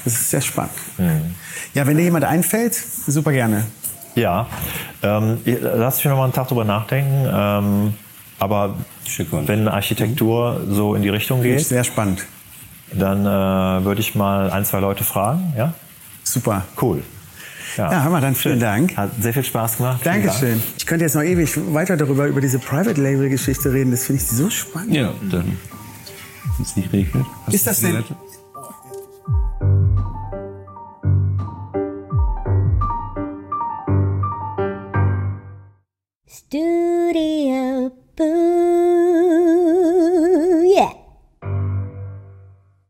Das 0.04 0.14
ist 0.14 0.30
sehr 0.30 0.40
spannend. 0.40 0.72
Ja, 1.74 1.86
wenn 1.86 1.98
dir 1.98 2.04
jemand 2.04 2.24
einfällt, 2.24 2.74
super 3.06 3.32
gerne. 3.32 3.64
Ja, 4.18 4.46
ähm, 5.02 5.38
ich- 5.44 5.58
lass 5.60 5.96
mich 5.96 6.04
noch 6.06 6.16
mal 6.16 6.24
einen 6.24 6.32
Tag 6.32 6.48
drüber 6.48 6.64
nachdenken. 6.64 7.26
Ähm, 7.32 7.94
aber 8.38 8.74
wenn 9.46 9.66
Architektur 9.68 10.60
so 10.68 10.94
in 10.94 11.02
die 11.02 11.08
Richtung 11.08 11.42
geht, 11.42 11.60
sehr 11.66 11.84
spannend. 11.84 12.24
dann 12.92 13.20
äh, 13.26 13.84
würde 13.84 14.00
ich 14.00 14.14
mal 14.14 14.50
ein, 14.50 14.64
zwei 14.64 14.80
Leute 14.80 15.04
fragen. 15.04 15.52
Ja, 15.56 15.72
Super. 16.24 16.64
cool. 16.80 17.02
Ja, 17.76 18.02
Hammer, 18.02 18.20
dann 18.20 18.34
vielen 18.34 18.58
Dank. 18.60 18.96
Hat 18.96 19.10
sehr 19.20 19.32
viel 19.34 19.44
Spaß 19.44 19.76
gemacht. 19.76 20.00
Dankeschön. 20.04 20.60
Ich 20.78 20.86
könnte 20.86 21.04
jetzt 21.04 21.14
noch 21.14 21.22
ewig 21.22 21.50
weiter 21.74 21.96
darüber, 21.96 22.26
über 22.26 22.40
diese 22.40 22.58
Private 22.58 23.00
Label 23.00 23.28
Geschichte 23.28 23.72
reden. 23.72 23.90
Das 23.90 24.04
finde 24.04 24.22
ich 24.22 24.28
so 24.28 24.48
spannend. 24.50 24.94
Ja, 24.94 25.12
dann. 25.30 25.56
Wenn 26.56 26.64
es 26.64 26.76
nicht 26.76 26.92
regnet. 26.92 27.26
Ist 27.52 27.66
das 27.66 27.80
denn? 27.80 28.02
Studio 36.50 37.92
Boo. 38.16 38.67